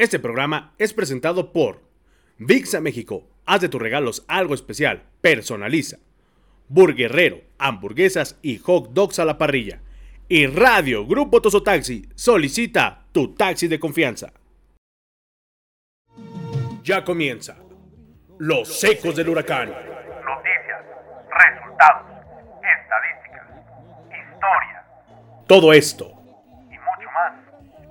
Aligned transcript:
Este 0.00 0.18
programa 0.18 0.72
es 0.78 0.94
presentado 0.94 1.52
por 1.52 1.82
VIXA 2.38 2.80
México. 2.80 3.28
Haz 3.44 3.60
de 3.60 3.68
tus 3.68 3.82
regalos 3.82 4.24
algo 4.28 4.54
especial. 4.54 5.02
Personaliza. 5.20 5.98
Burguerrero, 6.68 7.42
hamburguesas 7.58 8.38
y 8.40 8.56
hot 8.56 8.94
dogs 8.94 9.18
a 9.18 9.26
la 9.26 9.36
parrilla. 9.36 9.82
Y 10.26 10.46
Radio 10.46 11.06
Grupo 11.06 11.42
Tosotaxi 11.42 12.08
solicita 12.14 13.04
tu 13.12 13.34
taxi 13.34 13.68
de 13.68 13.78
confianza. 13.78 14.32
Ya 16.82 17.04
comienza. 17.04 17.58
Los 18.38 18.80
secos 18.80 19.14
del 19.16 19.28
huracán. 19.28 19.68
Noticias, 19.68 20.82
resultados, 21.30 22.06
estadísticas, 22.56 23.48
historia 24.06 24.86
Todo 25.46 25.74
esto 25.74 26.06
y 26.70 26.78
mucho 26.78 27.10
más. 27.12 27.34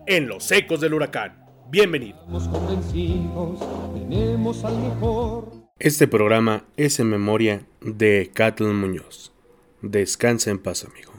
en 0.07 0.27
Los 0.27 0.51
ecos 0.51 0.81
del 0.81 0.95
huracán. 0.95 1.48
Bienvenido. 1.71 2.17
Este 5.77 6.07
programa 6.07 6.65
es 6.77 6.99
en 6.99 7.09
memoria 7.09 7.61
de 7.81 8.31
Catlin 8.33 8.75
Muñoz. 8.75 9.31
Descansa 9.83 10.49
en 10.49 10.57
paz, 10.57 10.85
amigo. 10.85 11.13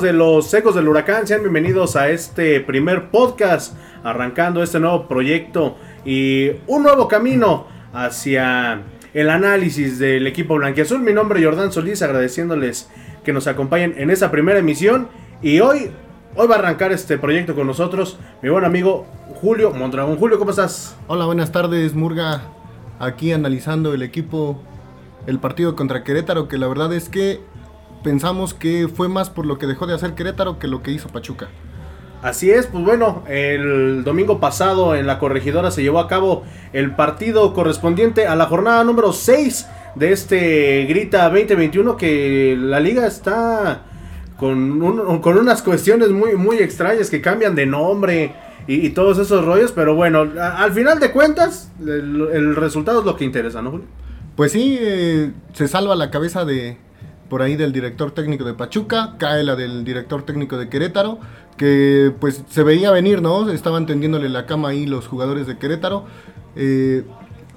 De 0.00 0.12
los 0.14 0.46
Secos 0.46 0.74
del 0.74 0.88
Huracán, 0.88 1.26
sean 1.26 1.42
bienvenidos 1.42 1.94
a 1.94 2.08
este 2.08 2.60
primer 2.60 3.10
podcast, 3.10 3.76
arrancando 4.02 4.62
este 4.62 4.80
nuevo 4.80 5.06
proyecto 5.06 5.76
y 6.06 6.52
un 6.66 6.84
nuevo 6.84 7.06
camino 7.06 7.66
hacia 7.92 8.82
el 9.12 9.28
análisis 9.28 9.98
del 9.98 10.26
equipo 10.26 10.54
blanquiazul. 10.54 11.00
Mi 11.00 11.12
nombre 11.12 11.40
es 11.40 11.44
Jordán 11.44 11.70
Solís, 11.70 12.00
agradeciéndoles 12.00 12.88
que 13.24 13.34
nos 13.34 13.46
acompañen 13.46 13.94
en 13.98 14.08
esta 14.08 14.30
primera 14.30 14.58
emisión. 14.58 15.08
Y 15.42 15.60
hoy, 15.60 15.90
hoy 16.34 16.48
va 16.48 16.54
a 16.54 16.58
arrancar 16.60 16.92
este 16.92 17.18
proyecto 17.18 17.54
con 17.54 17.66
nosotros 17.66 18.18
mi 18.40 18.48
buen 18.48 18.64
amigo 18.64 19.06
Julio 19.42 19.70
Mondragón. 19.70 20.16
Julio, 20.16 20.38
¿cómo 20.38 20.52
estás? 20.52 20.96
Hola, 21.08 21.26
buenas 21.26 21.52
tardes, 21.52 21.94
Murga. 21.94 22.42
Aquí 22.98 23.32
analizando 23.32 23.92
el 23.92 24.02
equipo, 24.02 24.62
el 25.26 25.40
partido 25.40 25.76
contra 25.76 26.04
Querétaro, 26.04 26.48
que 26.48 26.56
la 26.56 26.68
verdad 26.68 26.90
es 26.94 27.10
que 27.10 27.40
pensamos 28.02 28.54
que 28.54 28.88
fue 28.88 29.08
más 29.08 29.30
por 29.30 29.46
lo 29.46 29.58
que 29.58 29.66
dejó 29.66 29.86
de 29.86 29.94
hacer 29.94 30.14
Querétaro 30.14 30.58
que 30.58 30.68
lo 30.68 30.82
que 30.82 30.92
hizo 30.92 31.08
Pachuca. 31.08 31.48
Así 32.22 32.50
es, 32.50 32.66
pues 32.66 32.84
bueno, 32.84 33.22
el 33.28 34.04
domingo 34.04 34.40
pasado 34.40 34.94
en 34.94 35.06
la 35.06 35.18
corregidora 35.18 35.70
se 35.70 35.82
llevó 35.82 36.00
a 36.00 36.08
cabo 36.08 36.44
el 36.74 36.94
partido 36.94 37.54
correspondiente 37.54 38.26
a 38.26 38.36
la 38.36 38.44
jornada 38.46 38.84
número 38.84 39.12
6 39.14 39.66
de 39.94 40.12
este 40.12 40.84
Grita 40.86 41.24
2021 41.30 41.96
que 41.96 42.56
la 42.60 42.78
liga 42.78 43.06
está 43.06 43.84
con, 44.36 44.82
un- 44.82 45.20
con 45.20 45.38
unas 45.38 45.62
cuestiones 45.62 46.10
muy, 46.10 46.36
muy 46.36 46.58
extrañas 46.58 47.08
que 47.08 47.22
cambian 47.22 47.54
de 47.54 47.64
nombre 47.64 48.34
y, 48.66 48.86
y 48.86 48.90
todos 48.90 49.18
esos 49.18 49.42
rollos, 49.44 49.72
pero 49.72 49.94
bueno, 49.94 50.26
a- 50.38 50.62
al 50.62 50.72
final 50.72 51.00
de 51.00 51.12
cuentas 51.12 51.72
el, 51.80 52.28
el 52.32 52.54
resultado 52.56 53.00
es 53.00 53.06
lo 53.06 53.16
que 53.16 53.24
interesa, 53.24 53.62
¿no, 53.62 53.70
Julio? 53.70 53.86
Pues 54.36 54.52
sí, 54.52 54.76
eh, 54.78 55.32
se 55.54 55.68
salva 55.68 55.94
la 55.96 56.10
cabeza 56.10 56.44
de 56.44 56.76
por 57.30 57.40
ahí 57.40 57.56
del 57.56 57.72
director 57.72 58.10
técnico 58.10 58.44
de 58.44 58.52
Pachuca, 58.52 59.14
cae 59.18 59.42
la 59.44 59.56
del 59.56 59.84
director 59.84 60.22
técnico 60.24 60.58
de 60.58 60.68
Querétaro, 60.68 61.18
que 61.56 62.12
pues 62.20 62.42
se 62.50 62.62
veía 62.62 62.90
venir, 62.90 63.22
¿no? 63.22 63.48
Estaban 63.50 63.86
tendiéndole 63.86 64.28
la 64.28 64.44
cama 64.44 64.68
ahí 64.70 64.84
los 64.84 65.06
jugadores 65.06 65.46
de 65.46 65.56
Querétaro. 65.56 66.04
Eh, 66.56 67.04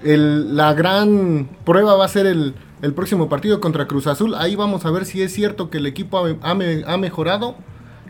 el- 0.03 0.55
la 0.55 0.73
gran 0.73 1.49
prueba 1.65 1.95
va 1.95 2.05
a 2.05 2.07
ser 2.09 2.25
el, 2.27 2.53
el 2.81 2.93
próximo 2.93 3.27
partido 3.29 3.59
contra 3.59 3.87
Cruz 3.87 4.07
Azul. 4.07 4.35
Ahí 4.35 4.55
vamos 4.55 4.85
a 4.85 4.91
ver 4.91 5.05
si 5.05 5.21
es 5.21 5.33
cierto 5.33 5.69
que 5.69 5.79
el 5.79 5.85
equipo 5.87 6.17
ha, 6.19 6.35
ha 6.41 6.53
me- 6.53 6.83
ha 6.85 6.97
mejorado 6.97 7.55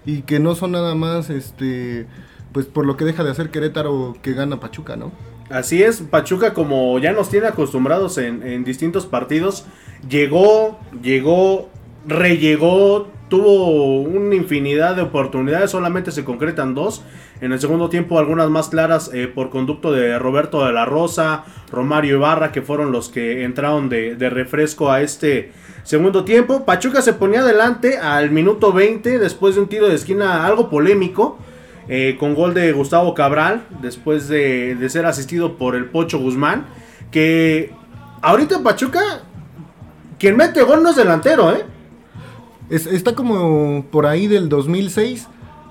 y 0.06 0.24
que 0.24 0.40
no 0.40 0.56
son 0.56 0.74
nada 0.74 0.96
más, 0.96 1.30
este, 1.30 2.08
pues 2.52 2.66
por 2.66 2.86
lo 2.86 2.98
que 2.98 3.06
deja 3.06 3.24
de 3.24 3.32
hacer 3.32 3.50
Querétaro 3.52 4.16
que 4.22 4.34
gana 4.34 4.60
Pachuca, 4.60 4.96
¿no? 4.98 5.12
Así 5.50 5.84
es, 5.84 6.02
Pachuca 6.02 6.54
como 6.54 6.98
ya 7.00 7.12
nos 7.12 7.30
tiene 7.30 7.48
acostumbrados 7.48 8.18
en, 8.18 8.44
en 8.44 8.64
distintos 8.64 9.06
partidos, 9.06 9.66
llegó, 10.10 10.80
llegó, 11.02 11.70
rellegó, 12.08 13.08
tuvo 13.34 14.02
una 14.02 14.36
infinidad 14.36 14.96
de 14.96 15.02
oportunidades, 15.02 15.72
solamente 15.72 16.12
se 16.12 16.24
concretan 16.24 16.76
dos. 16.76 17.04
En 17.42 17.52
el 17.52 17.60
segundo 17.60 17.90
tiempo 17.90 18.20
algunas 18.20 18.50
más 18.50 18.70
claras 18.70 19.10
eh, 19.12 19.28
por 19.28 19.50
conducto 19.50 19.92
de 19.92 20.18
Roberto 20.20 20.64
de 20.66 20.72
la 20.72 20.86
Rosa, 20.86 21.44
Romario 21.72 22.18
Ibarra, 22.18 22.52
que 22.52 22.62
fueron 22.62 22.92
los 22.92 23.10
que 23.10 23.44
entraron 23.44 23.90
de, 23.90 24.16
de 24.16 24.30
refresco 24.30 24.92
a 24.92 25.02
este 25.02 25.52
segundo 25.84 26.24
tiempo. 26.26 26.64
Pachuca 26.64 27.02
se 27.02 27.14
ponía 27.14 27.42
adelante 27.42 27.98
al 27.98 28.30
minuto 28.30 28.72
20 28.72 29.18
después 29.18 29.56
de 29.56 29.62
un 29.62 29.68
tiro 29.68 29.90
de 29.90 29.96
esquina 29.96 30.46
algo 30.46 30.70
polémico. 30.70 31.40
Eh, 31.88 32.16
con 32.20 32.34
gol 32.36 32.54
de 32.54 32.72
Gustavo 32.72 33.14
Cabral, 33.14 33.64
después 33.82 34.28
de, 34.28 34.76
de 34.76 34.90
ser 34.90 35.06
asistido 35.06 35.58
por 35.58 35.76
el 35.76 35.86
Pocho 35.86 36.20
Guzmán, 36.20 36.66
que 37.12 37.72
ahorita 38.22 38.56
en 38.56 38.64
Pachuca, 38.64 39.02
quien 40.20 40.38
mete 40.38 40.62
gol 40.64 40.82
no 40.84 40.90
es 40.92 40.96
delantero, 40.96 41.52
¿eh? 41.52 41.66
Es- 42.70 42.88
está 42.88 43.14
como 43.14 43.86
por 43.92 44.06
ahí 44.06 44.28
del 44.28 44.50
2006 44.50 45.28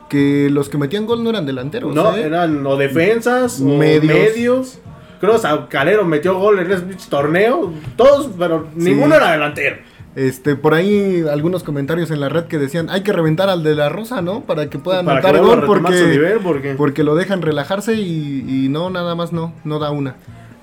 que 0.09 0.49
los 0.51 0.69
que 0.69 0.77
metían 0.77 1.07
gol 1.07 1.25
no 1.25 1.31
eran 1.31 1.47
delanteros. 1.47 1.95
No, 1.95 2.15
¿eh? 2.15 2.23
eran 2.23 2.67
o 2.67 2.77
defensas 2.77 3.61
o 3.61 3.65
Medios. 3.65 4.05
medios. 4.15 4.79
Creo 5.21 5.41
que 5.41 5.49
Calero 5.69 6.05
metió 6.05 6.37
gol 6.39 6.59
en 6.59 6.71
ese 6.71 6.83
torneo, 7.09 7.73
todos, 7.97 8.29
pero 8.39 8.67
ninguno 8.75 9.15
era 9.15 9.33
delantero. 9.33 9.77
Este, 10.15 10.57
por 10.57 10.75
ahí 10.75 11.25
algunos 11.31 11.63
comentarios 11.63 12.11
en 12.11 12.21
la 12.21 12.29
red 12.29 12.45
que 12.45 12.59
decían 12.59 12.91
hay 12.91 13.03
que 13.03 13.13
reventar 13.13 13.49
al 13.49 13.63
de 13.63 13.75
la 13.75 13.89
Rosa, 13.89 14.21
¿no? 14.21 14.41
Para 14.43 14.69
que 14.69 14.79
pueda 14.79 14.99
anotar 15.01 15.33
gol 15.39 15.65
porque, 15.67 15.99
su 15.99 16.07
nivel, 16.09 16.39
porque- 16.43 16.75
porque 16.75 17.03
lo 17.03 17.15
dejan 17.15 17.41
relajarse 17.41 17.95
y, 17.95 18.45
y 18.47 18.69
no, 18.69 18.91
nada 18.91 19.15
más 19.15 19.33
no, 19.33 19.55
no 19.65 19.79
da 19.79 19.91
una. 19.91 20.17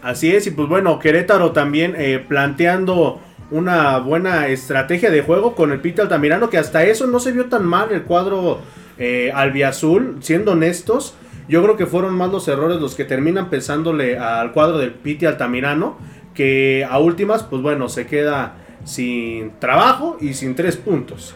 Así 0.04 0.32
es, 0.32 0.46
y 0.48 0.52
pues 0.52 0.70
bueno, 0.70 1.00
Querétaro 1.00 1.52
también 1.52 1.96
eh, 1.98 2.24
planteando 2.26 3.20
una 3.52 3.98
buena 3.98 4.48
estrategia 4.48 5.10
de 5.10 5.24
juego 5.24 5.56
con 5.56 5.72
el 5.72 5.80
Pite 5.80 6.04
Altamirano, 6.04 6.52
que 6.52 6.60
hasta 6.60 6.84
eso 6.84 7.08
no 7.08 7.20
se 7.20 7.32
vio 7.32 7.46
tan 7.46 7.66
mal 7.66 7.92
el 7.92 8.04
cuadro 8.04 8.60
eh, 9.00 9.32
albiazul, 9.34 10.18
siendo 10.22 10.52
honestos. 10.52 11.16
Yo 11.48 11.64
creo 11.64 11.76
que 11.76 11.88
fueron 11.88 12.14
más 12.16 12.32
los 12.32 12.48
errores 12.48 12.80
los 12.80 12.94
que 12.94 13.06
terminan 13.06 13.50
pensándole 13.50 14.20
al 14.20 14.52
cuadro 14.52 14.78
del 14.78 14.92
Pite 14.92 15.26
Altamirano, 15.26 15.98
que 16.36 16.86
a 16.88 17.00
últimas, 17.00 17.42
pues 17.42 17.64
bueno, 17.64 17.90
se 17.90 18.06
queda 18.06 18.54
sin 18.84 19.52
trabajo 19.60 20.18
y 20.20 20.34
sin 20.34 20.56
tres 20.56 20.78
puntos. 20.78 21.34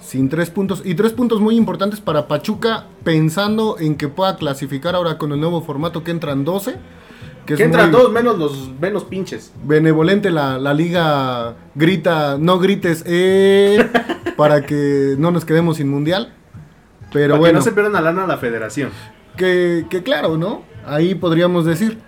Sin 0.00 0.28
tres 0.28 0.50
puntos. 0.50 0.82
Y 0.84 0.94
tres 0.94 1.12
puntos 1.12 1.40
muy 1.40 1.56
importantes 1.56 2.00
para 2.00 2.26
Pachuca 2.26 2.86
pensando 3.04 3.76
en 3.78 3.96
que 3.96 4.08
pueda 4.08 4.36
clasificar 4.36 4.94
ahora 4.94 5.16
con 5.16 5.32
el 5.32 5.40
nuevo 5.40 5.62
formato 5.62 6.02
que 6.02 6.10
entran 6.10 6.44
12. 6.44 6.76
Que, 7.46 7.54
entran 7.54 7.90
todos 7.90 8.12
menos 8.12 8.38
los 8.38 8.70
menos 8.80 9.02
pinches. 9.02 9.52
benevolente 9.64 10.30
la, 10.30 10.58
la 10.58 10.74
liga 10.74 11.56
grita, 11.74 12.36
no 12.38 12.60
grites, 12.60 13.02
eh, 13.04 13.90
para 14.36 14.64
que 14.64 15.16
no 15.18 15.32
nos 15.32 15.44
quedemos 15.44 15.78
sin 15.78 15.88
mundial. 15.88 16.32
Pero 17.12 17.34
para 17.34 17.40
bueno. 17.40 17.52
que 17.52 17.56
no 17.58 17.62
se 17.62 17.72
pierdan 17.72 17.92
la 17.94 18.00
lana 18.00 18.24
a 18.24 18.26
la 18.28 18.36
federación. 18.38 18.90
que, 19.36 19.86
que 19.90 20.02
claro, 20.02 20.36
¿no? 20.36 20.62
Ahí 20.86 21.14
podríamos 21.14 21.64
decir 21.64 21.98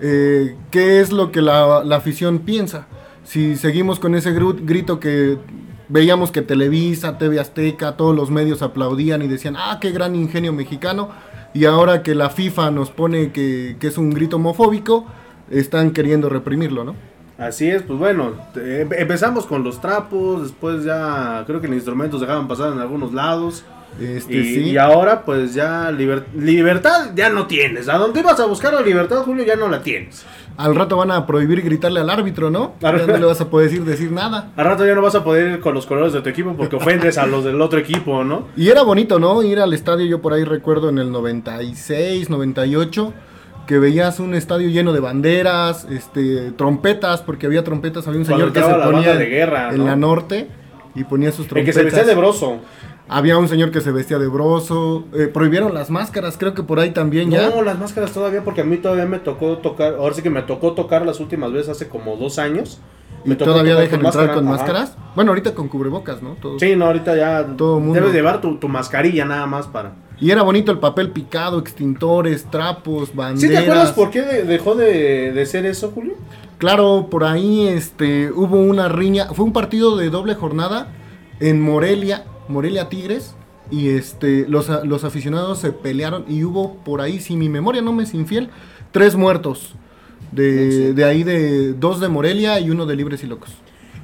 eh, 0.00 0.56
qué 0.70 1.00
es 1.00 1.12
lo 1.12 1.32
que 1.32 1.40
la, 1.40 1.84
la 1.84 1.96
afición 1.96 2.40
piensa. 2.40 2.86
Si 3.32 3.56
seguimos 3.56 3.98
con 3.98 4.14
ese 4.14 4.30
grito 4.34 5.00
que 5.00 5.38
veíamos 5.88 6.30
que 6.30 6.42
Televisa, 6.42 7.16
TV 7.16 7.40
Azteca, 7.40 7.96
todos 7.96 8.14
los 8.14 8.30
medios 8.30 8.60
aplaudían 8.60 9.22
y 9.22 9.26
decían, 9.26 9.54
ah, 9.56 9.78
qué 9.80 9.90
gran 9.90 10.14
ingenio 10.14 10.52
mexicano, 10.52 11.08
y 11.54 11.64
ahora 11.64 12.02
que 12.02 12.14
la 12.14 12.28
FIFA 12.28 12.70
nos 12.72 12.90
pone 12.90 13.32
que, 13.32 13.76
que 13.80 13.86
es 13.86 13.96
un 13.96 14.10
grito 14.10 14.36
homofóbico, 14.36 15.06
están 15.50 15.92
queriendo 15.92 16.28
reprimirlo, 16.28 16.84
¿no? 16.84 16.94
Así 17.38 17.70
es, 17.70 17.80
pues 17.80 17.98
bueno, 17.98 18.32
em- 18.54 18.92
empezamos 18.98 19.46
con 19.46 19.64
los 19.64 19.80
trapos, 19.80 20.42
después 20.42 20.84
ya 20.84 21.42
creo 21.46 21.62
que 21.62 21.68
los 21.68 21.76
instrumentos 21.76 22.20
dejaban 22.20 22.46
pasar 22.46 22.74
en 22.74 22.80
algunos 22.80 23.14
lados. 23.14 23.64
Este, 23.98 24.36
Y, 24.36 24.44
sí. 24.54 24.60
y 24.72 24.76
ahora 24.78 25.22
pues 25.22 25.52
ya 25.54 25.90
liber- 25.90 26.24
libertad 26.34 27.10
ya 27.14 27.28
no 27.30 27.46
tienes. 27.46 27.88
A 27.88 27.96
donde 27.98 28.20
ibas 28.20 28.38
a 28.40 28.46
buscar 28.46 28.72
la 28.74 28.80
libertad, 28.82 29.22
Julio, 29.22 29.44
ya 29.44 29.56
no 29.56 29.68
la 29.68 29.82
tienes. 29.82 30.24
Al 30.56 30.74
rato 30.74 30.96
van 30.96 31.10
a 31.10 31.26
prohibir 31.26 31.62
gritarle 31.62 32.00
al 32.00 32.10
árbitro, 32.10 32.50
¿no? 32.50 32.74
Al- 32.82 32.98
Ya 33.00 33.06
no 33.06 33.16
le 33.18 33.24
vas 33.26 33.40
a 33.40 33.48
poder 33.50 33.70
decir, 33.70 33.84
decir 33.84 34.12
nada. 34.12 34.50
Al 34.56 34.64
rato 34.64 34.86
ya 34.86 34.94
no 34.94 35.02
vas 35.02 35.14
a 35.14 35.24
poder 35.24 35.52
ir 35.52 35.60
con 35.60 35.74
los 35.74 35.86
colores 35.86 36.12
de 36.12 36.20
tu 36.20 36.28
equipo 36.28 36.54
porque 36.56 36.76
ofendes 36.76 37.18
a 37.18 37.26
los 37.26 37.44
del 37.44 37.60
otro 37.60 37.78
equipo, 37.78 38.22
¿no? 38.24 38.48
Y 38.56 38.68
era 38.68 38.82
bonito, 38.82 39.18
¿no? 39.18 39.42
Ir 39.42 39.60
al 39.60 39.72
estadio, 39.72 40.06
yo 40.06 40.20
por 40.20 40.32
ahí 40.32 40.44
recuerdo 40.44 40.88
en 40.90 40.98
el 40.98 41.10
96, 41.12 42.30
98, 42.30 43.12
que 43.66 43.78
veías 43.78 44.18
un 44.20 44.34
estadio 44.34 44.68
lleno 44.68 44.92
de 44.92 45.00
banderas, 45.00 45.86
este, 45.90 46.50
trompetas, 46.52 47.22
porque 47.22 47.46
había 47.46 47.62
trompetas, 47.64 48.06
había 48.08 48.20
un 48.20 48.26
Cuando 48.26 48.46
señor 48.50 48.52
que 48.52 48.74
se 48.74 48.90
ponía 48.90 49.14
de 49.14 49.26
guerra, 49.26 49.70
en 49.70 49.78
¿no? 49.78 49.84
la 49.86 49.96
norte 49.96 50.48
y 50.94 51.04
ponía 51.04 51.30
sus 51.30 51.46
El 51.46 51.48
trompetas. 51.50 51.74
que 51.74 51.80
se 51.80 51.84
vestía 51.84 52.04
de 52.04 52.14
broso. 52.14 52.58
Había 53.08 53.36
un 53.36 53.48
señor 53.48 53.70
que 53.70 53.80
se 53.80 53.90
vestía 53.90 54.18
de 54.18 54.26
broso, 54.28 55.04
eh, 55.12 55.26
prohibieron 55.26 55.74
las 55.74 55.90
máscaras, 55.90 56.36
creo 56.38 56.54
que 56.54 56.62
por 56.62 56.80
ahí 56.80 56.90
también 56.92 57.30
ya. 57.30 57.50
No, 57.50 57.62
las 57.62 57.78
máscaras 57.78 58.12
todavía, 58.12 58.42
porque 58.42 58.62
a 58.62 58.64
mí 58.64 58.78
todavía 58.78 59.04
me 59.06 59.18
tocó 59.18 59.58
tocar, 59.58 59.94
ahora 59.94 60.14
sí 60.14 60.22
que 60.22 60.30
me 60.30 60.42
tocó 60.42 60.72
tocar 60.72 61.04
las 61.04 61.20
últimas 61.20 61.52
veces 61.52 61.68
hace 61.70 61.88
como 61.88 62.16
dos 62.16 62.38
años. 62.38 62.80
Me 63.24 63.34
¿Y 63.34 63.36
tocó 63.36 63.52
todavía 63.52 63.74
dejan 63.76 64.00
entrar 64.04 64.14
máscara, 64.28 64.34
con 64.34 64.48
ajá. 64.48 64.56
máscaras? 64.56 64.96
Bueno, 65.14 65.30
ahorita 65.32 65.54
con 65.54 65.68
cubrebocas, 65.68 66.22
¿no? 66.22 66.30
Todos. 66.40 66.60
Sí, 66.60 66.74
no, 66.74 66.86
ahorita 66.86 67.14
ya 67.16 67.46
Todo 67.56 67.78
mundo. 67.78 67.94
debes 67.94 68.12
llevar 68.14 68.40
tu, 68.40 68.56
tu 68.56 68.68
mascarilla 68.68 69.24
nada 69.24 69.46
más 69.46 69.66
para... 69.66 69.92
Y 70.18 70.30
era 70.30 70.42
bonito 70.42 70.72
el 70.72 70.78
papel 70.78 71.10
picado, 71.10 71.58
extintores, 71.58 72.46
trapos, 72.50 73.14
banderas. 73.14 73.40
¿Sí 73.40 73.48
te 73.48 73.58
acuerdas 73.58 73.92
por 73.92 74.10
qué 74.10 74.22
de- 74.22 74.44
dejó 74.44 74.74
de, 74.74 75.32
de 75.32 75.46
ser 75.46 75.66
eso, 75.66 75.90
Julio? 75.94 76.14
Claro, 76.58 77.08
por 77.10 77.24
ahí 77.24 77.66
este, 77.66 78.30
hubo 78.32 78.56
una 78.60 78.88
riña. 78.88 79.26
Fue 79.34 79.44
un 79.44 79.52
partido 79.52 79.96
de 79.96 80.10
doble 80.10 80.34
jornada 80.34 80.88
en 81.40 81.60
Morelia, 81.60 82.24
Morelia 82.52 82.88
Tigres. 82.88 83.34
Y 83.70 83.88
este, 83.90 84.46
los, 84.48 84.68
los 84.84 85.04
aficionados 85.04 85.58
se 85.58 85.72
pelearon 85.72 86.24
y 86.28 86.44
hubo 86.44 86.74
por 86.84 87.00
ahí, 87.00 87.20
si 87.20 87.36
mi 87.36 87.48
memoria 87.48 87.80
no 87.80 87.92
me 87.92 88.02
es 88.02 88.12
infiel, 88.12 88.50
tres 88.90 89.16
muertos. 89.16 89.74
De, 90.30 90.94
de 90.94 91.04
ahí 91.04 91.24
de 91.24 91.74
dos 91.74 92.00
de 92.00 92.08
Morelia 92.08 92.58
y 92.58 92.70
uno 92.70 92.86
de 92.86 92.96
Libres 92.96 93.22
y 93.22 93.26
Locos. 93.26 93.50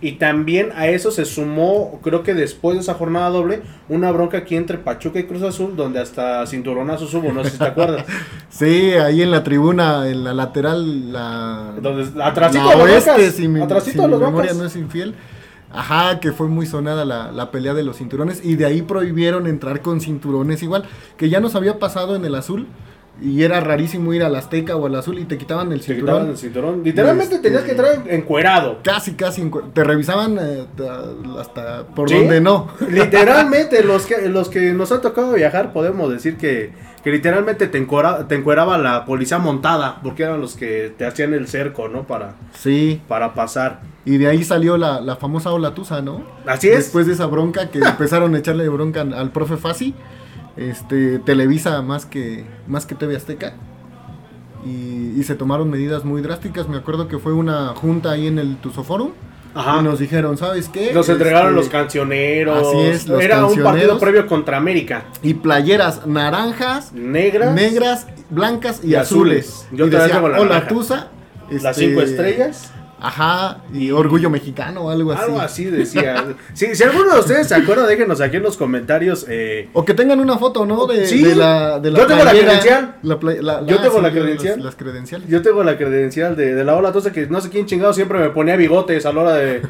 Y 0.00 0.12
también 0.12 0.70
a 0.76 0.86
eso 0.86 1.10
se 1.10 1.24
sumó, 1.24 1.98
creo 2.02 2.22
que 2.22 2.32
después 2.32 2.76
de 2.76 2.82
esa 2.82 2.94
jornada 2.94 3.30
doble, 3.30 3.62
una 3.88 4.12
bronca 4.12 4.38
aquí 4.38 4.54
entre 4.54 4.78
Pachuca 4.78 5.18
y 5.18 5.24
Cruz 5.24 5.42
Azul, 5.42 5.74
donde 5.74 5.98
hasta 5.98 6.46
cinturonazos 6.46 7.12
hubo, 7.14 7.32
no 7.32 7.42
sé 7.42 7.50
si 7.50 7.58
te 7.58 7.64
acuerdas. 7.64 8.04
Sí, 8.50 8.92
ahí 8.92 9.22
en 9.22 9.30
la 9.30 9.44
tribuna, 9.44 10.08
en 10.08 10.24
la 10.24 10.34
lateral, 10.34 11.12
la... 11.12 11.74
Donde, 11.80 12.08
atrasito 12.22 12.64
la 12.64 12.70
de 12.70 12.76
los 12.76 12.90
oeste, 12.90 13.10
Broncas, 13.12 13.34
si 13.34 13.46
mi, 13.46 13.60
atrasito 13.60 13.92
si 13.92 13.98
de 13.98 14.06
mi 14.06 14.10
los 14.10 14.20
memoria 14.20 14.52
no 14.54 14.64
es 14.64 14.74
infiel. 14.74 15.14
Ajá, 15.72 16.18
que 16.20 16.32
fue 16.32 16.48
muy 16.48 16.64
sonada 16.66 17.04
la, 17.04 17.30
la 17.30 17.50
pelea 17.50 17.74
de 17.74 17.82
los 17.82 17.98
cinturones 17.98 18.40
y 18.44 18.56
de 18.56 18.64
ahí 18.64 18.82
prohibieron 18.82 19.46
entrar 19.46 19.82
con 19.82 20.00
cinturones 20.00 20.62
igual, 20.62 20.84
que 21.18 21.28
ya 21.28 21.40
nos 21.40 21.54
había 21.54 21.78
pasado 21.78 22.16
en 22.16 22.24
el 22.24 22.34
azul 22.34 22.66
y 23.20 23.42
era 23.42 23.58
rarísimo 23.60 24.14
ir 24.14 24.22
al 24.22 24.36
Azteca 24.36 24.76
o 24.76 24.86
al 24.86 24.94
azul 24.94 25.18
y 25.18 25.24
te 25.24 25.36
quitaban 25.36 25.72
el 25.72 25.80
Te 25.80 25.86
cinturón. 25.86 26.06
quitaban 26.14 26.30
el 26.30 26.38
cinturón. 26.38 26.82
Literalmente 26.84 27.34
Este- 27.34 27.48
tenías 27.48 27.64
que 27.64 27.72
entrar 27.72 28.02
encuerado. 28.08 28.78
Casi, 28.84 29.12
casi, 29.14 29.42
encu- 29.42 29.72
te 29.74 29.82
revisaban 29.84 30.38
eh, 30.40 30.64
ta- 30.76 31.04
hasta 31.40 31.86
por 31.88 32.08
¿Sí? 32.08 32.14
donde 32.16 32.40
no. 32.40 32.68
Literalmente, 32.88 33.82
los 33.84 34.06
que, 34.06 34.28
los 34.28 34.48
que 34.48 34.72
nos 34.72 34.92
ha 34.92 35.00
tocado 35.00 35.32
viajar, 35.34 35.72
podemos 35.72 36.10
decir 36.12 36.36
que, 36.36 36.72
que 37.02 37.10
literalmente 37.10 37.66
te, 37.68 37.78
encuera- 37.78 38.26
te 38.28 38.34
encueraba 38.34 38.76
la 38.78 39.04
policía 39.04 39.38
montada, 39.38 40.00
porque 40.02 40.24
eran 40.24 40.40
los 40.40 40.54
que 40.56 40.92
te 40.96 41.06
hacían 41.06 41.32
el 41.34 41.46
cerco, 41.48 41.88
¿no? 41.88 42.04
Para, 42.06 42.34
Sí, 42.54 43.00
para 43.08 43.34
pasar. 43.34 43.80
y 44.04 44.16
de 44.18 44.26
ahí 44.28 44.42
salió 44.44 44.76
la, 44.76 45.00
la 45.00 45.16
famosa 45.16 45.52
Olatusa, 45.52 46.02
¿no? 46.02 46.22
Así 46.46 46.68
es. 46.68 46.76
Después 46.76 47.06
de 47.06 47.12
esa 47.12 47.26
bronca 47.26 47.70
que 47.70 47.78
empezaron 47.78 48.34
a 48.34 48.38
echarle 48.38 48.68
bronca 48.68 49.02
al, 49.02 49.30
profe 49.30 49.56
Fasi, 49.56 49.94
este, 50.56 51.18
Televisa 51.20 51.82
más 51.82 52.04
que, 52.06 52.44
más 52.66 52.84
que 52.86 52.94
TV 52.94 53.16
Azteca. 53.16 53.54
Y, 54.66 55.14
y 55.16 55.22
se 55.22 55.34
tomaron 55.36 55.70
medidas 55.70 56.04
muy 56.04 56.20
drásticas. 56.20 56.68
Me 56.68 56.76
acuerdo 56.76 57.06
que 57.08 57.18
fue 57.18 57.32
una 57.32 57.68
junta 57.76 58.10
ahí 58.10 58.26
en 58.26 58.38
el 58.38 58.56
Tusoforum. 58.56 59.10
Ajá. 59.58 59.80
Y 59.80 59.82
nos 59.84 59.98
dijeron, 59.98 60.36
¿sabes 60.38 60.68
qué? 60.68 60.92
Nos 60.92 61.08
entregaron 61.08 61.48
Este, 61.50 61.60
los 61.60 61.68
cancioneros. 61.68 62.66
así 62.68 62.80
es, 62.86 63.08
los 63.08 63.20
Era 63.20 63.36
un 63.38 63.42
partido 63.48 63.64
cancioneros. 63.64 63.98
previo 64.00 64.26
contra 64.26 64.56
América. 64.56 65.04
Y 65.22 65.34
playeras 65.34 66.06
naranjas, 66.06 66.92
Negras. 66.92 67.52
negras, 67.54 68.06
blancas 68.30 68.80
y, 68.84 68.90
y 68.90 68.94
azules. 68.94 69.48
azules. 69.48 69.66
Yo 69.72 69.86
y 69.86 69.90
también 69.90 70.00
decía, 70.12 70.20
la 70.20 70.40
Hola 70.40 70.48
naranja". 70.54 70.68
Tusa. 70.68 71.08
Las 71.50 71.64
este, 71.78 71.88
cinco 71.88 72.02
estrellas. 72.02 72.72
Ajá, 73.00 73.58
y 73.72 73.90
orgullo 73.92 74.28
mexicano 74.28 74.80
o 74.82 74.90
algo 74.90 75.12
así. 75.12 75.22
Algo 75.24 75.40
así 75.40 75.64
decía. 75.66 76.34
si, 76.52 76.74
si 76.74 76.82
alguno 76.82 77.14
de 77.14 77.20
ustedes 77.20 77.46
se 77.48 77.54
acuerda, 77.54 77.86
déjenos 77.86 78.20
aquí 78.20 78.38
en 78.38 78.42
los 78.42 78.56
comentarios. 78.56 79.24
eh, 79.28 79.68
O 79.72 79.84
que 79.84 79.94
tengan 79.94 80.18
una 80.18 80.36
foto, 80.36 80.66
¿no? 80.66 80.86
De, 80.86 81.06
Sí. 81.06 81.22
de 81.22 81.36
la, 81.36 81.78
de 81.78 81.92
la 81.92 81.98
Yo 82.00 82.06
tengo 82.06 82.24
la 82.24 82.30
credencial. 82.32 82.94
la 83.02 83.20
play- 83.20 83.38
la- 83.40 83.64
Yo 83.64 83.76
ah, 83.78 83.82
tengo 83.82 84.00
la 84.00 84.10
credencial. 84.10 84.62
Las, 84.64 84.74
credenciales. 84.74 85.28
Yo 85.28 85.42
tengo 85.42 85.62
la 85.62 85.76
credencial 85.76 86.34
de, 86.36 86.54
de 86.54 86.64
la 86.64 86.74
ola 86.76 86.88
entonces 86.88 87.12
que 87.12 87.26
no 87.28 87.40
sé 87.40 87.50
quién 87.50 87.66
chingado 87.66 87.92
siempre 87.92 88.18
me 88.18 88.30
ponía 88.30 88.56
bigotes 88.56 89.06
a 89.06 89.12
la 89.12 89.20
hora 89.20 89.34
de, 89.34 89.62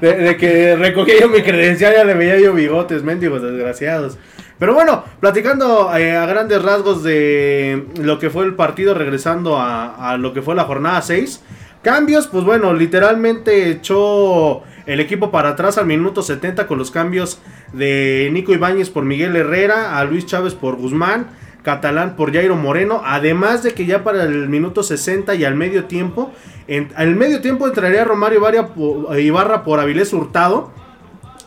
de, 0.00 0.12
de 0.14 0.36
que 0.36 0.76
recogía 0.76 1.14
yo 1.20 1.28
mi 1.28 1.42
credencial, 1.42 1.92
ya 1.94 2.04
le 2.04 2.14
veía 2.14 2.38
yo 2.38 2.52
bigotes, 2.54 3.02
mendigos 3.02 3.42
desgraciados. 3.42 4.16
Pero 4.58 4.72
bueno, 4.72 5.04
platicando 5.20 5.94
eh, 5.98 6.16
a 6.16 6.24
grandes 6.24 6.62
rasgos 6.62 7.02
de 7.02 7.84
lo 8.00 8.18
que 8.18 8.30
fue 8.30 8.44
el 8.46 8.54
partido, 8.54 8.94
regresando 8.94 9.58
a, 9.58 10.12
a 10.12 10.16
lo 10.16 10.32
que 10.32 10.40
fue 10.40 10.54
la 10.54 10.64
jornada 10.64 11.02
6. 11.02 11.42
Cambios, 11.90 12.26
pues 12.26 12.42
bueno, 12.42 12.74
literalmente 12.74 13.70
echó 13.70 14.64
el 14.86 14.98
equipo 14.98 15.30
para 15.30 15.50
atrás 15.50 15.78
al 15.78 15.86
minuto 15.86 16.20
70 16.20 16.66
con 16.66 16.78
los 16.78 16.90
cambios 16.90 17.40
de 17.72 18.28
Nico 18.32 18.52
Ibáñez 18.52 18.90
por 18.90 19.04
Miguel 19.04 19.36
Herrera, 19.36 19.96
a 19.96 20.04
Luis 20.04 20.26
Chávez 20.26 20.54
por 20.54 20.74
Guzmán, 20.74 21.28
Catalán 21.62 22.16
por 22.16 22.32
Jairo 22.32 22.56
Moreno, 22.56 23.02
además 23.04 23.62
de 23.62 23.72
que 23.72 23.86
ya 23.86 24.02
para 24.02 24.24
el 24.24 24.48
minuto 24.48 24.82
60 24.82 25.36
y 25.36 25.44
al 25.44 25.54
medio 25.54 25.84
tiempo, 25.84 26.32
en, 26.66 26.88
al 26.96 27.14
medio 27.14 27.40
tiempo 27.40 27.68
entraría 27.68 28.02
Romario 28.02 28.40
por- 28.74 29.20
Ibarra 29.20 29.62
por 29.62 29.78
Avilés 29.78 30.12
Hurtado, 30.12 30.72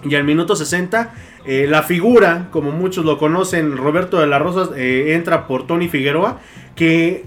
y 0.06 0.16
al 0.16 0.24
minuto 0.24 0.56
60, 0.56 1.14
eh, 1.48 1.68
la 1.70 1.84
figura, 1.84 2.48
como 2.52 2.72
muchos 2.72 3.04
lo 3.04 3.18
conocen, 3.18 3.76
Roberto 3.76 4.22
de 4.22 4.28
la 4.28 4.40
Rosas, 4.40 4.70
eh, 4.78 5.16
entra 5.16 5.48
por 5.48 5.68
Tony 5.68 5.90
Figueroa, 5.90 6.40
que 6.78 7.26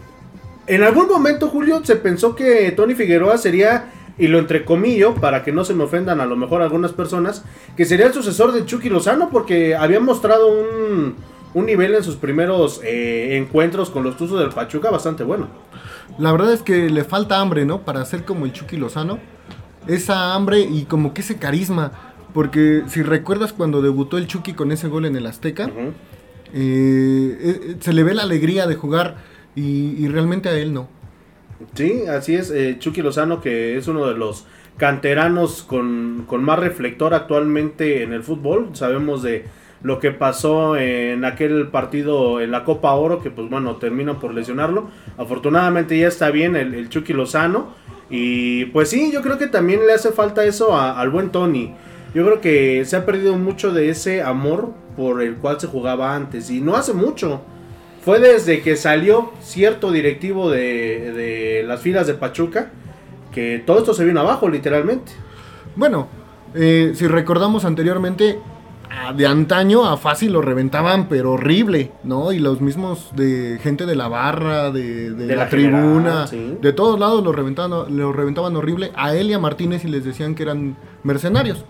en 0.67 0.83
algún 0.83 1.09
momento, 1.09 1.49
Julio, 1.49 1.85
se 1.85 1.97
pensó 1.97 2.35
que 2.35 2.71
Tony 2.73 2.95
Figueroa 2.95 3.39
sería, 3.39 3.93
y 4.19 4.29
lo 4.29 4.39
entrecomillo, 4.39 5.15
para 5.15 5.43
que 5.43 5.53
no 5.53 5.65
se 5.65 5.75
me 5.75 5.85
ofendan 5.85 6.21
a 6.21 6.27
lo 6.27 6.37
mejor 6.37 6.63
algunas 6.63 6.93
personas, 6.93 7.45
que 7.77 7.85
sería 7.85 8.07
el 8.07 8.13
sucesor 8.13 8.53
de 8.53 8.65
Chucky 8.65 8.89
Lozano, 8.89 9.31
porque 9.31 9.75
había 9.75 10.01
mostrado 10.01 10.49
un, 10.49 11.17
un 11.55 11.67
nivel 11.67 11.95
en 11.95 12.03
sus 12.03 12.17
primeros 12.17 12.81
eh, 12.85 13.37
encuentros 13.37 13.91
con 13.91 14.05
los 14.05 14.17
Tuzos 14.17 14.41
del 14.41 14.51
Pachuca 14.51 14.91
bastante 14.91 15.25
bueno. 15.25 15.49
La 16.19 16.33
verdad 16.33 16.53
es 16.53 16.63
que 16.63 16.91
le 16.91 17.05
falta 17.05 17.41
hambre, 17.41 17.65
¿no? 17.65 17.83
Para 17.83 18.05
ser 18.05 18.25
como 18.25 18.47
el 18.47 18.53
Chucky 18.53 18.77
Lozano. 18.77 19.19
Esa 19.87 20.35
hambre 20.35 20.61
y 20.61 20.85
como 20.85 21.15
que 21.15 21.23
ese 21.23 21.37
carisma. 21.37 21.93
Porque 22.33 22.83
si 22.87 23.03
recuerdas 23.03 23.53
cuando 23.53 23.83
debutó 23.83 24.17
el 24.17 24.27
Chucky 24.27 24.55
con 24.55 24.73
ese 24.73 24.89
gol 24.89 25.05
en 25.05 25.17
el 25.17 25.27
Azteca, 25.27 25.71
eh, 26.55 27.39
eh, 27.41 27.77
se 27.81 27.93
le 27.93 28.03
ve 28.03 28.15
la 28.15 28.23
alegría 28.23 28.67
de 28.67 28.75
jugar 28.75 29.17
y, 29.55 30.05
y 30.05 30.09
realmente 30.09 30.49
a 30.49 30.53
él 30.53 30.73
no. 30.73 30.89
Sí, 31.75 32.05
así 32.09 32.35
es. 32.35 32.51
eh, 32.51 32.77
Chucky 32.79 33.03
Lozano, 33.03 33.41
que 33.41 33.77
es 33.77 33.89
uno 33.89 34.07
de 34.07 34.15
los 34.15 34.47
canteranos 34.77 35.63
con, 35.63 36.25
con 36.27 36.43
más 36.45 36.59
reflector 36.59 37.15
actualmente 37.15 38.03
en 38.03 38.13
el 38.13 38.23
fútbol. 38.23 38.71
Sabemos 38.73 39.23
de 39.23 39.45
lo 39.83 39.99
que 39.99 40.13
pasó 40.13 40.77
en 40.77 41.25
aquel 41.25 41.69
partido 41.69 42.41
en 42.41 42.51
la 42.51 42.65
Copa 42.65 42.93
Oro, 42.93 43.21
que 43.21 43.31
pues 43.31 43.49
bueno, 43.49 43.77
terminan 43.77 44.19
por 44.21 44.35
lesionarlo. 44.35 44.89
Afortunadamente 45.19 45.99
ya 45.99 46.09
está 46.09 46.31
bien 46.31 46.57
el, 46.57 46.89
Chucky 46.89 47.13
Lozano. 47.13 47.75
Y 48.11 48.67
pues 48.67 48.91
sí, 48.91 49.11
yo 49.13 49.23
creo 49.23 49.39
que 49.39 49.47
también 49.47 49.87
le 49.87 49.93
hace 49.95 50.13
falta 50.13 50.45
eso 50.45 50.77
al 50.77 51.11
buen 51.11 51.31
Tony. 51.31 51.73
Yo 52.15 52.25
creo 52.27 52.41
que 52.41 52.85
se 52.85 52.97
ha 52.97 53.07
perdido 53.07 53.37
mucho 53.39 53.73
de 53.73 53.89
ese 53.89 54.23
amor 54.23 54.75
por 54.97 55.23
el 55.23 55.37
cual 55.37 55.59
se 55.59 55.67
jugaba 55.67 56.15
antes. 56.15 56.51
Y 56.51 56.61
no 56.61 56.77
hace 56.77 56.93
mucho. 56.93 57.41
Fue 58.03 58.19
desde 58.19 58.63
que 58.63 58.77
salió 58.77 59.33
cierto 59.41 59.93
directivo 59.93 60.51
de, 60.51 61.13
de 61.13 61.65
las 61.67 61.81
filas 61.81 62.07
de 62.07 62.15
Pachuca 62.15 62.71
que 63.33 63.63
todo 63.65 63.79
esto 63.79 63.95
se 63.95 64.05
vino 64.05 64.21
abajo, 64.21 64.49
literalmente. 64.49 65.13
Bueno, 65.75 66.09
eh, 66.55 66.93
si 66.95 67.07
recordamos 67.07 67.65
anteriormente, 67.65 68.39
de 69.17 69.27
antaño 69.27 69.89
a 69.89 69.97
Fácil 69.97 70.33
lo 70.33 70.43
reventaban, 70.43 71.09
pero 71.09 71.33
horrible, 71.33 71.93
¿no? 72.05 72.31
Y 72.33 72.39
los 72.39 72.61
mismos 72.61 73.11
de 73.17 73.59
gente 73.63 73.87
de 73.87 73.97
la 73.97 74.09
barra, 74.09 74.71
de, 74.71 75.11
de 75.11 75.27
De 75.27 75.37
la, 75.37 75.45
la 75.45 75.51
general, 75.51 75.81
tribuna, 75.81 76.27
sí. 76.27 76.59
de 76.61 76.73
todos 76.73 77.01
lados 77.01 77.25
lo 77.25 77.33
reventaban, 77.33 77.97
lo 77.97 78.13
reventaban 78.13 78.55
horrible. 78.55 78.93
A 78.95 79.15
él 79.15 79.31
y 79.31 79.33
a 79.33 79.39
Martínez 79.39 79.85
y 79.85 79.89
les 79.89 80.05
decían 80.05 80.35
que 80.35 80.43
eran 80.43 80.77
mercenarios. 81.03 81.65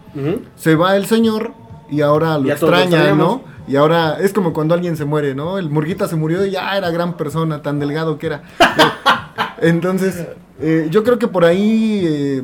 Se 0.56 0.74
va 0.74 0.96
el 0.96 1.06
señor 1.06 1.52
y 1.90 2.00
ahora 2.00 2.38
lo 2.38 2.44
lo 2.44 2.52
extraña. 2.52 3.14
¿no? 3.14 3.42
Y 3.72 3.76
ahora 3.76 4.18
es 4.20 4.34
como 4.34 4.52
cuando 4.52 4.74
alguien 4.74 4.98
se 4.98 5.06
muere, 5.06 5.34
¿no? 5.34 5.56
El 5.56 5.70
Murguita 5.70 6.06
se 6.06 6.14
murió 6.14 6.44
y 6.44 6.50
ya 6.50 6.76
era 6.76 6.90
gran 6.90 7.16
persona, 7.16 7.62
tan 7.62 7.78
delgado 7.78 8.18
que 8.18 8.26
era. 8.26 8.42
Entonces, 9.62 10.26
eh, 10.60 10.88
yo 10.90 11.02
creo 11.04 11.18
que 11.18 11.26
por 11.26 11.46
ahí 11.46 12.02
eh, 12.04 12.42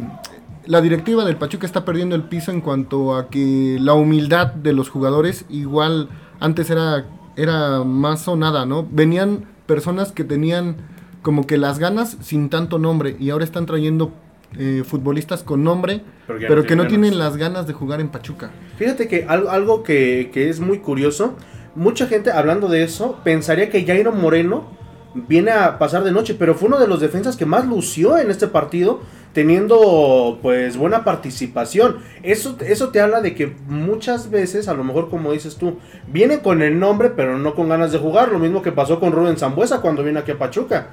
la 0.65 0.81
directiva 0.81 1.27
del 1.27 1.37
Pachuca 1.37 1.67
está 1.67 1.85
perdiendo 1.85 2.17
el 2.17 2.23
piso 2.23 2.51
en 2.51 2.63
cuanto 2.63 3.15
a 3.15 3.29
que 3.29 3.77
la 3.79 3.93
humildad 3.93 4.55
de 4.55 4.73
los 4.73 4.89
jugadores 4.89 5.45
igual 5.51 6.09
antes 6.41 6.71
era, 6.71 7.05
era 7.37 7.85
más 7.85 8.27
o 8.27 8.35
nada, 8.35 8.65
¿no? 8.65 8.89
Venían 8.91 9.45
personas 9.67 10.13
que 10.13 10.25
tenían 10.25 10.77
como 11.21 11.47
que 11.47 11.59
las 11.59 11.79
ganas 11.79 12.17
sin 12.23 12.49
tanto 12.49 12.79
nombre 12.79 13.19
y 13.21 13.29
ahora 13.29 13.45
están 13.45 13.67
trayendo 13.67 14.13
eh, 14.57 14.83
futbolistas 14.85 15.43
con 15.43 15.63
nombre, 15.63 16.03
Pero 16.27 16.39
pero, 16.39 16.49
que 16.49 16.57
no 16.57 16.67
que 16.67 16.77
no 16.77 16.87
tienen 16.87 17.19
las 17.19 17.37
ganas 17.37 17.67
de 17.67 17.73
jugar 17.73 18.01
en 18.01 18.09
Pachuca. 18.09 18.51
Fíjate 18.77 19.09
que 19.09 19.27
algo, 19.29 19.51
algo 19.51 19.83
que, 19.83 20.31
que 20.33 20.49
es 20.49 20.61
muy 20.61 20.79
curioso, 20.79 21.37
mucha 21.75 22.07
gente 22.07 22.31
hablando 22.31 22.69
de 22.69 22.83
eso 22.83 23.19
pensaría 23.25 23.71
que 23.71 23.85
Jairo 23.85 24.13
Moreno 24.13 24.79
viene 25.15 25.51
a 25.51 25.79
pasar 25.79 26.05
de 26.05 26.13
noche, 26.13 26.35
pero 26.35 26.55
fue 26.55 26.69
uno 26.69 26.79
de 26.79 26.87
los 26.87 27.01
defensas 27.01 27.37
que 27.37 27.47
más 27.47 27.67
lució 27.67 28.19
en 28.19 28.31
este 28.31 28.47
partido, 28.47 29.01
teniendo 29.33 30.39
pues 30.43 30.77
buena 30.77 31.05
participación. 31.05 31.99
Eso, 32.23 32.57
eso 32.61 32.91
te 32.91 33.01
habla 33.01 33.21
de 33.21 33.35
que 33.35 33.55
muchas 33.67 34.31
veces, 34.31 34.69
a 34.69 34.75
lo 34.75 34.85
mejor 34.85 35.11
como 35.11 35.33
dices 35.33 35.57
tú, 35.57 35.79
viene 36.07 36.41
con 36.41 36.63
el 36.63 36.79
nombre, 36.79 37.11
pero 37.11 37.39
no 37.39 37.55
con 37.55 37.69
ganas 37.69 37.93
de 37.93 37.99
jugar. 37.99 38.31
Lo 38.33 38.39
mismo 38.39 38.63
que 38.63 38.73
pasó 38.73 39.01
con 39.01 39.13
Rubén 39.13 39.37
Zambuesa 39.37 39.81
cuando 39.81 40.03
viene 40.03 40.21
aquí 40.21 40.33
a 40.33 40.39
Pachuca. 40.39 40.89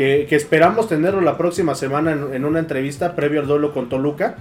Que, 0.00 0.24
que 0.26 0.34
esperamos 0.34 0.88
tenerlo 0.88 1.20
la 1.20 1.36
próxima 1.36 1.74
semana 1.74 2.12
en, 2.12 2.32
en 2.32 2.46
una 2.46 2.58
entrevista 2.58 3.14
previo 3.14 3.40
al 3.42 3.46
duelo 3.46 3.74
con 3.74 3.90
Toluca. 3.90 4.36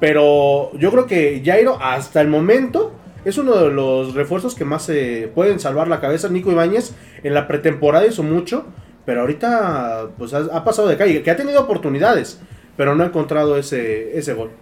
Pero 0.00 0.72
yo 0.78 0.90
creo 0.90 1.06
que 1.06 1.42
Jairo 1.44 1.76
hasta 1.78 2.22
el 2.22 2.28
momento 2.28 2.90
es 3.26 3.36
uno 3.36 3.54
de 3.54 3.70
los 3.70 4.14
refuerzos 4.14 4.54
que 4.54 4.64
más 4.64 4.82
se 4.84 5.30
pueden 5.34 5.60
salvar 5.60 5.88
la 5.88 6.00
cabeza. 6.00 6.30
Nico 6.30 6.50
Ibáñez 6.50 6.94
en 7.22 7.34
la 7.34 7.46
pretemporada 7.46 8.06
hizo 8.06 8.22
mucho, 8.22 8.64
pero 9.04 9.20
ahorita 9.20 10.08
pues 10.16 10.32
ha, 10.32 10.38
ha 10.38 10.64
pasado 10.64 10.88
de 10.88 10.96
calle, 10.96 11.22
que 11.22 11.30
ha 11.30 11.36
tenido 11.36 11.60
oportunidades, 11.60 12.40
pero 12.74 12.94
no 12.94 13.02
ha 13.04 13.08
encontrado 13.08 13.58
ese, 13.58 14.16
ese 14.18 14.32
gol. 14.32 14.52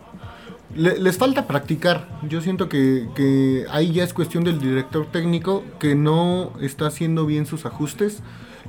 Le- 0.74 0.98
les 0.98 1.18
falta 1.18 1.46
practicar. 1.46 2.08
Yo 2.28 2.40
siento 2.40 2.68
que, 2.68 3.06
que 3.14 3.64
ahí 3.70 3.92
ya 3.92 4.02
es 4.02 4.12
cuestión 4.12 4.42
del 4.42 4.58
director 4.58 5.06
técnico 5.06 5.62
que 5.78 5.94
no 5.94 6.52
está 6.60 6.88
haciendo 6.88 7.26
bien 7.26 7.46
sus 7.46 7.64
ajustes 7.64 8.22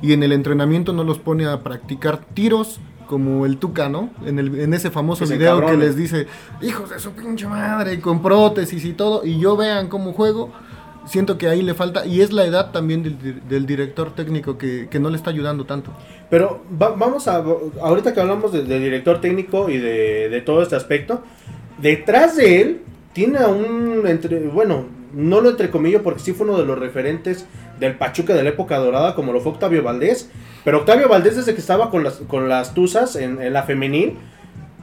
y 0.03 0.13
en 0.13 0.21
el 0.21 0.31
entrenamiento 0.33 0.93
no 0.93 1.03
los 1.03 1.17
pone 1.17 1.47
a 1.47 1.61
practicar 1.63 2.19
tiros 2.35 2.79
como 3.07 3.45
el 3.47 3.57
Tuca, 3.57 3.89
¿no? 3.89 4.09
En, 4.25 4.37
el, 4.37 4.59
en 4.59 4.73
ese 4.73 4.91
famoso 4.91 5.25
video 5.35 5.65
que 5.65 5.77
les 5.77 5.95
dice, 5.95 6.27
hijos 6.61 6.89
de 6.91 6.99
su 6.99 7.11
pinche 7.13 7.47
madre, 7.47 7.99
con 7.99 8.21
prótesis 8.21 8.85
y 8.85 8.93
todo, 8.93 9.25
y 9.25 9.39
yo 9.39 9.57
vean 9.57 9.87
cómo 9.87 10.13
juego. 10.13 10.51
Siento 11.05 11.37
que 11.37 11.49
ahí 11.49 11.61
le 11.61 11.73
falta, 11.73 12.05
y 12.05 12.21
es 12.21 12.31
la 12.31 12.45
edad 12.45 12.71
también 12.71 13.03
del, 13.03 13.41
del 13.49 13.65
director 13.65 14.15
técnico 14.15 14.57
que, 14.57 14.87
que 14.89 14.99
no 14.99 15.09
le 15.09 15.17
está 15.17 15.31
ayudando 15.31 15.65
tanto. 15.65 15.91
Pero 16.29 16.63
va- 16.81 16.95
vamos 16.95 17.27
a, 17.27 17.43
ahorita 17.81 18.13
que 18.13 18.21
hablamos 18.21 18.53
de- 18.53 18.63
del 18.63 18.81
director 18.81 19.19
técnico 19.19 19.69
y 19.69 19.77
de, 19.79 20.29
de 20.29 20.41
todo 20.41 20.61
este 20.63 20.77
aspecto, 20.77 21.21
detrás 21.81 22.37
de 22.37 22.61
él 22.61 22.81
tiene 23.11 23.39
a 23.39 23.47
un, 23.47 24.03
entre, 24.07 24.39
bueno, 24.47 24.85
no 25.13 25.41
lo 25.41 25.49
entrecomillo 25.49 26.01
porque 26.01 26.21
sí 26.21 26.31
fue 26.33 26.47
uno 26.47 26.57
de 26.57 26.65
los 26.65 26.79
referentes 26.79 27.45
del 27.83 27.97
Pachuca 27.97 28.33
de 28.33 28.43
la 28.43 28.49
época 28.49 28.77
dorada, 28.77 29.15
como 29.15 29.33
lo 29.33 29.39
fue 29.41 29.51
Octavio 29.51 29.83
Valdés. 29.83 30.29
Pero 30.63 30.79
Octavio 30.79 31.07
Valdés 31.09 31.35
desde 31.35 31.53
que 31.53 31.59
estaba 31.61 31.89
con 31.89 32.03
las, 32.03 32.15
con 32.27 32.47
las 32.49 32.73
Tuzas 32.73 33.15
en, 33.15 33.41
en 33.41 33.53
la 33.53 33.63
femenil, 33.63 34.17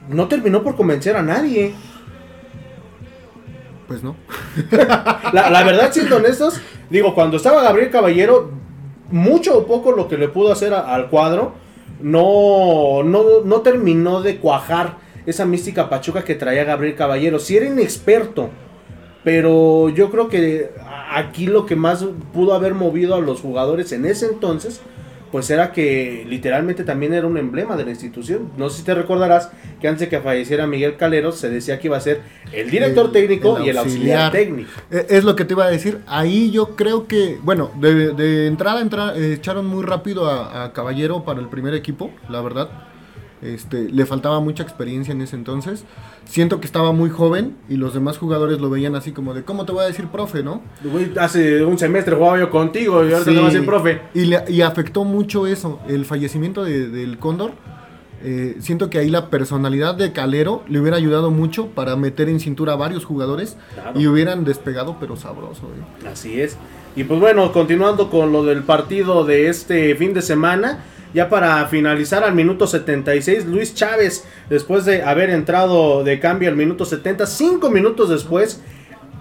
no 0.09 0.27
terminó 0.27 0.63
por 0.63 0.75
convencer 0.75 1.15
a 1.15 1.21
nadie. 1.21 1.73
Pues 3.87 4.03
no. 4.03 4.15
La, 5.33 5.49
la 5.49 5.63
verdad, 5.63 5.91
siendo 5.91 6.17
honestos, 6.17 6.61
digo, 6.89 7.13
cuando 7.13 7.37
estaba 7.37 7.61
Gabriel 7.63 7.89
Caballero, 7.89 8.51
mucho 9.09 9.57
o 9.57 9.65
poco 9.65 9.91
lo 9.91 10.07
que 10.07 10.17
le 10.17 10.29
pudo 10.29 10.51
hacer 10.51 10.73
a- 10.73 10.93
al 10.93 11.09
cuadro, 11.09 11.53
no, 12.01 13.03
no, 13.03 13.23
no 13.43 13.61
terminó 13.61 14.21
de 14.21 14.37
cuajar 14.37 14.97
esa 15.25 15.45
mística 15.45 15.89
pachuca 15.89 16.23
que 16.23 16.35
traía 16.35 16.63
Gabriel 16.63 16.95
Caballero. 16.95 17.37
Si 17.39 17.57
era 17.57 17.65
inexperto, 17.65 18.49
pero 19.23 19.89
yo 19.89 20.09
creo 20.09 20.29
que 20.29 20.71
aquí 21.11 21.45
lo 21.47 21.65
que 21.65 21.75
más 21.75 22.05
pudo 22.33 22.53
haber 22.53 22.73
movido 22.73 23.15
a 23.15 23.21
los 23.21 23.41
jugadores 23.41 23.91
en 23.91 24.05
ese 24.05 24.25
entonces, 24.27 24.81
pues 25.31 25.49
era 25.49 25.71
que 25.71 26.25
literalmente 26.27 26.83
también 26.83 27.13
era 27.13 27.25
un 27.25 27.37
emblema 27.37 27.77
de 27.77 27.85
la 27.85 27.91
institución. 27.91 28.49
No 28.57 28.69
sé 28.69 28.79
si 28.79 28.83
te 28.83 28.93
recordarás 28.93 29.49
que 29.79 29.87
antes 29.87 30.01
de 30.01 30.09
que 30.09 30.19
falleciera 30.19 30.67
Miguel 30.67 30.97
Caleros 30.97 31.37
se 31.37 31.49
decía 31.49 31.79
que 31.79 31.87
iba 31.87 31.95
a 31.95 32.01
ser 32.01 32.19
el 32.51 32.69
director 32.69 33.05
El- 33.05 33.11
técnico 33.13 33.57
el 33.57 33.65
y 33.65 33.69
el 33.69 33.77
auxiliar 33.77 34.31
técnico. 34.33 34.69
Eh, 34.91 35.05
Es 35.09 35.23
lo 35.23 35.37
que 35.37 35.45
te 35.45 35.53
iba 35.53 35.63
a 35.65 35.69
decir. 35.69 35.99
Ahí 36.05 36.51
yo 36.51 36.75
creo 36.75 37.07
que, 37.07 37.37
bueno, 37.43 37.71
de, 37.79 38.09
de 38.11 38.47
entrada 38.47 38.81
entra- 38.81 39.15
eh, 39.15 39.33
echaron 39.33 39.65
muy 39.67 39.83
rápido 39.85 40.27
a, 40.29 40.65
a 40.65 40.73
Caballero 40.73 41.23
para 41.23 41.39
el 41.39 41.47
primer 41.47 41.75
equipo, 41.75 42.11
la 42.27 42.41
verdad. 42.41 42.69
Este, 43.41 43.89
le 43.89 44.05
faltaba 44.05 44.39
mucha 44.39 44.61
experiencia 44.61 45.11
en 45.13 45.21
ese 45.21 45.35
entonces. 45.35 45.83
Siento 46.25 46.59
que 46.59 46.67
estaba 46.67 46.91
muy 46.91 47.09
joven 47.09 47.55
y 47.67 47.75
los 47.75 47.93
demás 47.93 48.17
jugadores 48.19 48.59
lo 48.61 48.69
veían 48.69 48.95
así 48.95 49.11
como 49.11 49.33
de, 49.33 49.43
¿cómo 49.43 49.65
te 49.65 49.71
voy 49.71 49.83
a 49.83 49.87
decir 49.87 50.05
profe, 50.07 50.43
no? 50.43 50.61
Hace 51.19 51.63
un 51.65 51.77
semestre 51.79 52.15
jugaba 52.15 52.37
yo 52.39 52.51
contigo 52.51 52.99
y 53.03 53.11
ahorita 53.13 53.19
Sí. 53.19 53.25
te 53.31 53.35
vas 53.37 53.43
a 53.49 53.51
decir 53.53 53.65
profe. 53.65 54.01
Y, 54.13 54.25
le- 54.25 54.43
y 54.47 54.61
afectó 54.61 55.03
mucho 55.03 55.47
eso, 55.47 55.79
el 55.87 56.05
fallecimiento 56.05 56.63
de- 56.63 56.87
del 56.89 57.17
Cóndor. 57.17 57.51
eh, 58.23 58.57
siento 58.59 58.91
que 58.91 58.99
ahí 58.99 59.09
la 59.09 59.31
personalidad 59.31 59.95
de 59.95 60.11
Calero 60.11 60.61
le 60.69 60.79
hubiera 60.79 60.95
ayudado 60.95 61.31
mucho 61.31 61.69
para 61.69 61.95
meter 61.95 62.29
en 62.29 62.39
cintura 62.39 62.73
a 62.73 62.75
varios 62.75 63.03
jugadores 63.03 63.57
Claro. 63.73 63.99
y 63.99 64.05
hubieran 64.05 64.43
despegado, 64.43 64.97
pero 64.99 65.15
sabroso. 65.15 65.63
eh. 66.03 66.07
Así 66.07 66.39
es. 66.39 66.55
Y 66.95 67.03
pues 67.03 67.19
bueno, 67.19 67.51
continuando 67.51 68.11
con 68.11 68.31
lo 68.31 68.43
del 68.45 68.61
partido 68.61 69.25
de 69.25 69.49
este 69.49 69.95
fin 69.95 70.13
de 70.13 70.21
semana. 70.21 70.83
Ya 71.13 71.29
para 71.29 71.65
finalizar 71.67 72.23
al 72.23 72.33
minuto 72.33 72.67
76, 72.67 73.45
Luis 73.45 73.75
Chávez, 73.75 74.25
después 74.49 74.85
de 74.85 75.03
haber 75.03 75.29
entrado 75.29 76.03
de 76.03 76.19
cambio 76.19 76.49
al 76.49 76.55
minuto 76.55 76.85
70, 76.85 77.25
cinco 77.25 77.69
minutos 77.69 78.09
después, 78.09 78.61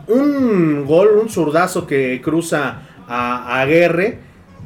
un 0.06 0.85
gol, 0.87 1.18
un 1.20 1.28
zurdazo 1.28 1.87
que 1.87 2.20
cruza 2.23 2.82
a, 3.09 3.61
Aguerre 3.61 4.18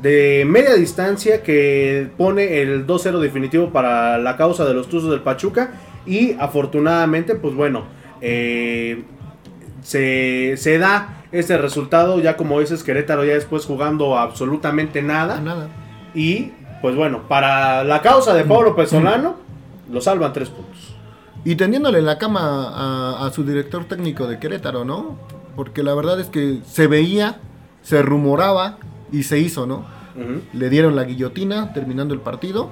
de 0.03 0.45
media 0.47 0.75
distancia 0.75 1.43
que 1.43 2.09
pone 2.19 2.61
el 2.61 2.87
2-0 2.87 3.19
definitivo 3.21 3.71
para 3.71 4.19
la 4.19 4.37
causa 4.37 4.67
de 4.67 4.75
los 4.75 4.89
Tuzos 4.89 5.11
del 5.11 5.21
Pachuca. 5.21 5.73
Y 6.05 6.33
afortunadamente, 6.39 7.35
pues 7.35 7.55
bueno, 7.55 7.87
eh, 8.21 9.03
se, 9.83 10.57
se 10.59 10.79
da 10.79 11.25
este 11.33 11.57
resultado. 11.57 12.21
Ya 12.21 12.37
como 12.37 12.61
dices, 12.61 12.83
Querétaro 12.83 13.25
ya 13.25 13.33
después 13.33 13.65
jugando 13.65 14.19
absolutamente 14.19 15.01
nada. 15.01 15.41
Nada. 15.41 15.69
Y 16.15 16.53
pues 16.85 16.97
bueno, 16.97 17.23
para 17.29 17.83
la 17.83 18.03
causa 18.03 18.35
de 18.35 18.45
Pablo 18.45 18.77
Pesolano, 18.77 19.37
lo 19.91 20.03
salvan 20.03 20.35
tres 20.35 20.51
puntos. 20.51 20.95
Y 21.43 21.57
tendiéndole 21.57 22.03
la 22.03 22.19
cama 22.19 22.69
a, 22.75 23.27
a 23.27 23.33
su 23.33 23.43
director 23.43 23.87
técnico 23.87 24.27
de 24.27 24.39
Querétaro, 24.39 24.85
¿no? 24.85 25.17
Porque 25.57 25.83
la 25.83 25.95
verdad 25.95 26.21
es 26.21 26.29
que 26.29 26.61
se 26.67 26.87
veía, 26.87 27.41
se 27.81 28.03
rumoraba 28.03 28.77
y 29.11 29.23
se 29.23 29.39
hizo, 29.39 29.67
¿no? 29.67 29.87
Le 30.53 30.69
dieron 30.69 30.95
la 30.95 31.05
guillotina 31.05 31.73
terminando 31.73 32.13
el 32.13 32.21
partido. 32.21 32.69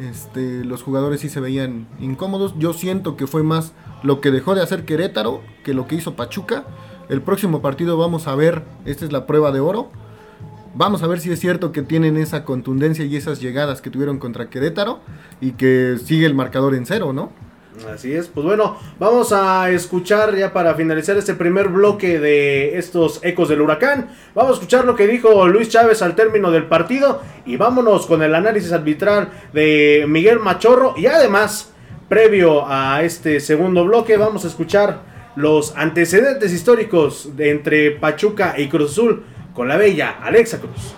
Este, 0.00 0.64
los 0.64 0.82
jugadores 0.82 1.20
sí 1.20 1.28
se 1.28 1.38
veían 1.38 1.86
incómodos. 2.00 2.52
Yo 2.58 2.72
siento 2.72 3.16
que 3.16 3.28
fue 3.28 3.44
más 3.44 3.74
lo 4.02 4.20
que 4.20 4.32
dejó 4.32 4.56
de 4.56 4.62
hacer 4.62 4.84
Querétaro 4.84 5.40
que 5.62 5.72
lo 5.72 5.86
que 5.86 5.94
hizo 5.94 6.16
Pachuca. 6.16 6.64
El 7.08 7.22
próximo 7.22 7.62
partido 7.62 7.96
vamos 7.96 8.26
a 8.26 8.34
ver, 8.34 8.64
esta 8.86 9.04
es 9.04 9.12
la 9.12 9.24
prueba 9.24 9.52
de 9.52 9.60
oro. 9.60 9.92
Vamos 10.78 11.02
a 11.02 11.06
ver 11.06 11.20
si 11.20 11.32
es 11.32 11.40
cierto 11.40 11.72
que 11.72 11.80
tienen 11.80 12.18
esa 12.18 12.44
contundencia 12.44 13.02
y 13.06 13.16
esas 13.16 13.40
llegadas 13.40 13.80
que 13.80 13.88
tuvieron 13.88 14.18
contra 14.18 14.50
Querétaro 14.50 15.00
y 15.40 15.52
que 15.52 15.96
sigue 16.04 16.26
el 16.26 16.34
marcador 16.34 16.74
en 16.74 16.84
cero, 16.84 17.14
¿no? 17.14 17.32
Así 17.90 18.12
es, 18.12 18.26
pues 18.26 18.44
bueno, 18.44 18.76
vamos 18.98 19.32
a 19.32 19.70
escuchar 19.70 20.36
ya 20.36 20.52
para 20.52 20.74
finalizar 20.74 21.16
este 21.16 21.32
primer 21.32 21.68
bloque 21.68 22.20
de 22.20 22.76
estos 22.76 23.20
ecos 23.22 23.48
del 23.48 23.62
huracán. 23.62 24.10
Vamos 24.34 24.50
a 24.50 24.54
escuchar 24.56 24.84
lo 24.84 24.94
que 24.96 25.06
dijo 25.06 25.48
Luis 25.48 25.70
Chávez 25.70 26.02
al 26.02 26.14
término 26.14 26.50
del 26.50 26.64
partido 26.64 27.22
y 27.46 27.56
vámonos 27.56 28.04
con 28.04 28.22
el 28.22 28.34
análisis 28.34 28.72
arbitral 28.72 29.30
de 29.54 30.04
Miguel 30.06 30.40
Machorro 30.40 30.92
y 30.98 31.06
además, 31.06 31.72
previo 32.10 32.66
a 32.68 33.02
este 33.02 33.40
segundo 33.40 33.82
bloque, 33.86 34.18
vamos 34.18 34.44
a 34.44 34.48
escuchar 34.48 35.00
los 35.36 35.74
antecedentes 35.74 36.52
históricos 36.52 37.30
entre 37.38 37.92
Pachuca 37.92 38.56
y 38.58 38.68
Cruz 38.68 38.92
Azul 38.92 39.24
con 39.56 39.68
la 39.68 39.76
bella 39.76 40.18
Alexa 40.22 40.60
Cruz. 40.60 40.94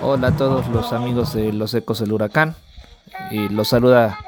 Hola 0.00 0.28
a 0.28 0.36
todos 0.36 0.66
los 0.68 0.92
amigos 0.94 1.34
de 1.34 1.52
los 1.52 1.74
Ecos 1.74 2.00
del 2.00 2.12
Huracán. 2.12 2.56
Y 3.30 3.50
los 3.50 3.68
saluda 3.68 4.18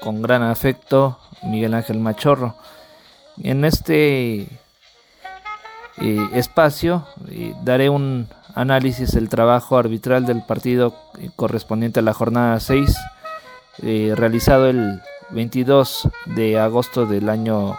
con 0.00 0.20
gran 0.20 0.42
afecto 0.42 1.18
Miguel 1.42 1.74
Ángel 1.74 1.98
Machorro. 1.98 2.56
En 3.42 3.64
este 3.64 4.42
eh, 4.42 6.28
espacio 6.34 7.06
eh, 7.30 7.54
daré 7.62 7.88
un 7.88 8.28
análisis 8.54 9.12
del 9.12 9.30
trabajo 9.30 9.78
arbitral 9.78 10.26
del 10.26 10.42
partido 10.44 10.94
eh, 11.18 11.30
correspondiente 11.34 12.00
a 12.00 12.02
la 12.02 12.12
jornada 12.12 12.60
6, 12.60 12.96
eh, 13.82 14.12
realizado 14.14 14.68
el 14.68 15.00
22 15.32 16.08
de 16.26 16.58
agosto 16.58 17.06
del 17.06 17.28
año 17.28 17.76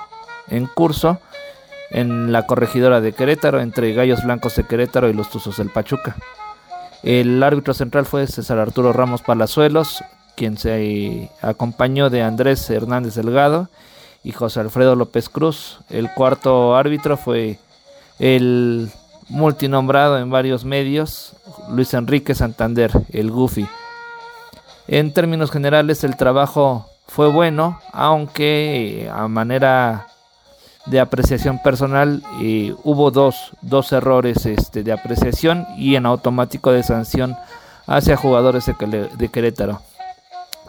en 0.49 0.65
curso 0.67 1.19
en 1.91 2.31
la 2.31 2.45
corregidora 2.47 3.01
de 3.01 3.13
Querétaro 3.13 3.61
entre 3.61 3.93
Gallos 3.93 4.23
Blancos 4.23 4.55
de 4.55 4.65
Querétaro 4.65 5.09
y 5.09 5.13
los 5.13 5.29
Tuzos 5.29 5.57
del 5.57 5.69
Pachuca. 5.69 6.15
El 7.03 7.41
árbitro 7.43 7.73
central 7.73 8.05
fue 8.05 8.27
César 8.27 8.57
Arturo 8.59 8.93
Ramos 8.93 9.21
Palazuelos, 9.21 10.03
quien 10.35 10.57
se 10.57 11.29
acompañó 11.41 12.09
de 12.09 12.23
Andrés 12.23 12.69
Hernández 12.69 13.15
Delgado 13.15 13.69
y 14.23 14.31
José 14.31 14.61
Alfredo 14.61 14.95
López 14.95 15.29
Cruz. 15.29 15.79
El 15.89 16.11
cuarto 16.13 16.75
árbitro 16.75 17.17
fue 17.17 17.59
el 18.19 18.89
multinombrado 19.29 20.17
en 20.17 20.29
varios 20.29 20.65
medios, 20.65 21.35
Luis 21.69 21.93
Enrique 21.93 22.33
Santander, 22.33 22.91
el 23.11 23.31
Goofy. 23.31 23.67
En 24.87 25.13
términos 25.13 25.51
generales 25.51 26.03
el 26.03 26.17
trabajo 26.17 26.89
fue 27.07 27.29
bueno, 27.29 27.79
aunque 27.91 29.03
eh, 29.03 29.09
a 29.09 29.27
manera 29.27 30.07
de 30.85 30.99
apreciación 30.99 31.59
personal, 31.59 32.23
eh, 32.41 32.73
hubo 32.83 33.11
dos, 33.11 33.51
dos 33.61 33.91
errores 33.91 34.45
este, 34.45 34.83
de 34.83 34.91
apreciación 34.91 35.65
y 35.77 35.95
en 35.95 36.05
automático 36.05 36.71
de 36.71 36.83
sanción 36.83 37.37
hacia 37.87 38.17
jugadores 38.17 38.65
de, 38.65 39.29
Querétaro. 39.29 39.81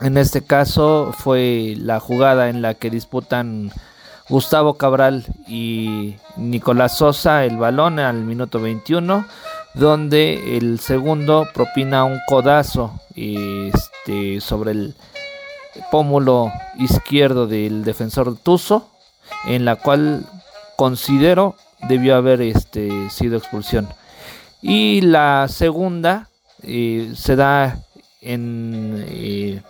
En 0.01 0.17
este 0.17 0.43
caso 0.43 1.13
fue 1.17 1.75
la 1.77 1.99
jugada 1.99 2.49
en 2.49 2.61
la 2.61 2.73
que 2.73 2.89
disputan 2.89 3.71
Gustavo 4.29 4.75
Cabral 4.75 5.25
y 5.47 6.15
Nicolás 6.35 6.97
Sosa 6.97 7.45
el 7.45 7.57
balón 7.57 7.99
al 7.99 8.23
minuto 8.23 8.59
21, 8.59 9.25
donde 9.73 10.57
el 10.57 10.79
segundo 10.79 11.47
propina 11.53 12.03
un 12.03 12.19
codazo 12.27 12.99
este, 13.15 14.41
sobre 14.41 14.71
el 14.71 14.95
pómulo 15.91 16.51
izquierdo 16.77 17.47
del 17.47 17.83
defensor 17.83 18.37
Tuzo, 18.37 18.89
en 19.45 19.65
la 19.65 19.75
cual 19.75 20.25
considero 20.75 21.55
debió 21.87 22.15
haber 22.15 22.41
este, 22.41 23.09
sido 23.09 23.37
expulsión. 23.37 23.87
Y 24.61 25.01
la 25.01 25.47
segunda 25.47 26.29
eh, 26.63 27.11
se 27.15 27.35
da 27.35 27.79
en 28.21 29.05
eh, 29.07 29.61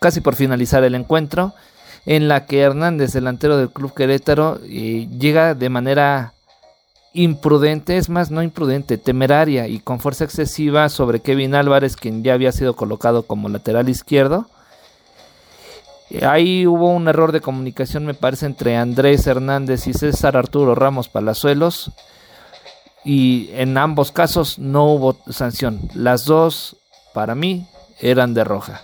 casi 0.00 0.20
por 0.20 0.34
finalizar 0.34 0.84
el 0.84 0.94
encuentro, 0.94 1.54
en 2.06 2.28
la 2.28 2.46
que 2.46 2.60
Hernández, 2.60 3.12
delantero 3.12 3.56
del 3.56 3.70
Club 3.70 3.94
Querétaro, 3.94 4.60
eh, 4.64 5.08
llega 5.18 5.54
de 5.54 5.70
manera 5.70 6.34
imprudente, 7.14 7.96
es 7.96 8.10
más, 8.10 8.30
no 8.30 8.42
imprudente, 8.42 8.98
temeraria 8.98 9.68
y 9.68 9.78
con 9.78 10.00
fuerza 10.00 10.24
excesiva 10.24 10.88
sobre 10.88 11.20
Kevin 11.20 11.54
Álvarez, 11.54 11.96
quien 11.96 12.22
ya 12.22 12.34
había 12.34 12.52
sido 12.52 12.76
colocado 12.76 13.22
como 13.22 13.48
lateral 13.48 13.88
izquierdo. 13.88 14.46
Ahí 16.22 16.66
hubo 16.66 16.90
un 16.90 17.08
error 17.08 17.32
de 17.32 17.40
comunicación, 17.40 18.04
me 18.04 18.14
parece, 18.14 18.46
entre 18.46 18.76
Andrés 18.76 19.26
Hernández 19.26 19.86
y 19.86 19.94
César 19.94 20.36
Arturo 20.36 20.74
Ramos 20.74 21.08
Palazuelos. 21.08 21.90
Y 23.04 23.50
en 23.52 23.76
ambos 23.76 24.12
casos 24.12 24.58
no 24.58 24.86
hubo 24.86 25.16
sanción. 25.30 25.80
Las 25.94 26.24
dos, 26.24 26.76
para 27.12 27.34
mí, 27.34 27.66
eran 28.00 28.34
de 28.34 28.44
roja. 28.44 28.82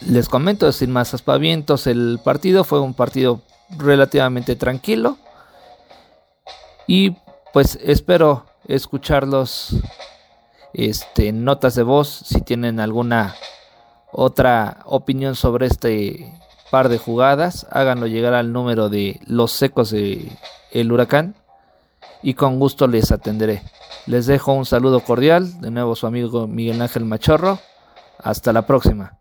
Les 0.00 0.28
comento 0.28 0.70
sin 0.72 0.90
más 0.90 1.14
aspavientos, 1.14 1.86
el 1.86 2.20
partido 2.22 2.64
fue 2.64 2.80
un 2.80 2.94
partido 2.94 3.40
relativamente 3.70 4.56
tranquilo. 4.56 5.18
Y 6.86 7.16
pues 7.52 7.78
espero 7.82 8.46
escucharlos 8.68 9.76
este, 10.74 11.32
notas 11.32 11.74
de 11.74 11.82
voz 11.82 12.08
si 12.08 12.42
tienen 12.42 12.80
alguna 12.80 13.34
otra 14.14 14.78
opinión 14.84 15.34
sobre 15.34 15.66
este 15.66 16.32
par 16.70 16.88
de 16.88 16.98
jugadas. 16.98 17.66
Háganlo 17.70 18.06
llegar 18.06 18.34
al 18.34 18.52
número 18.52 18.88
de 18.88 19.20
los 19.26 19.52
secos 19.52 19.90
de 19.90 20.30
huracán 20.72 21.34
y 22.22 22.34
con 22.34 22.58
gusto 22.58 22.86
les 22.86 23.12
atenderé. 23.12 23.62
Les 24.06 24.26
dejo 24.26 24.52
un 24.52 24.66
saludo 24.66 25.00
cordial, 25.00 25.60
de 25.60 25.70
nuevo 25.70 25.94
su 25.94 26.06
amigo 26.06 26.46
Miguel 26.46 26.80
Ángel 26.80 27.04
Machorro. 27.04 27.58
Hasta 28.18 28.52
la 28.52 28.66
próxima. 28.66 29.18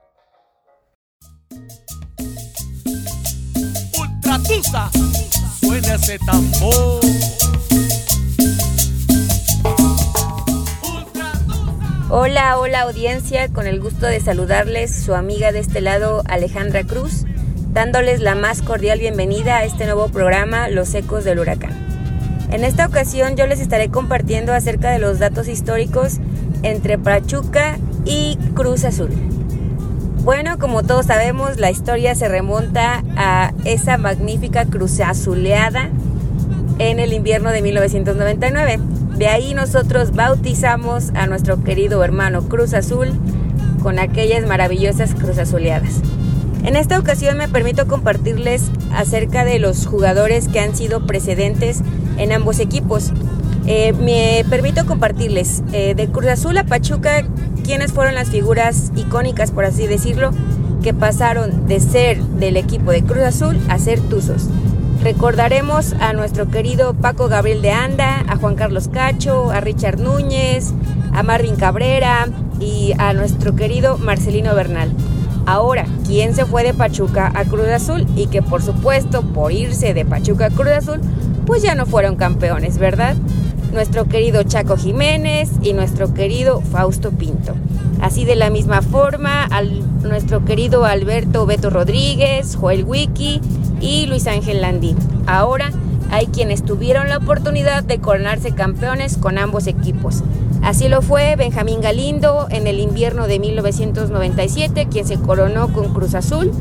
Hola, 12.10 12.60
hola 12.60 12.82
audiencia, 12.82 13.48
con 13.48 13.66
el 13.66 13.80
gusto 13.80 14.06
de 14.06 14.20
saludarles 14.20 14.94
su 14.94 15.16
amiga 15.16 15.54
de 15.54 15.60
este 15.60 15.80
lado 15.80 16.22
Alejandra 16.28 16.84
Cruz, 16.84 17.24
dándoles 17.72 18.20
la 18.20 18.36
más 18.36 18.62
cordial 18.62 19.00
bienvenida 19.00 19.58
a 19.58 19.64
este 19.64 19.86
nuevo 19.86 20.10
programa 20.10 20.68
Los 20.68 20.94
Ecos 20.96 21.24
del 21.24 21.40
Huracán. 21.40 21.72
En 22.52 22.66
esta 22.66 22.86
ocasión 22.86 23.38
yo 23.38 23.48
les 23.48 23.62
estaré 23.62 23.90
compartiendo 23.90 24.54
acerca 24.54 24.92
de 24.92 25.00
los 25.00 25.18
datos 25.18 25.48
históricos 25.48 26.18
entre 26.62 26.98
Pachuca 26.98 27.78
y 28.06 28.38
Cruz 28.54 28.84
Azul. 28.84 29.12
Bueno, 30.24 30.60
como 30.60 30.84
todos 30.84 31.06
sabemos, 31.06 31.58
la 31.58 31.72
historia 31.72 32.16
se 32.16 32.28
remonta 32.28 33.02
a 33.16 33.54
esa 33.64 33.98
magnífica 33.98 34.66
Cruz 34.66 35.00
Azuleada 35.00 35.90
en 36.80 37.00
el 37.00 37.14
invierno 37.14 37.50
de 37.52 37.62
1999. 37.62 38.93
De 39.18 39.28
ahí 39.28 39.54
nosotros 39.54 40.12
bautizamos 40.14 41.12
a 41.14 41.28
nuestro 41.28 41.64
querido 41.64 42.04
hermano 42.04 42.44
Cruz 42.50 42.74
Azul 42.74 43.12
con 43.82 44.00
aquellas 44.00 44.48
maravillosas 44.48 45.14
Cruz 45.14 45.38
Azuleadas. 45.38 46.02
En 46.64 46.76
esta 46.76 46.98
ocasión 46.98 47.38
me 47.38 47.48
permito 47.48 47.88
compartirles 47.88 48.72
acerca 48.94 49.46
de 49.46 49.60
los 49.60 49.86
jugadores 49.86 50.48
que 50.48 50.60
han 50.60 50.76
sido 50.76 51.06
precedentes 51.06 51.82
en 52.18 52.32
ambos 52.32 52.60
equipos. 52.60 53.12
Eh, 53.68 53.94
me 53.94 54.46
permito 54.50 54.86
compartirles 54.86 55.62
eh, 55.74 55.94
de 55.96 56.08
Cruz 56.08 56.28
Azul 56.28 56.58
a 56.58 56.64
Pachuca 56.64 57.24
quiénes 57.64 57.92
fueron 57.92 58.16
las 58.16 58.30
figuras 58.30 58.92
icónicas, 58.96 59.52
por 59.52 59.66
así 59.66 59.88
decirlo, 59.88 60.32
que 60.82 60.94
pasaron 60.94 61.68
de 61.68 61.80
ser 61.80 62.22
del 62.22 62.58
equipo 62.58 62.92
de 62.92 63.04
Cruz 63.04 63.24
Azul 63.24 63.60
a 63.70 63.78
ser 63.78 64.00
Tuzos. 64.02 64.48
Recordaremos 65.02 65.94
a 66.00 66.14
nuestro 66.14 66.50
querido 66.50 66.94
Paco 66.94 67.28
Gabriel 67.28 67.62
de 67.62 67.72
Anda, 67.72 68.24
a 68.28 68.38
Juan 68.38 68.56
Carlos 68.56 68.88
Cacho, 68.88 69.52
a 69.52 69.60
Richard 69.60 70.00
Núñez, 70.00 70.74
a 71.14 71.24
Marvin 71.24 71.56
Cabrera 71.56 72.28
y 72.60 72.94
a 72.98 73.14
nuestro 73.14 73.56
querido 73.56 73.98
Marcelino 73.98 74.56
Bernal. 74.56 74.92
Ahora, 75.46 75.86
¿quién 76.08 76.34
se 76.34 76.46
fue 76.46 76.64
de 76.64 76.74
Pachuca 76.74 77.32
a 77.36 77.44
Cruz 77.44 77.68
Azul? 77.68 78.06
Y 78.16 78.28
que 78.28 78.42
por 78.42 78.62
supuesto, 78.62 79.22
por 79.22 79.52
irse 79.52 79.94
de 79.94 80.06
Pachuca 80.06 80.46
a 80.46 80.50
Cruz 80.50 80.72
Azul, 80.72 81.02
pues 81.46 81.62
ya 81.62 81.76
no 81.76 81.86
fueron 81.86 82.16
campeones, 82.16 82.78
¿verdad? 82.78 83.16
Nuestro 83.74 84.06
querido 84.06 84.44
Chaco 84.44 84.78
Jiménez 84.78 85.50
y 85.62 85.74
nuestro 85.74 86.14
querido 86.14 86.62
Fausto 86.62 87.12
Pinto. 87.12 87.56
Así 88.02 88.24
de 88.24 88.36
la 88.36 88.50
misma 88.50 88.82
forma, 88.82 89.44
al, 89.46 89.82
nuestro 90.04 90.46
querido 90.46 90.86
Alberto 90.86 91.46
Beto 91.46 91.70
Rodríguez, 91.70 92.56
Joel 92.56 92.86
Wiki 92.86 93.42
y 93.84 94.06
Luis 94.08 94.28
Ángel 94.28 94.62
Landín. 94.62 94.98
Ahora 95.28 95.72
hay 96.10 96.28
quienes 96.28 96.64
tuvieron 96.64 97.10
la 97.10 97.18
oportunidad 97.18 97.84
de 97.84 98.00
coronarse 98.00 98.52
campeones 98.54 99.18
con 99.18 99.38
ambos 99.38 99.68
equipos. 99.68 100.24
Así 100.62 100.88
lo 100.88 101.02
fue 101.02 101.36
Benjamín 101.36 101.82
Galindo 101.82 102.48
en 102.50 102.68
el 102.68 102.80
invierno 102.80 103.28
de 103.28 103.40
1997, 103.40 104.88
quien 104.90 105.06
se 105.06 105.18
coronó 105.18 105.74
con 105.74 105.94
Cruz 105.94 106.16
Azul, 106.16 106.52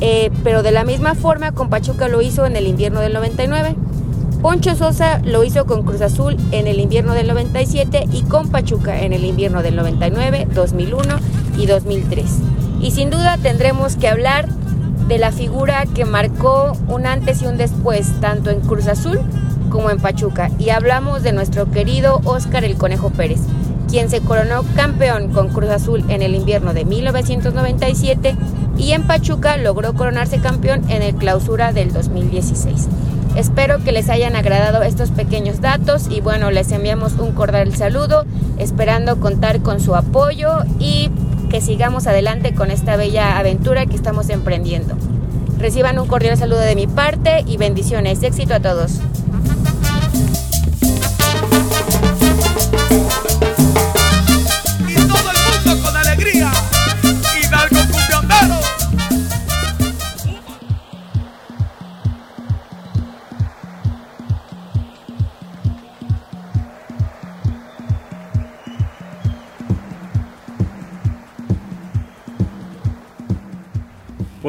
eh, 0.00 0.30
pero 0.44 0.62
de 0.62 0.72
la 0.72 0.84
misma 0.84 1.14
forma 1.14 1.52
con 1.52 1.70
Pachuca 1.70 2.08
lo 2.08 2.20
hizo 2.20 2.44
en 2.44 2.56
el 2.56 2.66
invierno 2.66 3.00
del 3.00 3.14
99. 3.14 3.74
Poncho 4.42 4.74
Sosa 4.74 5.20
lo 5.24 5.44
hizo 5.44 5.66
con 5.66 5.84
Cruz 5.84 6.00
Azul 6.02 6.36
en 6.50 6.66
el 6.66 6.80
invierno 6.80 7.14
del 7.14 7.28
97 7.28 8.06
y 8.12 8.22
con 8.22 8.50
Pachuca 8.50 9.00
en 9.00 9.12
el 9.12 9.24
invierno 9.24 9.62
del 9.62 9.76
99, 9.76 10.48
2001 10.54 11.16
y 11.58 11.66
2003. 11.66 12.24
Y 12.82 12.90
sin 12.90 13.10
duda 13.10 13.38
tendremos 13.38 13.96
que 13.96 14.08
hablar 14.08 14.48
de 15.10 15.18
la 15.18 15.32
figura 15.32 15.86
que 15.92 16.04
marcó 16.04 16.72
un 16.86 17.04
antes 17.04 17.42
y 17.42 17.46
un 17.46 17.56
después, 17.56 18.12
tanto 18.20 18.48
en 18.50 18.60
Cruz 18.60 18.86
Azul 18.86 19.18
como 19.68 19.90
en 19.90 19.98
Pachuca. 19.98 20.52
Y 20.56 20.70
hablamos 20.70 21.24
de 21.24 21.32
nuestro 21.32 21.68
querido 21.68 22.20
Óscar 22.22 22.62
el 22.62 22.76
Conejo 22.76 23.10
Pérez, 23.10 23.40
quien 23.88 24.08
se 24.08 24.20
coronó 24.20 24.62
campeón 24.76 25.32
con 25.32 25.48
Cruz 25.48 25.70
Azul 25.70 26.04
en 26.10 26.22
el 26.22 26.36
invierno 26.36 26.74
de 26.74 26.84
1997 26.84 28.36
y 28.78 28.92
en 28.92 29.02
Pachuca 29.02 29.56
logró 29.56 29.94
coronarse 29.94 30.38
campeón 30.38 30.88
en 30.88 31.02
el 31.02 31.16
clausura 31.16 31.72
del 31.72 31.92
2016. 31.92 32.86
Espero 33.34 33.82
que 33.82 33.90
les 33.90 34.10
hayan 34.10 34.36
agradado 34.36 34.84
estos 34.84 35.10
pequeños 35.10 35.60
datos 35.60 36.06
y 36.08 36.20
bueno, 36.20 36.52
les 36.52 36.70
enviamos 36.70 37.14
un 37.14 37.32
cordial 37.32 37.74
saludo, 37.74 38.26
esperando 38.58 39.18
contar 39.18 39.60
con 39.60 39.80
su 39.80 39.96
apoyo 39.96 40.58
y 40.78 41.10
que 41.50 41.60
sigamos 41.60 42.06
adelante 42.06 42.54
con 42.54 42.70
esta 42.70 42.96
bella 42.96 43.36
aventura 43.36 43.84
que 43.84 43.96
estamos 43.96 44.30
emprendiendo. 44.30 44.94
Reciban 45.58 45.98
un 45.98 46.06
cordial 46.06 46.38
saludo 46.38 46.60
de 46.60 46.76
mi 46.76 46.86
parte 46.86 47.44
y 47.46 47.58
bendiciones. 47.58 48.22
Éxito 48.22 48.54
a 48.54 48.60
todos. 48.60 49.00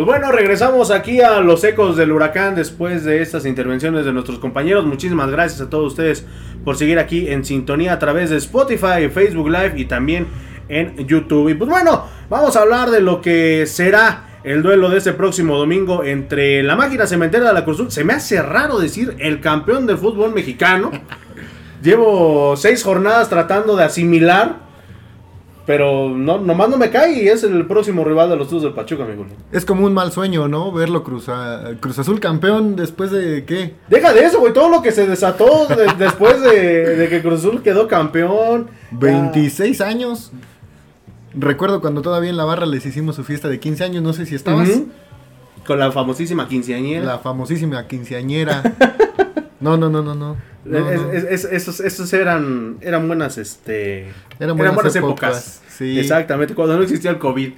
Pues 0.02 0.20
bueno, 0.20 0.32
regresamos 0.32 0.90
aquí 0.90 1.22
a 1.22 1.42
los 1.42 1.64
ecos 1.64 1.96
del 1.96 2.12
huracán 2.12 2.56
después 2.56 3.04
de 3.04 3.22
estas 3.22 3.46
intervenciones 3.46 4.04
de 4.04 4.12
nuestros 4.12 4.40
compañeros. 4.40 4.84
Muchísimas 4.84 5.30
gracias 5.30 5.62
a 5.62 5.70
todos 5.70 5.92
ustedes 5.92 6.26
por 6.66 6.76
seguir 6.76 6.98
aquí 6.98 7.28
en 7.28 7.46
sintonía 7.46 7.94
a 7.94 8.00
través 8.00 8.32
de 8.32 8.38
Spotify, 8.38 9.10
Facebook 9.14 9.50
Live 9.50 9.74
y 9.76 9.86
también 9.86 10.26
en 10.70 11.08
YouTube. 11.08 11.50
Y 11.50 11.54
pues 11.54 11.70
bueno, 11.70 12.08
vamos 12.32 12.56
a 12.56 12.62
hablar 12.62 12.90
de 12.90 13.00
lo 13.00 13.22
que 13.22 13.68
será 13.68 14.40
el 14.44 14.64
duelo 14.64 14.90
de 14.90 14.98
este 14.98 15.14
próximo 15.14 15.56
domingo 15.56 16.04
entre 16.04 16.64
la 16.64 16.76
máquina 16.76 17.06
cementera 17.06 17.50
de 17.50 17.54
la 17.54 17.64
Cruz. 17.64 17.94
Se 17.94 18.04
me 18.04 18.14
hace 18.14 18.42
raro 18.42 18.80
decir 18.80 19.16
el 19.20 19.40
campeón 19.40 19.86
del 19.86 20.00
fútbol 20.00 20.34
mexicano. 20.34 20.90
Llevo 21.84 22.58
seis 22.58 22.84
jornadas 22.84 23.30
tratando 23.30 23.76
de 23.76 23.84
asimilar. 23.84 24.71
Pero 25.66 26.10
no, 26.10 26.40
nomás 26.40 26.70
no 26.70 26.78
me 26.78 26.90
cae 26.90 27.24
y 27.24 27.28
es 27.28 27.44
el 27.44 27.68
próximo 27.68 28.04
rival 28.04 28.30
de 28.30 28.36
los 28.36 28.48
Tuzos 28.48 28.64
del 28.64 28.74
Pachuca, 28.74 29.04
amigo. 29.04 29.28
Es 29.52 29.64
como 29.64 29.86
un 29.86 29.94
mal 29.94 30.12
sueño, 30.12 30.48
¿no? 30.48 30.72
Verlo 30.72 31.04
Cruz, 31.04 31.30
a- 31.30 31.74
Cruz 31.80 32.00
Azul 32.00 32.20
campeón 32.20 32.76
después 32.76 33.12
de 33.12 33.46
qué? 33.46 33.76
Deja 33.88 34.12
de 34.12 34.26
eso, 34.26 34.40
güey. 34.40 34.54
Todo 34.54 34.70
lo 34.70 34.82
que 34.82 34.92
se 34.92 35.06
desató 35.06 35.68
de- 35.68 35.94
después 36.04 36.42
de, 36.42 36.96
de 36.98 37.10
que 37.10 37.22
Cruz 37.22 37.40
Azul 37.46 37.62
quedó 37.62 37.88
campeón. 37.88 38.70
26 38.92 39.82
años. 39.82 40.32
Recuerdo 41.34 41.80
cuando 41.80 42.02
todavía 42.02 42.32
en 42.32 42.38
la 42.38 42.44
barra 42.46 42.66
les 42.66 42.86
hicimos 42.86 43.16
su 43.16 43.24
fiesta 43.24 43.48
de 43.48 43.60
15 43.60 43.84
años, 43.84 44.04
no 44.04 44.14
sé 44.14 44.26
si 44.26 44.36
estabas. 44.36 44.68
Con 45.66 45.78
la 45.80 45.92
famosísima 45.92 46.48
quinceañera. 46.48 47.06
La 47.06 47.20
famosísima 47.20 47.88
quinceañera. 47.88 48.64
No, 49.62 49.78
no, 49.78 49.92
no, 49.92 50.02
no, 50.02 50.16
no. 50.16 50.38
No, 50.66 50.78
Es- 50.90 51.02
no. 51.02 51.12
es- 51.12 51.24
es- 51.24 51.46
esos, 51.52 51.80
esos 51.80 52.14
eran, 52.14 52.78
eran 52.82 53.08
buenas, 53.08 53.38
este, 53.38 54.02
Eran 54.02 54.14
eran 54.40 54.58
buenas 54.58 54.76
buenas 54.76 54.96
épocas, 54.96 55.30
épocas. 55.30 55.62
sí. 55.78 56.00
Exactamente, 56.00 56.54
cuando 56.54 56.76
no 56.78 56.84
existía 56.84 57.12
el 57.12 57.18
COVID. 57.18 57.54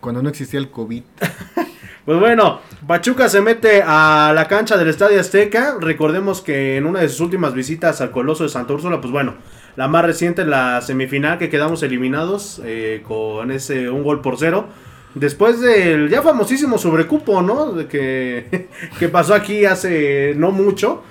Cuando 0.00 0.22
no 0.22 0.28
existía 0.28 0.60
el 0.60 0.70
COVID. 0.70 1.02
Pues 2.04 2.18
bueno, 2.20 2.60
Pachuca 2.86 3.28
se 3.28 3.42
mete 3.42 3.82
a 3.84 4.32
la 4.34 4.48
cancha 4.48 4.78
del 4.78 4.88
Estadio 4.88 5.20
Azteca. 5.20 5.76
Recordemos 5.78 6.40
que 6.40 6.78
en 6.78 6.86
una 6.86 7.00
de 7.00 7.08
sus 7.10 7.20
últimas 7.20 7.52
visitas 7.52 8.00
al 8.00 8.12
Coloso 8.12 8.44
de 8.44 8.48
Santa 8.48 8.72
Úrsula, 8.72 8.98
pues 8.98 9.12
bueno, 9.12 9.34
la 9.76 9.88
más 9.88 10.06
reciente, 10.06 10.46
la 10.46 10.80
semifinal 10.80 11.36
que 11.36 11.50
quedamos 11.50 11.82
eliminados 11.82 12.62
eh, 12.64 13.02
con 13.06 13.50
ese 13.50 13.90
un 13.90 14.02
gol 14.04 14.22
por 14.22 14.38
cero. 14.38 14.68
Después 15.14 15.60
del 15.60 16.08
ya 16.08 16.22
famosísimo 16.22 16.78
sobrecupo, 16.78 17.42
¿no? 17.42 17.72
De 17.72 17.86
que, 17.88 18.68
que 18.98 19.10
pasó 19.10 19.34
aquí 19.34 19.66
hace 19.66 20.32
no 20.34 20.50
mucho. 20.50 21.02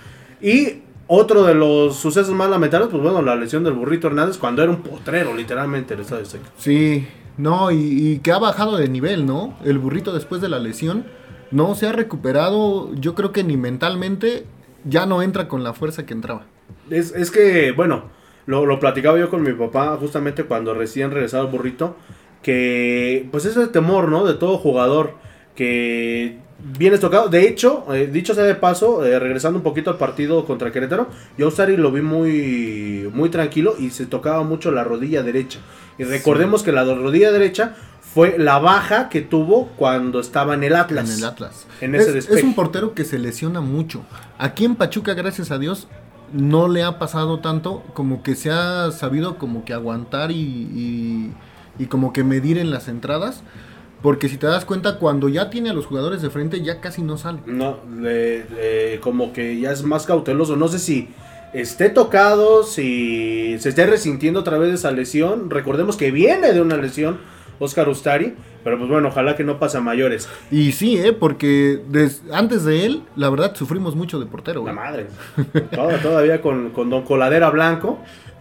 Y 0.41 0.81
otro 1.07 1.43
de 1.43 1.55
los 1.55 1.95
sucesos 1.95 2.33
más 2.33 2.49
lamentables, 2.49 2.89
pues 2.89 3.01
bueno, 3.01 3.21
la 3.21 3.35
lesión 3.35 3.63
del 3.63 3.73
burrito 3.73 4.07
Hernández 4.07 4.37
cuando 4.37 4.61
era 4.61 4.71
un 4.71 4.81
potrero, 4.81 5.33
literalmente, 5.33 5.93
el 5.93 6.01
Estadio 6.01 6.23
Azteca. 6.23 6.49
Sí, 6.57 7.07
no, 7.37 7.71
y, 7.71 7.77
y 7.77 8.19
que 8.19 8.31
ha 8.31 8.39
bajado 8.39 8.77
de 8.77 8.89
nivel, 8.89 9.25
¿no? 9.25 9.57
El 9.63 9.79
burrito 9.79 10.13
después 10.13 10.41
de 10.41 10.49
la 10.49 10.59
lesión 10.59 11.05
no 11.51 11.75
se 11.75 11.87
ha 11.87 11.93
recuperado, 11.93 12.93
yo 12.95 13.15
creo 13.15 13.31
que 13.31 13.43
ni 13.43 13.57
mentalmente 13.57 14.45
ya 14.83 15.05
no 15.05 15.21
entra 15.21 15.47
con 15.47 15.63
la 15.63 15.73
fuerza 15.73 16.05
que 16.05 16.13
entraba. 16.13 16.45
Es, 16.89 17.13
es 17.13 17.31
que, 17.31 17.71
bueno, 17.71 18.03
lo, 18.45 18.65
lo 18.65 18.79
platicaba 18.79 19.17
yo 19.17 19.29
con 19.29 19.43
mi 19.43 19.53
papá 19.53 19.97
justamente 19.99 20.43
cuando 20.43 20.73
recién 20.73 21.11
regresaba 21.11 21.45
el 21.45 21.51
burrito, 21.51 21.95
que 22.41 23.27
pues 23.31 23.45
ese 23.45 23.67
temor, 23.67 24.09
¿no? 24.09 24.25
De 24.25 24.33
todo 24.33 24.57
jugador 24.57 25.15
que 25.55 26.37
vienes 26.59 26.99
tocado. 26.99 27.29
De 27.29 27.47
hecho, 27.47 27.85
eh, 27.93 28.07
dicho 28.07 28.33
sea 28.33 28.43
de 28.43 28.55
paso, 28.55 29.05
eh, 29.05 29.19
regresando 29.19 29.57
un 29.57 29.63
poquito 29.63 29.89
al 29.89 29.97
partido 29.97 30.45
contra 30.45 30.71
Querétaro, 30.71 31.07
yo 31.37 31.45
a 31.45 31.49
Ustari 31.49 31.77
lo 31.77 31.91
vi 31.91 32.01
muy, 32.01 33.09
muy 33.13 33.29
tranquilo 33.29 33.75
y 33.77 33.91
se 33.91 34.05
tocaba 34.05 34.43
mucho 34.43 34.71
la 34.71 34.83
rodilla 34.83 35.23
derecha. 35.23 35.59
Y 35.97 36.03
recordemos 36.03 36.63
que 36.63 36.71
la 36.71 36.83
rodilla 36.83 37.31
derecha 37.31 37.75
fue 38.01 38.37
la 38.37 38.59
baja 38.59 39.09
que 39.09 39.21
tuvo 39.21 39.67
cuando 39.75 40.19
estaba 40.19 40.53
en 40.53 40.63
el 40.63 40.75
Atlas. 40.75 41.09
En 41.09 41.17
el 41.17 41.25
Atlas. 41.25 41.67
En 41.81 41.95
ese 41.95 42.17
es 42.17 42.43
un 42.43 42.55
portero 42.55 42.93
que 42.93 43.03
se 43.03 43.19
lesiona 43.19 43.61
mucho. 43.61 44.03
Aquí 44.37 44.65
en 44.65 44.75
Pachuca, 44.75 45.13
gracias 45.13 45.51
a 45.51 45.59
Dios, 45.59 45.87
no 46.33 46.67
le 46.67 46.83
ha 46.83 46.99
pasado 46.99 47.39
tanto 47.39 47.83
como 47.93 48.23
que 48.23 48.35
se 48.35 48.51
ha 48.51 48.91
sabido 48.91 49.37
como 49.37 49.65
que 49.65 49.73
aguantar 49.73 50.31
y, 50.31 50.35
y, 50.35 51.33
y 51.79 51.85
como 51.87 52.13
que 52.13 52.23
medir 52.23 52.57
en 52.57 52.71
las 52.71 52.87
entradas. 52.87 53.43
Porque 54.01 54.29
si 54.29 54.37
te 54.37 54.45
das 54.47 54.63
cuenta, 54.65 54.99
cuando 54.99 55.27
ya 55.29 55.49
tiene 55.49 55.69
a 55.71 55.73
los 55.73 55.85
jugadores 55.87 56.21
de 56.21 56.29
frente, 56.29 56.61
ya 56.61 56.79
casi 56.81 57.01
no 57.01 57.17
sale. 57.17 57.39
No, 57.45 57.77
le- 57.99 58.45
le- 58.49 58.99
como 58.99 59.33
que 59.33 59.59
ya 59.59 59.71
es 59.71 59.83
más 59.83 60.05
cauteloso. 60.05 60.55
No 60.55 60.67
sé 60.67 60.77
si 60.79 61.09
esté 61.53 61.89
tocado, 61.89 62.63
si 62.63 63.57
se 63.59 63.69
esté 63.69 63.85
resintiendo 63.87 64.41
otra 64.41 64.57
vez 64.57 64.69
de 64.69 64.75
esa 64.75 64.91
lesión. 64.91 65.49
Recordemos 65.49 65.97
que 65.97 66.11
viene 66.11 66.53
de 66.53 66.61
una 66.61 66.77
lesión 66.77 67.17
Oscar 67.59 67.89
Ustari, 67.89 68.35
pero 68.63 68.77
pues 68.77 68.87
bueno, 68.87 69.07
ojalá 69.07 69.35
que 69.35 69.43
no 69.43 69.57
pase 69.57 69.77
a 69.77 69.81
mayores. 69.81 70.29
Y 70.51 70.73
sí, 70.73 70.97
¿eh? 70.97 71.11
porque 71.13 71.81
des- 71.89 72.21
antes 72.31 72.63
de 72.65 72.85
él, 72.85 73.01
la 73.15 73.31
verdad, 73.31 73.55
sufrimos 73.55 73.95
mucho 73.95 74.19
de 74.19 74.27
portero. 74.27 74.63
La 74.63 74.73
güey. 74.73 74.75
madre. 74.75 75.07
Toda- 75.71 75.99
todavía 76.03 76.39
con, 76.41 76.69
con 76.69 76.91
Don 76.91 77.01
Coladera 77.03 77.49
Blanco. 77.49 77.97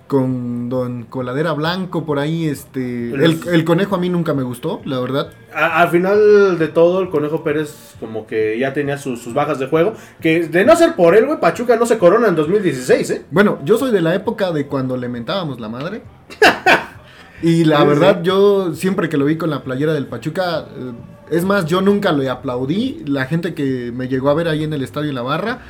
Con 0.07 0.69
Don 0.69 1.03
Coladera 1.05 1.53
Blanco 1.53 2.07
por 2.07 2.19
ahí, 2.21 2.47
este... 2.47 3.11
El, 3.11 3.41
el 3.53 3.65
conejo 3.65 3.97
a 3.97 3.99
mí 3.99 4.09
nunca 4.09 4.35
me 4.35 4.45
gustó, 4.45 4.81
la 4.85 5.01
verdad. 5.01 5.33
A- 5.53 5.81
al 5.83 5.89
final 5.89 6.59
de 6.59 6.69
todo, 6.69 7.01
el 7.01 7.09
Conejo 7.11 7.43
Pérez 7.43 7.95
como 7.99 8.25
que 8.27 8.57
ya 8.59 8.73
tenía 8.73 8.99
sus, 8.99 9.21
sus 9.21 9.35
bajas 9.35 9.59
de 9.59 9.67
juego. 9.67 9.95
Que 10.21 10.47
de 10.47 10.65
no 10.65 10.77
ser 10.77 10.95
por 10.95 11.17
él, 11.17 11.27
güey, 11.27 11.41
Pachuca 11.41 11.77
no 11.77 11.87
se 11.87 11.99
corona 11.99 12.29
en 12.29 12.37
2016, 12.37 13.11
¿eh? 13.11 13.25
Bueno, 13.33 13.59
yo 13.65 13.79
soy 13.79 13.91
de 13.91 14.01
la 14.01 14.15
época 14.15 14.53
de 14.53 14.67
cuando 14.67 14.97
le 14.97 15.09
mentábamos 15.09 15.59
la 15.59 15.69
madre. 15.69 16.03
y 17.43 17.65
la 17.65 17.81
Sí, 17.81 17.87
verdad, 17.87 18.17
sí. 18.19 18.27
yo 18.27 18.75
siempre 18.75 19.09
que 19.09 19.17
lo 19.17 19.25
vi 19.25 19.37
con 19.37 19.51
la 19.51 19.63
playera 19.63 19.93
del 19.93 20.07
Pachuca, 20.07 20.61
eh, 20.61 20.93
es 21.31 21.45
más, 21.45 21.67
yo 21.67 21.81
nunca 21.81 22.13
le 22.13 22.29
aplaudí. 22.31 23.03
La 23.07 23.27
gente 23.27 23.55
que 23.55 23.93
me 23.95 24.09
llegó 24.09 24.31
a 24.31 24.35
ver 24.35 24.49
ahí 24.49 24.63
en 24.65 24.73
el 24.73 24.83
estadio 24.83 25.09
en 25.09 25.17
la 25.17 25.23
barra, 25.23 25.61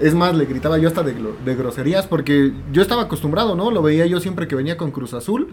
es 0.00 0.14
más, 0.14 0.34
le 0.34 0.44
gritaba 0.46 0.78
yo 0.78 0.88
hasta 0.88 1.02
de, 1.02 1.54
groserías 1.54 2.06
porque 2.06 2.52
yo 2.72 2.82
estaba 2.82 3.02
acostumbrado, 3.02 3.54
¿no? 3.54 3.70
Lo 3.70 3.82
veía 3.82 4.06
yo 4.06 4.20
siempre 4.20 4.48
que 4.48 4.54
venía 4.54 4.76
con 4.76 4.90
Cruz 4.90 5.14
Azul 5.14 5.48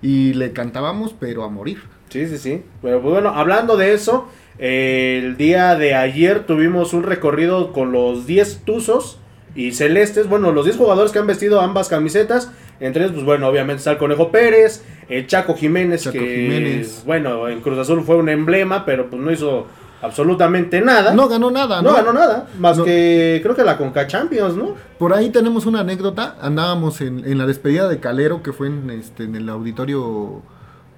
y 0.00 0.34
le 0.34 0.52
cantábamos, 0.52 1.14
pero 1.18 1.44
a 1.44 1.48
morir. 1.48 1.82
Sí, 2.08 2.26
sí, 2.26 2.38
sí. 2.38 2.62
Pero 2.82 3.02
pues 3.02 3.12
bueno, 3.14 3.30
hablando 3.30 3.76
de 3.76 3.94
eso, 3.94 4.28
eh, 4.58 5.20
el 5.22 5.36
día 5.36 5.74
de 5.76 5.94
ayer 5.94 6.46
tuvimos 6.46 6.92
un 6.92 7.02
recorrido 7.02 7.72
con 7.72 7.92
los 7.92 8.26
10 8.26 8.62
Tuzos 8.64 9.18
y 9.54 9.72
Celestes. 9.72 10.28
Bueno, 10.28 10.52
los 10.52 10.64
10 10.64 10.76
jugadores 10.76 11.12
que 11.12 11.18
han 11.18 11.26
vestido 11.26 11.60
ambas 11.60 11.88
camisetas. 11.88 12.52
Entre 12.80 13.02
ellos, 13.02 13.14
pues 13.14 13.24
bueno, 13.24 13.48
obviamente 13.48 13.78
está 13.78 13.90
el 13.90 13.98
Conejo 13.98 14.30
Pérez, 14.30 14.84
el 15.08 15.26
Chaco 15.26 15.56
Jiménez, 15.56 16.04
Chaco 16.04 16.18
que 16.18 16.48
Jiménez. 16.48 17.02
bueno, 17.04 17.48
en 17.48 17.60
Cruz 17.60 17.78
Azul 17.78 18.04
fue 18.04 18.16
un 18.16 18.28
emblema, 18.28 18.84
pero 18.84 19.10
pues 19.10 19.20
no 19.20 19.32
hizo 19.32 19.66
absolutamente 20.02 20.80
nada. 20.80 21.12
No 21.14 21.28
ganó 21.28 21.50
nada, 21.50 21.82
¿no? 21.82 21.90
No 21.90 21.96
ganó 21.96 22.12
nada, 22.12 22.46
más 22.58 22.78
No. 22.78 22.84
que 22.84 23.40
creo 23.42 23.54
que 23.56 23.64
la 23.64 23.76
Conca 23.76 24.06
Champions, 24.06 24.56
¿no? 24.56 24.74
Por 24.98 25.12
ahí 25.12 25.30
tenemos 25.30 25.66
una 25.66 25.80
anécdota. 25.80 26.36
Andábamos 26.40 27.00
en, 27.00 27.24
en 27.26 27.38
la 27.38 27.46
despedida 27.46 27.88
de 27.88 27.98
Calero, 28.00 28.42
que 28.42 28.52
fue 28.52 28.68
en, 28.68 28.90
este, 28.90 29.24
en 29.24 29.34
el 29.36 29.48
auditorio 29.48 30.42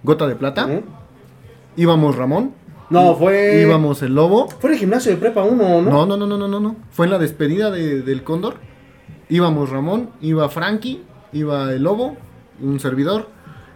Gota 0.03 0.27
de 0.27 0.37
Plata. 0.37 0.69
Íbamos 1.77 2.17
Ramón. 2.17 2.53
No, 2.91 3.15
fue. 3.15 3.63
Íbamos 3.63 4.03
el 4.03 4.15
Lobo. 4.15 4.49
Fue 4.49 4.71
en 4.71 4.75
el 4.75 4.81
gimnasio 4.81 5.13
de 5.13 5.19
prepa 5.19 5.43
1, 5.45 5.83
¿no? 5.83 5.83
No, 5.83 6.07
no, 6.07 6.17
no, 6.17 6.27
no, 6.27 6.37
no, 6.37 6.49
no, 6.49 6.61
no. 6.61 6.77
Fue 6.91 7.07
en 7.07 7.13
la 7.13 7.19
despedida 7.19 7.71
de- 7.71 8.03
del 8.03 8.25
Cóndor. 8.25 8.55
Íbamos 9.29 9.71
Ramón, 9.71 10.11
iba 10.21 10.49
Frankie, 10.49 11.03
iba 11.33 11.73
el 11.73 11.85
Lobo, 11.85 12.17
un 12.61 12.81
servidor. 12.81 13.29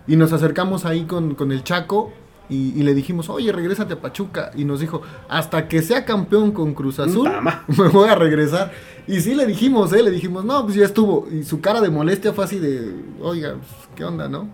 Y 0.09 0.17
nos 0.17 0.33
acercamos 0.33 0.85
ahí 0.85 1.05
con, 1.05 1.37
con 1.37 1.53
el 1.53 1.63
Chaco 1.63 2.13
y, 2.49 2.79
y 2.79 2.83
le 2.83 2.95
dijimos, 2.95 3.29
oye, 3.31 3.51
regrésate 3.53 3.95
a 3.95 4.01
Pachuca. 4.01 4.51
Y 4.55 4.65
nos 4.65 4.81
dijo, 4.81 5.03
hasta 5.29 5.67
que 5.69 5.83
sea 5.83 6.05
campeón 6.05 6.53
con 6.53 6.75
Cruz 6.75 6.99
Azul, 7.01 7.31
me 7.69 7.89
voy 7.89 8.09
a 8.09 8.15
regresar. 8.15 8.73
Y 9.07 9.21
sí 9.21 9.35
le 9.35 9.47
dijimos, 9.47 9.93
¿eh? 9.93 10.03
Le 10.03 10.11
dijimos, 10.11 10.45
no, 10.45 10.63
pues 10.65 10.77
ya 10.77 10.85
estuvo. 10.85 11.27
Y 11.31 11.45
su 11.45 11.61
cara 11.61 11.81
de 11.81 11.91
molestia 11.91 12.33
fue 12.33 12.45
así 12.45 12.59
de, 12.59 12.95
oiga, 13.21 13.55
pues, 13.55 13.89
¿qué 13.95 14.05
onda, 14.05 14.29
no? 14.29 14.49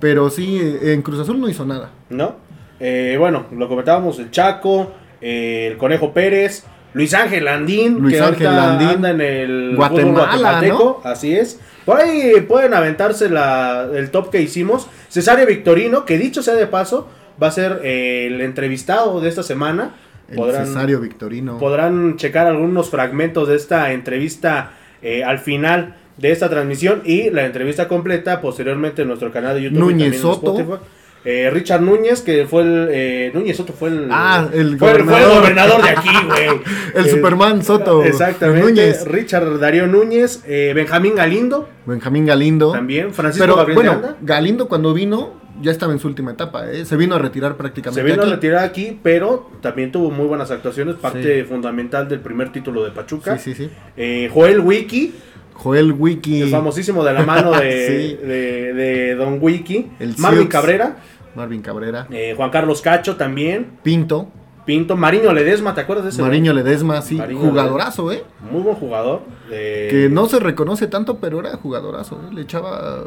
Pero 0.00 0.30
sí, 0.30 0.58
eh, 0.60 0.92
en 0.92 1.02
Cruz 1.02 1.20
Azul 1.20 1.40
no 1.40 1.48
hizo 1.48 1.64
nada. 1.64 1.90
¿no? 2.10 2.36
Eh, 2.80 3.16
bueno, 3.18 3.46
lo 3.52 3.68
comentábamos, 3.68 4.18
el 4.18 4.30
Chaco, 4.30 4.92
eh, 5.20 5.68
el 5.70 5.78
Conejo 5.78 6.12
Pérez, 6.12 6.64
Luis 6.94 7.14
Ángel 7.14 7.44
Landín, 7.44 7.98
Luis 8.00 8.16
que 8.16 8.20
Ángel 8.20 8.46
Landín. 8.46 8.88
anda 8.88 9.10
en 9.10 9.20
el 9.20 9.76
Guatemala, 9.76 10.26
guatemalteco, 10.26 11.00
así 11.04 11.34
es. 11.34 11.60
Por 11.84 11.98
ahí 11.98 12.40
pueden 12.42 12.74
aventarse 12.74 13.28
la, 13.28 13.88
el 13.94 14.10
top 14.10 14.30
que 14.30 14.40
hicimos. 14.42 14.88
Cesario 15.08 15.46
Victorino, 15.46 16.04
que 16.04 16.18
dicho 16.18 16.42
sea 16.42 16.54
de 16.54 16.66
paso, 16.66 17.08
va 17.42 17.48
a 17.48 17.50
ser 17.52 17.80
eh, 17.82 18.26
el 18.30 18.40
entrevistado 18.40 19.20
de 19.20 19.28
esta 19.28 19.42
semana. 19.42 19.94
El 20.28 20.36
Podrán, 20.36 20.66
Cesario 20.66 21.00
Victorino. 21.00 21.58
podrán 21.58 22.16
checar 22.16 22.46
algunos 22.46 22.88
fragmentos 22.90 23.48
de 23.48 23.56
esta 23.56 23.92
entrevista 23.92 24.70
eh, 25.02 25.24
al 25.24 25.38
final 25.40 25.96
de 26.16 26.30
esta 26.30 26.48
transmisión 26.48 27.02
y 27.04 27.28
la 27.30 27.44
entrevista 27.44 27.88
completa 27.88 28.40
posteriormente 28.40 29.02
en 29.02 29.08
nuestro 29.08 29.30
canal 29.32 29.56
de 29.56 29.62
YouTube. 29.64 29.78
Núñez 29.80 30.18
Soto. 30.20 30.80
Eh, 31.24 31.50
Richard 31.52 31.82
Núñez, 31.82 32.20
que 32.22 32.46
fue 32.46 32.62
el. 32.62 32.88
eh, 32.90 33.30
Núñez 33.32 33.56
Soto 33.56 33.72
fue 33.72 33.90
el. 33.90 34.08
Ah, 34.10 34.48
el 34.52 34.76
fue, 34.78 35.04
fue 35.04 35.22
el 35.22 35.28
gobernador. 35.38 35.82
de 35.82 35.90
aquí, 35.90 36.08
güey. 36.26 36.60
El 36.94 37.06
Eh, 37.06 37.10
Superman 37.10 37.62
Soto. 37.62 38.02
Exactamente. 38.02 38.62
Núñez. 38.70 39.06
Richard 39.06 39.58
Darío 39.60 39.86
Núñez. 39.86 40.42
Benjamín 40.46 41.14
Galindo. 41.14 41.68
Benjamín 41.86 42.26
Galindo. 42.26 42.72
También. 42.72 43.12
Francisco 43.14 43.44
Pero 43.44 43.56
Gabriel 43.56 43.74
bueno. 43.76 44.16
Galindo 44.22 44.66
cuando 44.66 44.92
vino 44.94 45.34
ya 45.60 45.70
estaba 45.70 45.92
en 45.92 45.98
su 45.98 46.08
última 46.08 46.32
etapa, 46.32 46.70
¿eh? 46.70 46.84
se 46.84 46.96
vino 46.96 47.14
a 47.14 47.18
retirar 47.18 47.56
prácticamente. 47.56 48.00
Se 48.00 48.06
vino 48.06 48.22
aquí. 48.22 48.30
a 48.32 48.34
retirar 48.34 48.64
aquí, 48.64 48.98
pero 49.02 49.50
también 49.60 49.92
tuvo 49.92 50.10
muy 50.10 50.26
buenas 50.26 50.50
actuaciones. 50.50 50.96
Parte 50.96 51.40
Sí. 51.42 51.48
fundamental 51.48 52.08
del 52.08 52.20
primer 52.20 52.50
título 52.52 52.84
de 52.84 52.90
Pachuca. 52.90 53.36
Sí, 53.38 53.54
sí, 53.54 53.64
sí. 53.66 53.70
Eh, 53.96 54.30
Joel 54.32 54.60
Wiki. 54.60 55.14
Joel 55.54 55.92
Wiki, 55.92 56.42
El 56.42 56.48
famosísimo 56.50 57.04
de 57.04 57.12
la 57.12 57.22
mano 57.24 57.52
de, 57.52 58.16
Sí. 58.20 58.26
de, 58.26 58.72
de 58.72 59.14
Don 59.14 59.38
Wiki. 59.40 59.90
El 60.00 60.14
Marvin. 60.18 60.46
Cabrera. 60.48 60.96
Marvin 61.34 61.62
Cabrera, 61.62 62.06
eh, 62.10 62.34
Juan 62.36 62.50
Carlos 62.50 62.82
Cacho 62.82 63.16
también. 63.16 63.78
Pinto, 63.82 64.28
Pinto, 64.66 64.96
Mariño 64.96 65.32
Ledesma, 65.32 65.74
¿te 65.74 65.80
acuerdas 65.80 66.04
de 66.04 66.10
ese? 66.10 66.20
Mariño 66.22 66.52
Ledesma, 66.52 67.00
sí, 67.02 67.14
Mariño 67.16 67.40
jugadorazo, 67.40 68.12
¿eh? 68.12 68.22
Muy 68.50 68.60
buen 68.62 68.76
jugador. 68.76 69.22
eh, 69.50 69.88
Que 69.90 70.08
no 70.08 70.26
se 70.26 70.38
reconoce 70.40 70.86
tanto, 70.88 71.18
pero 71.18 71.40
era 71.40 71.56
jugadorazo, 71.56 72.20
¿eh? 72.28 72.34
Le 72.34 72.42
echaba 72.42 73.04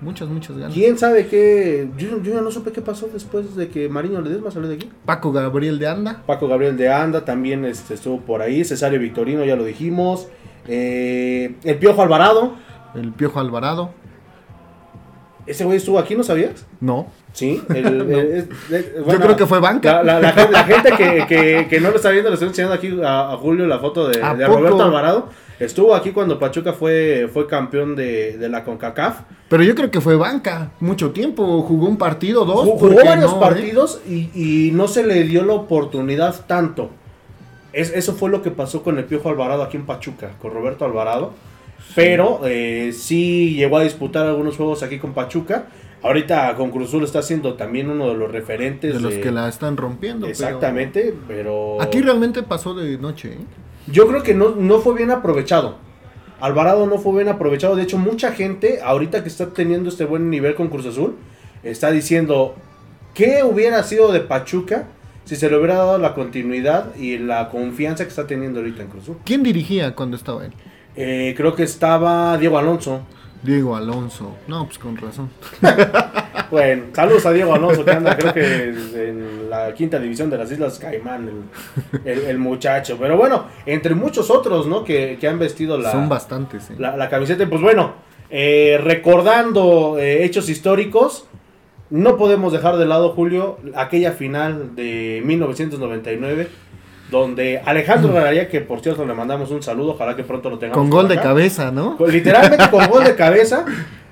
muchas, 0.00 0.28
muchas 0.28 0.56
ganas. 0.56 0.74
¿Quién 0.74 0.98
sabe 0.98 1.26
qué? 1.26 1.88
Yo, 1.96 2.20
yo 2.22 2.34
ya 2.34 2.40
no 2.40 2.50
supe 2.50 2.72
qué 2.72 2.80
pasó 2.82 3.08
después 3.12 3.56
de 3.56 3.68
que 3.68 3.88
Mariño 3.88 4.20
Ledesma 4.20 4.50
salió 4.50 4.68
de 4.68 4.74
aquí. 4.76 4.90
Paco 5.06 5.32
Gabriel 5.32 5.78
de 5.78 5.86
Anda. 5.88 6.22
Paco 6.26 6.46
Gabriel 6.48 6.76
de 6.76 6.92
Anda 6.92 7.24
también 7.24 7.64
este, 7.64 7.94
estuvo 7.94 8.20
por 8.20 8.42
ahí. 8.42 8.64
Cesario 8.64 9.00
Victorino, 9.00 9.44
ya 9.44 9.56
lo 9.56 9.64
dijimos. 9.64 10.28
Eh, 10.68 11.54
el 11.64 11.76
Piojo 11.78 12.02
Alvarado. 12.02 12.54
El 12.94 13.12
Piojo 13.12 13.40
Alvarado. 13.40 13.90
Ese 15.46 15.64
güey 15.64 15.76
estuvo 15.76 15.98
aquí, 15.98 16.14
¿no 16.14 16.22
sabías? 16.22 16.64
No. 16.80 17.08
Sí. 17.34 17.62
el- 17.74 18.48
Yo 19.06 19.20
creo 19.20 19.36
que 19.36 19.46
fue 19.46 19.60
banca. 19.60 20.02
La, 20.02 20.14
la- 20.14 20.20
la 20.20 20.32
gen- 20.32 20.52
la 20.52 20.64
gente 20.64 20.90
que, 20.96 21.26
que- 21.28 21.66
que 21.68 21.80
no 21.80 21.90
lo 21.90 21.96
está 21.96 22.08
viendo, 22.10 22.30
le 22.30 22.34
estoy 22.34 22.48
enseñando 22.48 22.74
aquí 22.74 22.98
a, 23.04 23.32
a 23.32 23.36
Julio 23.36 23.66
la 23.66 23.78
foto 23.78 24.08
de, 24.08 24.22
¿A 24.22 24.34
de? 24.34 24.46
Roberto 24.46 24.82
Alvarado. 24.82 25.28
Estuvo 25.60 25.94
aquí 25.94 26.10
cuando 26.10 26.38
Pachuca 26.38 26.72
fue, 26.72 27.28
fue 27.32 27.46
campeón 27.46 27.94
de, 27.94 28.36
de 28.38 28.48
la 28.48 28.64
CONCACAF. 28.64 29.20
Pero 29.48 29.62
yo 29.62 29.74
creo 29.74 29.90
que 29.90 30.00
fue 30.00 30.16
banca. 30.16 30.72
Mucho 30.80 31.12
tiempo. 31.12 31.62
Jugó 31.62 31.86
un 31.86 31.96
partido, 31.96 32.44
dos. 32.44 32.64
Jugó 32.64 32.94
varios 33.04 33.30
no, 33.32 33.36
¿eh? 33.36 33.40
partidos 33.40 34.00
y, 34.08 34.30
y 34.34 34.70
no 34.72 34.88
se 34.88 35.04
le 35.06 35.22
dio 35.24 35.44
la 35.44 35.52
oportunidad 35.54 36.44
tanto. 36.46 36.90
Es, 37.72 37.90
eso 37.92 38.14
fue 38.14 38.30
lo 38.30 38.42
que 38.42 38.50
pasó 38.50 38.82
con 38.82 38.98
el 38.98 39.04
Piojo 39.04 39.28
Alvarado 39.28 39.62
aquí 39.62 39.76
en 39.76 39.86
Pachuca, 39.86 40.32
con 40.40 40.52
Roberto 40.52 40.84
Alvarado. 40.84 41.32
Pero 41.94 42.40
eh, 42.44 42.92
sí 42.92 43.54
llegó 43.54 43.78
a 43.78 43.82
disputar 43.84 44.26
algunos 44.26 44.56
juegos 44.56 44.82
aquí 44.82 44.98
con 44.98 45.12
Pachuca. 45.12 45.66
Ahorita 46.02 46.54
con 46.56 46.70
Cruzul 46.70 47.04
está 47.04 47.22
siendo 47.22 47.54
también 47.54 47.88
uno 47.88 48.08
de 48.08 48.14
los 48.14 48.30
referentes. 48.30 48.94
De 48.94 49.00
los 49.00 49.14
de- 49.14 49.20
que 49.20 49.30
la 49.30 49.48
están 49.48 49.76
rompiendo. 49.76 50.26
pero- 50.26 50.30
Exactamente, 50.32 51.14
pero... 51.28 51.80
Aquí 51.80 52.00
realmente 52.02 52.42
pasó 52.42 52.74
de 52.74 52.98
noche, 52.98 53.34
¿eh? 53.34 53.38
Yo 53.86 54.08
creo 54.08 54.22
que 54.22 54.34
no, 54.34 54.50
no 54.50 54.80
fue 54.80 54.94
bien 54.94 55.10
aprovechado. 55.10 55.76
Alvarado 56.40 56.86
no 56.86 56.98
fue 56.98 57.14
bien 57.16 57.28
aprovechado. 57.28 57.76
De 57.76 57.82
hecho, 57.82 57.98
mucha 57.98 58.32
gente, 58.32 58.80
ahorita 58.82 59.22
que 59.22 59.28
está 59.28 59.50
teniendo 59.50 59.88
este 59.88 60.04
buen 60.04 60.30
nivel 60.30 60.54
con 60.54 60.68
Cruz 60.68 60.86
Azul, 60.86 61.16
está 61.62 61.90
diciendo, 61.90 62.54
¿qué 63.14 63.42
hubiera 63.42 63.82
sido 63.82 64.12
de 64.12 64.20
Pachuca 64.20 64.88
si 65.24 65.36
se 65.36 65.48
le 65.48 65.56
hubiera 65.56 65.76
dado 65.76 65.98
la 65.98 66.14
continuidad 66.14 66.94
y 66.96 67.18
la 67.18 67.48
confianza 67.48 68.04
que 68.04 68.10
está 68.10 68.26
teniendo 68.26 68.60
ahorita 68.60 68.82
en 68.82 68.88
Cruz 68.88 69.04
Azul? 69.04 69.16
¿Quién 69.24 69.42
dirigía 69.42 69.94
cuando 69.94 70.16
estaba 70.16 70.44
él? 70.44 70.52
Eh, 70.96 71.34
creo 71.36 71.54
que 71.54 71.62
estaba 71.62 72.36
Diego 72.38 72.58
Alonso. 72.58 73.02
Diego 73.44 73.76
Alonso. 73.76 74.34
No, 74.48 74.64
pues 74.66 74.78
con 74.78 74.96
razón. 74.96 75.30
Bueno, 76.50 76.84
saludos 76.92 77.26
a 77.26 77.32
Diego 77.32 77.52
Alonso, 77.54 77.84
que 77.84 77.90
anda 77.90 78.16
creo 78.16 78.32
que 78.32 78.64
en 79.08 79.50
la 79.50 79.72
quinta 79.74 79.98
división 79.98 80.30
de 80.30 80.38
las 80.38 80.52
Islas 80.52 80.78
Caimán, 80.78 81.28
el, 82.04 82.12
el- 82.12 82.24
el 82.26 82.38
muchacho. 82.38 82.96
Pero 83.00 83.16
bueno, 83.16 83.46
entre 83.66 83.94
muchos 83.94 84.30
otros, 84.30 84.66
¿no? 84.66 84.84
Que, 84.84 85.16
que 85.18 85.26
han 85.26 85.38
vestido 85.40 85.78
la... 85.78 85.90
Son 85.90 86.08
bastantes, 86.08 86.70
¿eh? 86.70 86.74
la, 86.78 86.96
la 86.96 87.08
camiseta. 87.08 87.48
Pues 87.48 87.60
bueno, 87.60 87.94
eh, 88.30 88.78
recordando 88.82 89.96
eh, 89.98 90.24
hechos 90.24 90.48
históricos, 90.48 91.26
no 91.90 92.16
podemos 92.16 92.52
dejar 92.52 92.76
de 92.76 92.86
lado, 92.86 93.10
Julio, 93.14 93.58
aquella 93.74 94.12
final 94.12 94.76
de 94.76 95.22
1999, 95.24 96.48
donde 97.20 97.60
Alejandro 97.64 98.12
Gararía, 98.12 98.48
que 98.48 98.60
por 98.60 98.80
cierto 98.80 99.04
le 99.06 99.14
mandamos 99.14 99.50
un 99.50 99.62
saludo, 99.62 99.92
ojalá 99.92 100.14
que 100.16 100.22
pronto 100.24 100.50
lo 100.50 100.58
tengamos. 100.58 100.78
Con 100.82 100.90
gol 100.90 101.08
de 101.08 101.16
cabeza, 101.18 101.70
¿no? 101.70 101.96
Con- 101.96 102.10
literalmente 102.12 102.68
con 102.70 102.86
gol 102.88 103.04
de 103.04 103.14
cabeza, 103.16 103.64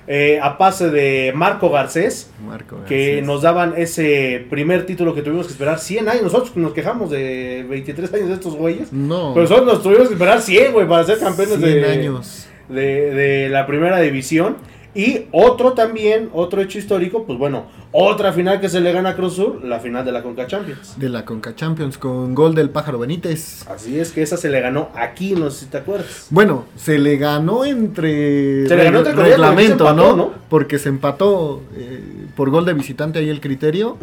eh, 0.07 0.37
a 0.41 0.57
pase 0.57 0.89
de 0.89 1.31
Marco 1.35 1.69
Garcés. 1.69 2.29
Marco 2.45 2.77
Que 2.87 3.21
nos 3.21 3.41
daban 3.41 3.73
ese 3.77 4.45
primer 4.49 4.85
título 4.85 5.13
que 5.15 5.21
tuvimos 5.21 5.45
que 5.47 5.53
esperar 5.53 5.79
100 5.79 6.09
años. 6.09 6.23
Nosotros 6.23 6.55
nos 6.57 6.73
quejamos 6.73 7.09
de 7.09 7.65
23 7.69 8.13
años 8.13 8.27
de 8.27 8.33
estos 8.33 8.55
güeyes. 8.55 8.91
No. 8.91 9.33
Pero 9.33 9.43
nosotros 9.47 9.65
nos 9.65 9.83
tuvimos 9.83 10.07
que 10.07 10.13
esperar 10.15 10.41
100, 10.41 10.73
güey, 10.73 10.87
para 10.87 11.03
ser 11.05 11.19
campeones 11.19 11.57
100 11.57 11.61
de, 11.61 11.85
años. 11.85 12.47
de, 12.67 13.11
de 13.11 13.49
la 13.49 13.65
primera 13.65 13.99
división. 14.01 14.57
Y 14.95 15.25
otro 15.31 15.73
también, 15.73 16.29
otro 16.33 16.61
hecho 16.61 16.77
histórico, 16.77 17.23
pues 17.25 17.39
bueno, 17.39 17.65
otra 17.91 18.31
final 18.31 18.59
que 18.59 18.69
se 18.69 18.79
le 18.79 18.91
gana 18.91 19.09
a 19.09 19.15
Cruz 19.15 19.35
Sur, 19.35 19.63
la 19.63 19.79
final 19.79 20.05
de 20.05 20.11
la 20.11 20.21
Conca 20.21 20.45
Champions. 20.45 20.99
De 20.99 21.09
la 21.09 21.25
Conca 21.25 21.55
Champions 21.55 21.97
con 21.97 22.35
gol 22.35 22.53
del 22.53 22.69
Pájaro 22.69 22.99
Benítez. 22.99 23.67
Así 23.67 23.99
es 23.99 24.11
que 24.11 24.21
esa 24.21 24.37
se 24.37 24.49
le 24.49 24.61
ganó 24.61 24.89
aquí, 24.95 25.33
no 25.33 25.49
sé 25.49 25.61
si 25.61 25.65
te 25.67 25.77
acuerdas. 25.77 26.27
Bueno, 26.29 26.65
se 26.75 26.99
le 26.99 27.17
ganó 27.17 27.65
entre, 27.65 28.67
Se 28.67 28.75
le 28.75 28.83
ganó 28.83 28.99
entre 28.99 29.13
reglamento, 29.13 29.85
porque 29.85 29.91
empató, 29.91 30.15
¿no? 30.15 30.15
¿no? 30.15 30.31
Porque 30.49 30.79
se 30.79 30.89
empató 30.89 31.61
eh, 31.75 32.27
por 32.35 32.49
gol 32.51 32.65
de 32.65 32.73
visitante 32.73 33.19
ahí 33.19 33.29
el 33.29 33.41
criterio. 33.41 33.97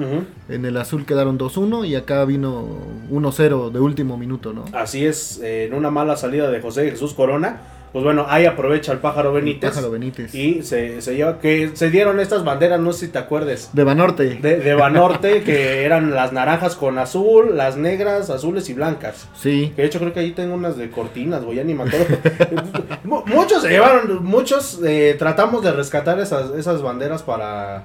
En 0.49 0.65
el 0.65 0.77
azul 0.77 1.07
quedaron 1.07 1.39
2-1 1.39 1.87
y 1.87 1.95
acá 1.95 2.25
vino 2.25 2.67
1-0 3.11 3.71
de 3.71 3.81
último 3.81 4.17
minuto, 4.17 4.53
¿no? 4.53 4.65
Así 4.73 5.07
es, 5.07 5.41
eh, 5.43 5.67
en 5.67 5.75
una 5.75 5.91
mala 5.91 6.17
salida 6.17 6.51
de 6.51 6.61
José 6.61 6.91
Jesús 6.91 7.15
Corona, 7.15 7.61
pues 7.93 8.05
bueno, 8.05 8.27
ahí 8.29 8.47
aprovecha 8.47 8.93
el 8.93 8.99
pájaro 8.99 9.33
Benítez. 9.33 9.71
Pájaro 9.71 9.91
Benítez. 9.91 10.35
Y 10.35 10.63
se, 10.63 11.01
se 11.03 11.17
lleva, 11.17 11.39
que 11.41 11.71
se 11.75 11.91
dieron 11.91 12.21
estas 12.21 12.45
banderas, 12.45 12.79
no 12.81 12.93
sé 12.93 13.07
si 13.07 13.13
te 13.13 13.19
acuerdes. 13.19 13.71
De 13.73 13.83
Banorte. 13.85 14.37
De, 14.37 14.59
de 14.59 14.75
Banorte, 14.75 15.43
que 15.43 15.85
eran 15.85 16.13
las 16.15 16.33
naranjas 16.33 16.77
con 16.77 16.99
azul, 16.99 17.57
las 17.57 17.77
negras, 17.77 18.31
azules 18.31 18.69
y 18.71 18.75
blancas. 18.75 19.29
Sí. 19.35 19.73
Que 19.75 19.83
de 19.83 19.89
hecho 19.89 19.99
creo 19.99 20.13
que 20.13 20.21
ahí 20.21 20.31
tengo 20.33 20.55
unas 20.55 20.77
de 20.77 20.91
cortinas, 20.91 21.43
güey, 21.45 21.57
ya 21.57 21.65
ni 21.65 21.75
me 21.75 21.83
acuerdo. 21.85 22.17
Mu- 23.05 23.25
muchos 23.27 23.63
se 23.63 23.71
llevaron, 23.71 24.25
muchos 24.25 24.81
eh, 24.85 25.17
tratamos 25.19 25.63
de 25.65 25.73
rescatar 25.73 26.19
esas, 26.21 26.51
esas 26.55 26.83
banderas 26.83 27.23
para, 27.23 27.85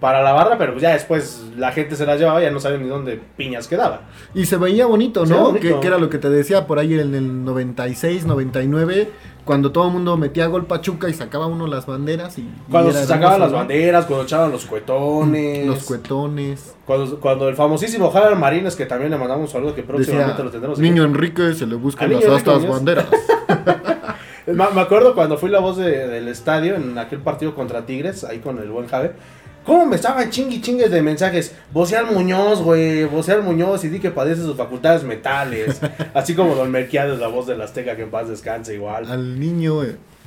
para 0.00 0.22
la 0.22 0.32
barra, 0.32 0.56
pero 0.58 0.72
pues 0.72 0.82
ya 0.82 0.92
después 0.94 1.42
la 1.56 1.72
gente 1.72 1.94
se 1.96 2.06
las 2.06 2.18
llevaba, 2.18 2.40
ya 2.42 2.50
no 2.50 2.58
saben 2.60 2.82
ni 2.82 2.88
dónde 2.88 3.20
piñas 3.36 3.68
quedaban. 3.68 4.00
Y 4.34 4.46
se 4.46 4.56
veía 4.56 4.86
bonito, 4.86 5.20
¿no? 5.26 5.28
veía 5.28 5.42
bonito. 5.42 5.74
Que, 5.76 5.80
que 5.80 5.86
era 5.86 5.98
lo 5.98 6.08
que 6.08 6.18
te 6.18 6.28
decía 6.30 6.66
por 6.66 6.78
ahí 6.78 6.94
en 6.98 7.14
el 7.14 7.44
96, 7.44 8.24
99, 8.24 9.08
cuando 9.44 9.72
todo 9.72 9.86
el 9.88 9.92
mundo 9.92 10.16
metía 10.16 10.46
gol 10.46 10.66
Pachuca 10.66 11.08
y 11.08 11.14
sacaba 11.14 11.46
uno 11.46 11.66
las 11.66 11.86
banderas. 11.86 12.38
Y, 12.38 12.48
Cuando 12.70 12.92
se 12.92 13.04
sacaban 13.06 13.40
las 13.40 13.52
banderas, 13.52 14.06
cuando 14.06 14.24
echaban 14.24 14.52
los 14.52 14.66
cuetones. 14.66 15.66
Los 15.66 15.84
cuetones. 15.84 16.74
Cuando, 16.86 17.18
cuando 17.20 17.48
el 17.48 17.56
famosísimo 17.56 18.10
Javier 18.10 18.36
Marines, 18.36 18.76
que 18.76 18.86
también 18.86 19.10
le 19.10 19.18
mandamos 19.18 19.48
un 19.48 19.52
saludo, 19.52 19.74
que 19.74 19.82
próximamente 19.82 20.30
Decía, 20.32 20.44
lo 20.44 20.50
tendremos 20.50 20.78
aquí. 20.78 20.88
niño 20.88 21.04
Enrique 21.04 21.54
se 21.54 21.66
le 21.66 21.74
buscan 21.74 22.12
las 22.12 22.22
Muñoz. 22.24 22.68
banderas. 22.68 23.06
Me, 24.46 24.54
me 24.54 24.80
acuerdo 24.80 25.14
cuando 25.14 25.38
fui 25.38 25.50
la 25.50 25.60
voz 25.60 25.76
de- 25.76 26.08
del 26.08 26.26
estadio 26.26 26.74
en 26.74 26.98
aquel 26.98 27.20
partido 27.20 27.54
contra 27.54 27.86
Tigres, 27.86 28.24
ahí 28.24 28.40
con 28.40 28.58
el 28.58 28.70
buen 28.70 28.88
Jave. 28.88 29.12
¿Cómo 29.64 29.86
me 29.86 29.96
estaban 29.96 30.28
chingui 30.30 30.60
chingues 30.60 30.90
de 30.90 31.02
mensajes? 31.02 31.54
Vocear 31.72 32.10
Muñoz, 32.10 32.60
güey, 32.62 33.04
vocear 33.04 33.42
Muñoz 33.42 33.84
y 33.84 33.88
di 33.88 34.00
que 34.00 34.10
padece 34.10 34.42
sus 34.42 34.56
facultades 34.56 35.04
mentales. 35.04 35.80
Así 36.14 36.34
como 36.34 36.54
Don 36.56 36.70
Merquiades, 36.70 37.20
la 37.20 37.28
voz 37.28 37.46
del 37.46 37.60
Azteca, 37.60 37.94
que 37.94 38.02
en 38.02 38.10
paz 38.10 38.28
descanse 38.28 38.74
igual. 38.74 39.10
Al 39.10 39.38
niño 39.38 39.82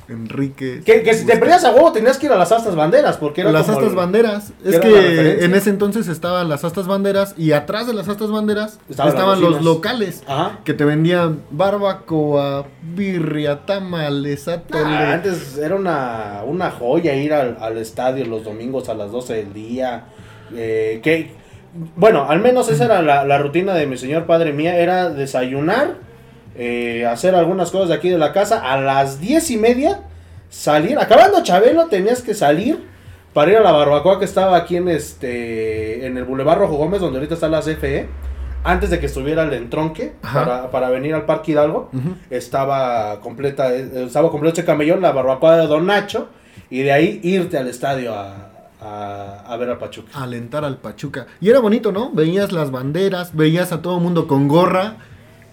Enrique. 0.07 0.81
Que, 0.85 1.01
que 1.03 1.13
si 1.13 1.25
te 1.25 1.37
perdías 1.37 1.63
a 1.65 1.71
huevo 1.71 1.91
tenías 1.91 2.17
que 2.17 2.27
ir 2.27 2.31
a 2.31 2.37
las 2.37 2.51
astas 2.51 2.75
banderas, 2.75 3.17
porque 3.17 3.41
era 3.41 3.51
las 3.51 3.65
como 3.65 3.77
astas 3.77 3.89
el- 3.91 3.95
banderas. 3.95 4.53
Es 4.63 4.79
que 4.79 5.43
en 5.45 5.53
ese 5.55 5.69
entonces 5.71 6.07
estaban 6.07 6.47
las 6.49 6.63
astas 6.63 6.87
banderas 6.87 7.33
y 7.37 7.51
atrás 7.53 7.87
de 7.87 7.93
las 7.93 8.07
astas 8.07 8.29
banderas 8.29 8.79
Estaban 8.89 9.41
los 9.41 9.63
locales 9.63 10.23
Ajá. 10.27 10.59
que 10.63 10.73
te 10.73 10.85
vendían 10.85 11.41
barbacoa, 11.51 12.65
birria, 12.95 13.65
tamales, 13.65 14.47
atole. 14.47 14.83
Ah, 14.85 15.13
antes 15.13 15.57
era 15.57 15.75
una, 15.75 16.41
una 16.45 16.71
joya 16.71 17.15
ir 17.15 17.33
al, 17.33 17.57
al 17.59 17.77
estadio 17.77 18.25
los 18.25 18.43
domingos 18.43 18.89
a 18.89 18.93
las 18.93 19.11
12 19.11 19.33
del 19.33 19.53
día. 19.53 20.05
eh, 20.55 20.99
que, 21.03 21.31
bueno, 21.95 22.25
al 22.29 22.39
menos 22.39 22.69
esa 22.69 22.85
era 22.85 23.01
la, 23.01 23.25
la 23.25 23.37
rutina 23.37 23.73
de 23.73 23.85
mi 23.87 23.97
señor 23.97 24.25
padre 24.25 24.53
mía, 24.53 24.77
era 24.77 25.09
desayunar, 25.09 25.95
eh, 26.55 27.05
hacer 27.05 27.35
algunas 27.35 27.71
cosas 27.71 27.89
de 27.89 27.95
aquí 27.95 28.09
de 28.09 28.17
la 28.17 28.31
casa, 28.33 28.59
a 28.71 28.79
las 28.79 29.19
10 29.19 29.51
y 29.51 29.57
media 29.57 29.99
salir, 30.49 30.97
acabando 30.97 31.43
Chabelo 31.43 31.87
tenías 31.87 32.21
que 32.21 32.33
salir 32.33 32.87
para 33.33 33.51
ir 33.51 33.57
a 33.57 33.61
la 33.61 33.71
barbacoa 33.73 34.19
que 34.19 34.25
estaba 34.25 34.55
aquí 34.55 34.77
en 34.77 34.87
este 34.87 36.05
en 36.05 36.17
el 36.17 36.23
Boulevard 36.23 36.59
Rojo 36.59 36.77
Gómez, 36.77 37.01
donde 37.01 37.17
ahorita 37.17 37.33
está 37.33 37.49
la 37.49 37.59
CFE. 37.61 38.07
Antes 38.63 38.89
de 38.89 38.99
que 38.99 39.05
estuviera 39.05 39.43
el 39.43 39.53
entronque 39.53 40.13
para, 40.21 40.71
para 40.71 40.89
venir 40.89 41.13
al 41.13 41.25
Parque 41.25 41.51
Hidalgo, 41.51 41.91
estaba 42.31 43.19
completa, 43.21 43.71
eh, 43.73 44.05
estaba 44.07 44.31
completo 44.31 44.53
ese 44.59 44.65
camellón, 44.65 45.01
la 45.01 45.11
barbacoa 45.11 45.57
de 45.57 45.67
Don 45.67 45.85
Nacho, 45.85 46.29
y 46.71 46.81
de 46.81 46.91
ahí 46.91 47.19
irte 47.23 47.59
al 47.59 47.67
estadio 47.67 48.15
a, 48.15 48.49
a, 48.81 49.43
a 49.47 49.57
ver 49.57 49.69
a 49.69 49.77
Pachuca. 49.77 50.09
alentar 50.19 50.65
al 50.65 50.77
Pachuca. 50.77 51.27
Y 51.41 51.49
era 51.49 51.59
bonito, 51.59 51.91
¿no? 51.91 52.11
Veías 52.11 52.51
las 52.51 52.71
banderas, 52.71 53.35
veías 53.35 53.71
a 53.71 53.83
todo 53.83 53.99
mundo 53.99 54.27
con 54.27 54.47
gorra, 54.47 54.95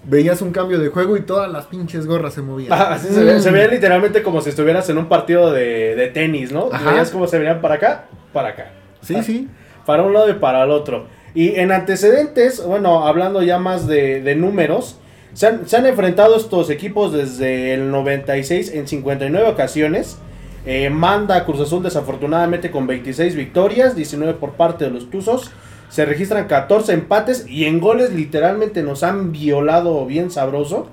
veías 0.05 0.43
un 0.43 0.51
cambio 0.53 0.79
de 0.79 0.89
juego 0.89 1.17
y 1.17 1.23
todas 1.23 1.51
las 1.51 1.67
pinches 1.67 2.07
gorras 2.07 2.35
se 2.35 2.43
movían. 2.43 2.73
Ah, 2.73 2.93
así 2.95 3.09
se, 3.09 3.23
ve, 3.23 3.37
Mm. 3.37 3.41
se 3.41 3.51
veía 3.51 3.69
literalmente 3.69 4.23
como 4.23 4.41
si 4.41 4.51
estuvieras 4.51 4.89
en 4.91 4.99
un 4.99 5.07
partido 5.07 5.53
de, 5.53 5.95
de 5.95 6.09
tenis, 6.09 6.51
¿no? 6.53 6.69
Ajá. 6.73 6.91
Veías 6.91 7.11
cómo 7.11 7.27
se 7.27 7.39
venían 7.39 7.61
para 7.61 7.75
acá, 7.77 8.05
para 8.33 8.49
acá. 8.51 8.71
Sí, 9.01 9.17
sí. 9.23 9.49
Para 9.87 10.03
un 10.03 10.13
lado 10.13 10.29
y 10.31 10.35
para 10.35 10.63
el 10.65 10.71
otro. 10.71 11.07
Y 11.35 11.55
en 11.57 11.73
antecedentes, 11.73 12.65
bueno, 12.65 13.07
hablando 13.07 13.43
ya 13.43 13.59
más 13.59 13.87
de, 13.87 14.21
de 14.23 14.35
números, 14.35 14.99
se 15.33 15.47
han, 15.47 15.67
se 15.69 15.77
han 15.77 15.87
enfrentado 15.87 16.37
estos 16.37 16.69
equipos 16.69 17.13
desde 17.13 17.73
el 17.75 17.91
96 17.91 18.73
en 18.75 18.87
59 18.87 19.49
ocasiones. 19.49 20.19
Eh, 20.67 20.91
manda 20.91 21.37
a 21.37 21.45
Cruz 21.45 21.61
Azul 21.61 21.83
desafortunadamente 21.83 22.71
con 22.71 22.87
26 22.87 23.35
victorias, 23.35 23.97
19 23.97 24.35
por 24.35 24.53
parte 24.53 24.85
de 24.85 24.91
los 24.91 25.11
Tuzos, 25.11 25.51
se 25.93 26.07
registran 26.07 26.47
14 26.47 26.95
empates 26.95 27.47
y 27.47 27.67
en 27.67 27.79
goles 27.79 28.15
literalmente 28.15 28.83
nos 28.83 29.03
han 29.03 29.31
violado 29.31 30.07
bien 30.07 30.31
sabroso 30.31 30.89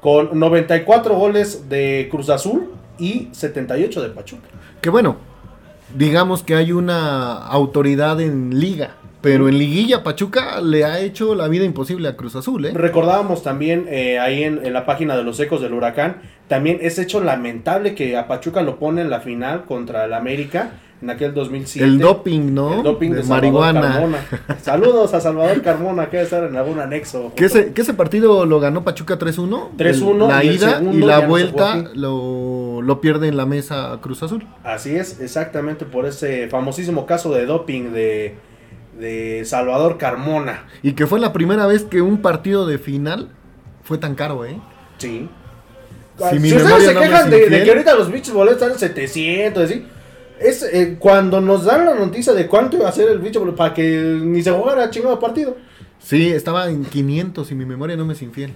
con 0.00 0.38
94 0.38 1.16
goles 1.16 1.68
de 1.68 2.06
Cruz 2.12 2.30
Azul 2.30 2.70
y 2.96 3.28
78 3.32 4.02
de 4.02 4.10
Pachuca. 4.10 4.46
Que 4.80 4.88
bueno, 4.88 5.16
digamos 5.96 6.44
que 6.44 6.54
hay 6.54 6.70
una 6.70 7.44
autoridad 7.44 8.20
en 8.20 8.60
liga, 8.60 8.94
pero 9.20 9.48
en 9.48 9.58
liguilla 9.58 10.04
Pachuca 10.04 10.60
le 10.60 10.84
ha 10.84 11.00
hecho 11.00 11.34
la 11.34 11.48
vida 11.48 11.64
imposible 11.64 12.06
a 12.06 12.14
Cruz 12.14 12.36
Azul, 12.36 12.66
¿eh? 12.66 12.72
Recordábamos 12.72 13.42
también 13.42 13.86
eh, 13.88 14.20
ahí 14.20 14.44
en, 14.44 14.64
en 14.64 14.72
la 14.72 14.86
página 14.86 15.16
de 15.16 15.24
los 15.24 15.40
ecos 15.40 15.60
del 15.60 15.72
huracán, 15.72 16.18
también 16.46 16.78
ese 16.82 17.02
hecho 17.02 17.20
lamentable 17.20 17.96
que 17.96 18.16
a 18.16 18.28
Pachuca 18.28 18.62
lo 18.62 18.78
pone 18.78 19.00
en 19.00 19.10
la 19.10 19.18
final 19.18 19.64
contra 19.64 20.04
el 20.04 20.14
América 20.14 20.70
en 21.02 21.10
aquel 21.10 21.34
2007. 21.34 21.84
El 21.86 21.98
doping, 21.98 22.54
¿no? 22.54 22.74
El 22.78 22.82
doping 22.82 23.10
de, 23.10 23.16
de 23.16 23.22
marihuana. 23.24 23.80
Carmona. 23.82 24.18
Saludos 24.62 25.12
a 25.14 25.20
Salvador 25.20 25.60
Carmona, 25.62 26.06
que 26.06 26.16
debe 26.16 26.24
estar 26.24 26.44
en 26.44 26.56
algún 26.56 26.78
anexo. 26.80 27.32
Que 27.36 27.44
ese, 27.46 27.72
que 27.72 27.82
ese 27.82 27.94
partido 27.94 28.46
lo 28.46 28.60
ganó 28.60 28.82
Pachuca 28.84 29.18
3-1. 29.18 29.76
3-1, 29.76 30.28
La 30.28 30.44
ida 30.44 30.80
y 30.82 30.98
la 30.98 31.20
no 31.22 31.28
vuelta 31.28 31.72
aquí. 31.74 31.88
lo, 31.94 32.80
lo 32.82 33.00
pierde 33.00 33.28
en 33.28 33.36
la 33.36 33.44
mesa 33.46 33.98
Cruz 34.00 34.22
Azul. 34.22 34.46
Así 34.64 34.96
es, 34.96 35.20
exactamente 35.20 35.84
por 35.84 36.06
ese 36.06 36.48
famosísimo 36.48 37.04
caso 37.06 37.32
de 37.32 37.44
doping 37.46 37.92
de, 37.92 38.34
de 38.98 39.42
Salvador 39.44 39.98
Carmona. 39.98 40.64
Y 40.82 40.92
que 40.92 41.06
fue 41.06 41.20
la 41.20 41.32
primera 41.32 41.66
vez 41.66 41.84
que 41.84 42.00
un 42.00 42.22
partido 42.22 42.66
de 42.66 42.78
final 42.78 43.28
fue 43.82 43.98
tan 43.98 44.14
caro, 44.14 44.44
¿eh? 44.46 44.58
Sí. 44.98 45.28
Si 46.30 46.38
mi 46.38 46.50
ustedes 46.50 46.84
se 46.84 46.94
no 46.94 47.00
quejan 47.00 47.28
de, 47.28 47.50
de 47.50 47.62
que 47.64 47.70
ahorita 47.70 47.94
los 47.94 48.10
bichos 48.10 48.32
boletos 48.32 48.62
están 48.62 48.72
en 48.72 48.78
700, 48.78 49.62
así. 49.64 49.84
Es 50.40 50.62
eh, 50.62 50.96
cuando 50.98 51.40
nos 51.40 51.64
dan 51.64 51.84
la 51.86 51.94
noticia 51.94 52.32
de 52.32 52.46
cuánto 52.46 52.76
iba 52.76 52.88
a 52.88 52.92
ser 52.92 53.08
el 53.08 53.18
bicho 53.18 53.42
para 53.54 53.72
que 53.72 54.18
ni 54.22 54.42
se 54.42 54.50
jugara 54.50 54.90
chingado 54.90 55.18
partido. 55.18 55.56
Sí, 55.98 56.28
estaba 56.30 56.68
en 56.68 56.84
500 56.84 57.50
y 57.50 57.54
mi 57.54 57.64
memoria 57.64 57.96
no 57.96 58.04
me 58.04 58.12
es 58.12 58.22
infiel. 58.22 58.54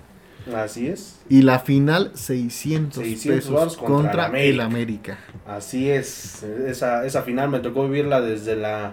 Así 0.54 0.88
es, 0.88 1.20
Y 1.28 1.42
la 1.42 1.58
final 1.60 2.12
600, 2.14 3.04
600 3.04 3.44
pesos 3.44 3.76
contra 3.76 4.24
contra, 4.26 4.40
el 4.42 4.54
el 4.54 4.60
América. 4.60 5.18
Así 5.46 5.90
es. 5.90 6.42
Esa, 6.42 7.04
esa 7.06 7.22
final 7.22 7.50
me 7.50 7.60
tocó 7.60 7.84
vivirla 7.84 8.20
desde 8.20 8.56
la 8.56 8.92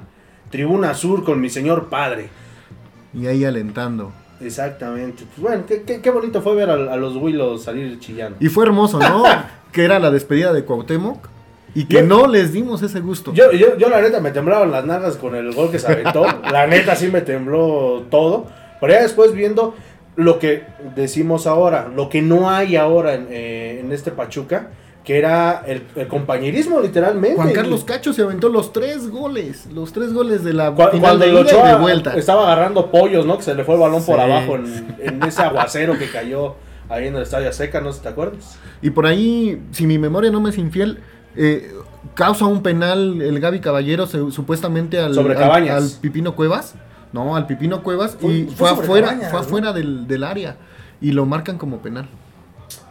tribuna 0.51 0.93
sur 0.93 1.23
con 1.23 1.39
mi 1.41 1.49
señor 1.49 1.89
padre. 1.89 2.29
Y 3.13 3.27
ahí 3.27 3.45
alentando. 3.45 4.11
Exactamente. 4.41 5.23
Pues 5.25 5.39
bueno, 5.39 5.63
qué, 5.67 5.81
qué- 5.83 6.01
qué 6.01 6.09
bonito 6.11 6.41
fue 6.41 6.53
ver 6.55 6.69
a, 6.69 6.73
a 6.93 6.97
los 6.97 7.15
Willos 7.15 7.63
salir 7.63 7.97
chillando. 7.99 8.37
Y 8.39 8.49
fue 8.49 8.65
hermoso, 8.65 8.99
¿no? 8.99 9.23
que 9.71 9.83
era 9.85 9.99
la 9.99 10.11
despedida 10.11 10.53
de 10.53 10.63
Cuauhtémoc. 10.63 11.27
Y 11.77 11.85
que 11.85 11.97
Yo- 11.97 12.03
no 12.03 12.25
les 12.27 12.53
dimos 12.53 12.81
ese 12.81 12.99
gusto. 13.01 13.33
Yo, 13.33 13.51
yo, 13.51 13.77
yo 13.77 13.89
la 13.89 14.01
neta 14.01 14.19
me 14.19 14.31
temblaban 14.31 14.71
las 14.71 14.83
nalgas 14.85 15.15
con 15.17 15.35
el 15.35 15.53
gol 15.53 15.69
que 15.69 15.77
se 15.79 15.87
aventó. 15.91 16.25
la 16.51 16.65
neta 16.65 16.95
sí 16.95 17.07
me 17.07 17.21
tembló 17.21 18.05
todo. 18.09 18.47
Pero 18.81 18.93
ya 18.93 19.01
después 19.03 19.33
viendo 19.33 19.75
lo 20.15 20.39
que 20.39 20.63
decimos 20.95 21.45
ahora, 21.45 21.87
lo 21.95 22.09
que 22.09 22.21
no 22.23 22.49
hay 22.49 22.75
ahora 22.77 23.13
en, 23.13 23.27
eh, 23.29 23.79
en 23.83 23.91
este 23.91 24.09
Pachuca, 24.11 24.69
que 25.03 25.19
era 25.19 25.63
el, 25.67 25.83
el 25.95 26.07
compañerismo 26.07 26.81
literalmente. 26.81 27.35
Juan 27.35 27.53
Carlos 27.53 27.83
Cacho 27.83 28.11
se 28.11 28.23
aventó 28.23 28.49
los 28.49 28.73
tres 28.73 29.09
goles. 29.09 29.67
Los 29.71 29.93
tres 29.93 30.11
goles 30.13 30.43
de 30.43 30.53
la 30.53 30.71
Cu- 30.73 30.89
final 30.91 31.19
de 31.19 31.31
Ochoa 31.31 31.69
de 31.73 31.75
vuelta. 31.79 32.13
estaba 32.15 32.51
agarrando 32.51 32.89
pollos, 32.91 33.25
¿no? 33.25 33.37
Que 33.37 33.43
se 33.43 33.53
le 33.55 33.63
fue 33.63 33.75
el 33.75 33.81
balón 33.81 34.03
por 34.03 34.19
abajo 34.19 34.55
en, 34.55 34.95
en 34.99 35.23
ese 35.23 35.43
aguacero 35.43 35.97
que 35.97 36.09
cayó 36.09 36.55
ahí 36.89 37.07
en 37.07 37.15
el 37.15 37.21
Estadio 37.21 37.51
Seca, 37.53 37.81
no 37.81 37.91
sé 37.91 37.97
si 37.99 38.03
te 38.03 38.09
acuerdas. 38.09 38.57
Y 38.81 38.89
por 38.89 39.05
ahí, 39.05 39.61
si 39.71 39.85
mi 39.85 39.97
memoria 39.99 40.31
no 40.31 40.41
me 40.41 40.49
es 40.49 40.57
infiel, 40.57 40.99
eh, 41.37 41.71
causa 42.15 42.45
un 42.45 42.61
penal 42.63 43.21
el 43.21 43.39
Gaby 43.39 43.59
Caballero 43.59 44.07
se- 44.07 44.31
supuestamente 44.31 44.99
al, 44.99 45.13
Sobre 45.13 45.33
al- 45.35 45.39
Cabañas. 45.39 45.75
al 45.95 46.01
Pipino 46.01 46.35
Cuevas. 46.35 46.75
No, 47.13 47.35
al 47.35 47.47
Pipino 47.47 47.83
Cuevas. 47.83 48.17
Fue- 48.19 48.33
y 48.33 48.43
fue 48.45 48.69
fue, 48.69 48.69
afuera, 48.83 49.07
Cabañas, 49.07 49.47
fue 49.47 49.61
del, 49.73 50.07
del 50.07 50.23
área. 50.23 50.57
Y 50.99 51.11
lo 51.11 51.25
marcan 51.25 51.57
como 51.57 51.77
penal. 51.77 52.07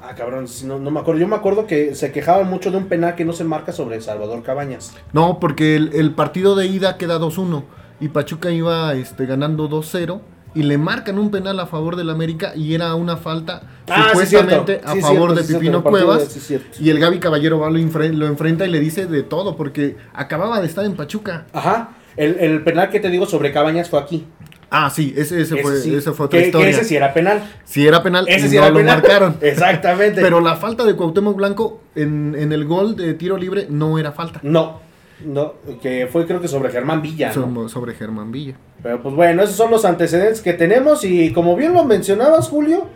Ah, 0.03 0.15
cabrón, 0.17 0.47
si 0.47 0.65
no, 0.67 0.79
no 0.79 0.91
me 0.91 1.01
acuerdo. 1.01 1.21
Yo 1.21 1.27
me 1.29 1.35
acuerdo 1.37 1.67
que 1.67 1.95
se 1.97 2.13
quejaban 2.13 2.49
mucho 2.49 2.71
de 2.71 2.77
un 2.77 2.87
penal 2.87 3.15
que 3.17 3.25
no 3.25 3.33
se 3.33 3.43
marca 3.45 3.73
sobre 3.73 4.01
Salvador 4.01 4.43
Cabañas. 4.43 4.93
No, 5.13 5.41
porque 5.41 5.75
el, 5.77 5.91
el 5.95 6.13
partido 6.15 6.55
de 6.55 6.67
ida 6.67 6.97
queda 6.97 7.19
2-1 7.19 7.65
y 8.01 8.09
Pachuca 8.09 8.51
iba 8.51 8.95
este, 8.95 9.27
ganando 9.27 9.69
2-0 9.69 10.21
y 10.57 10.62
le 10.64 10.79
marcan 10.79 11.19
un 11.19 11.31
penal 11.31 11.61
a 11.61 11.66
favor 11.66 11.95
del 11.95 12.11
América 12.11 12.53
y 12.57 12.75
era 12.75 12.95
una 12.97 13.16
falta 13.16 13.62
Ah, 13.88 14.07
sí, 14.07 14.09
supuestamente 14.27 14.81
a 14.85 14.95
Sí, 14.95 15.01
favor 15.01 15.16
cierto, 15.31 15.35
de 15.35 15.45
sí, 15.45 15.53
Pipino 15.55 15.83
Cuevas 15.85 16.35
de- 16.35 16.40
sí, 16.40 16.59
y 16.81 16.90
el 16.90 16.99
Gaby 16.99 17.21
Caballero 17.21 17.59
va, 17.61 17.71
lo, 17.71 17.79
enfre- 17.79 18.12
lo 18.12 18.27
enfrenta 18.27 18.66
y 18.66 18.71
le 18.71 18.81
dice 18.81 19.07
de 19.07 19.23
todo 19.23 19.57
porque 19.57 19.97
acababa 20.14 20.61
de 20.61 20.66
estar 20.66 20.85
en 20.85 20.97
Pachuca. 20.97 21.47
Ajá. 21.53 21.90
El, 22.16 22.37
el 22.40 22.62
penal 22.64 22.90
que 22.90 22.99
te 22.99 23.11
digo 23.11 23.27
sobre 23.27 23.53
Cabañas 23.53 23.88
fue 23.90 24.01
aquí. 24.01 24.25
Ah, 24.69 24.90
sí, 24.90 25.14
ese, 25.16 25.40
ese, 25.42 25.59
fue, 25.59 25.77
sí. 25.79 25.95
ese 25.95 26.11
fue 26.12 26.27
otra 26.27 26.38
Que- 26.38 26.45
que 26.45 26.49
historia. 26.49 26.71
ese 26.71 26.83
sí 26.85 26.97
era 26.97 27.14
penal. 27.14 27.40
Si 27.64 27.87
era 27.87 28.03
penal 28.03 28.25
Ese 28.27 28.47
y 28.47 28.51
sí 28.51 28.57
no 28.57 28.62
era 28.62 28.71
lo 28.71 28.77
penal. 28.79 28.97
marcaron. 28.99 29.37
Exactamente. 29.42 30.21
Pero 30.21 30.40
la 30.40 30.57
falta 30.57 30.85
de 30.85 30.95
Cuauhtémoc 30.97 31.37
Blanco 31.37 31.83
en, 31.95 32.35
en 32.37 32.53
el 32.53 32.64
gol 32.64 32.97
de 32.97 33.14
tiro 33.14 33.37
libre 33.37 33.66
no 33.71 33.99
era 33.99 34.11
falta. 34.12 34.40
No, 34.42 34.81
no, 35.24 35.55
que 35.81 36.09
fue 36.11 36.26
creo 36.26 36.40
que 36.40 36.48
sobre 36.48 36.70
Germán 36.70 37.02
Villa. 37.02 37.29
¿no? 37.29 37.35
Sobre, 37.35 37.68
sobre 37.68 37.94
Germán 37.94 38.33
Villa. 38.33 38.55
Pero 38.83 39.02
pues 39.02 39.14
bueno, 39.14 39.42
esos 39.42 39.57
son 39.57 39.70
los 39.70 39.85
antecedentes 39.85 40.40
que 40.40 40.52
tenemos 40.52 41.05
y 41.05 41.33
como 41.33 41.57
bien 41.57 41.72
lo 41.72 41.85
mencionabas, 41.85 42.48
Julio, 42.48 42.87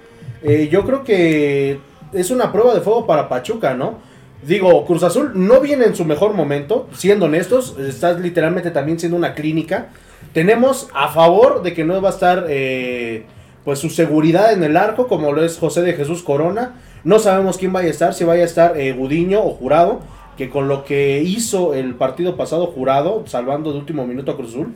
eh, 0.42 0.68
yo 0.70 0.84
creo 0.84 1.04
que 1.04 1.80
es 2.12 2.30
una 2.30 2.52
prueba 2.52 2.74
de 2.74 2.80
fuego 2.80 3.06
para 3.06 3.28
Pachuca, 3.28 3.74
¿no? 3.74 3.98
Digo, 4.46 4.86
Cruz 4.86 5.02
Azul 5.02 5.32
no 5.34 5.60
viene 5.60 5.84
en 5.84 5.94
su 5.94 6.04
mejor 6.04 6.32
momento, 6.32 6.88
siendo 6.92 7.26
honestos, 7.26 7.76
estás 7.78 8.20
literalmente 8.20 8.70
también 8.70 8.98
siendo 8.98 9.16
una 9.16 9.34
clínica. 9.34 9.88
Tenemos 10.32 10.88
a 10.94 11.08
favor 11.08 11.62
de 11.62 11.74
que 11.74 11.84
no 11.84 12.00
va 12.00 12.08
a 12.08 12.12
estar 12.12 12.46
eh, 12.48 13.26
pues 13.64 13.78
su 13.78 13.90
seguridad 13.90 14.52
en 14.52 14.62
el 14.62 14.76
arco, 14.76 15.08
como 15.08 15.32
lo 15.32 15.44
es 15.44 15.58
José 15.58 15.82
de 15.82 15.92
Jesús 15.92 16.22
Corona. 16.22 16.76
No 17.04 17.18
sabemos 17.18 17.58
quién 17.58 17.72
vaya 17.72 17.88
a 17.88 17.90
estar, 17.90 18.14
si 18.14 18.24
vaya 18.24 18.42
a 18.42 18.46
estar 18.46 18.78
eh, 18.78 18.92
Gudiño 18.92 19.42
o 19.42 19.50
Jurado, 19.50 20.00
que 20.40 20.48
con 20.48 20.68
lo 20.68 20.86
que 20.86 21.20
hizo 21.22 21.74
el 21.74 21.96
partido 21.96 22.34
pasado 22.34 22.68
Jurado, 22.68 23.24
salvando 23.26 23.74
de 23.74 23.78
último 23.78 24.06
minuto 24.06 24.32
a 24.32 24.36
Cruz 24.36 24.52
Azul, 24.52 24.72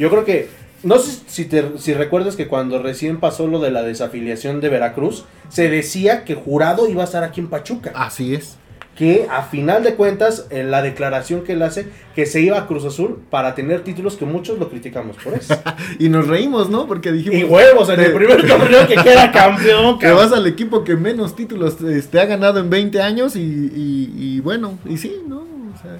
yo 0.00 0.10
creo 0.10 0.24
que, 0.24 0.48
no 0.82 0.98
sé 0.98 1.22
si, 1.28 1.44
te, 1.44 1.78
si 1.78 1.94
recuerdas 1.94 2.34
que 2.34 2.48
cuando 2.48 2.82
recién 2.82 3.20
pasó 3.20 3.46
lo 3.46 3.60
de 3.60 3.70
la 3.70 3.84
desafiliación 3.84 4.60
de 4.60 4.68
Veracruz, 4.68 5.24
se 5.48 5.70
decía 5.70 6.24
que 6.24 6.34
Jurado 6.34 6.88
iba 6.88 7.02
a 7.02 7.04
estar 7.04 7.22
aquí 7.22 7.38
en 7.38 7.46
Pachuca. 7.46 7.92
Así 7.94 8.34
es. 8.34 8.56
Que 8.96 9.26
a 9.30 9.42
final 9.42 9.82
de 9.84 9.94
cuentas, 9.94 10.46
en 10.48 10.70
la 10.70 10.80
declaración 10.80 11.42
que 11.44 11.52
él 11.52 11.60
hace, 11.62 11.86
que 12.14 12.24
se 12.24 12.40
iba 12.40 12.56
a 12.58 12.66
Cruz 12.66 12.82
Azul 12.86 13.18
para 13.28 13.54
tener 13.54 13.82
títulos 13.84 14.16
que 14.16 14.24
muchos 14.24 14.58
lo 14.58 14.70
criticamos 14.70 15.16
por 15.22 15.34
eso. 15.34 15.54
Y 15.98 16.08
nos 16.08 16.26
reímos, 16.26 16.70
¿no? 16.70 16.86
Porque 16.86 17.12
dijimos... 17.12 17.38
y 17.38 17.44
huevos, 17.44 17.90
en 17.90 18.00
el 18.00 18.06
te- 18.06 18.12
primer 18.16 18.46
torneo 18.48 18.86
que 18.88 18.94
queda 18.96 19.30
campeón, 19.32 19.98
Que 19.98 20.10
vas 20.12 20.32
al 20.32 20.46
equipo 20.46 20.82
que 20.82 20.96
menos 20.96 21.36
títulos 21.36 21.78
este, 21.82 22.18
ha 22.20 22.24
ganado 22.24 22.58
en 22.58 22.70
20 22.70 23.02
años 23.02 23.36
y, 23.36 23.40
y- 23.42 24.12
y 24.16 24.40
bueno, 24.40 24.78
y 24.86 24.96
sí, 24.96 25.14
¿no? 25.28 25.40
O 25.40 25.82
sea, 25.82 25.98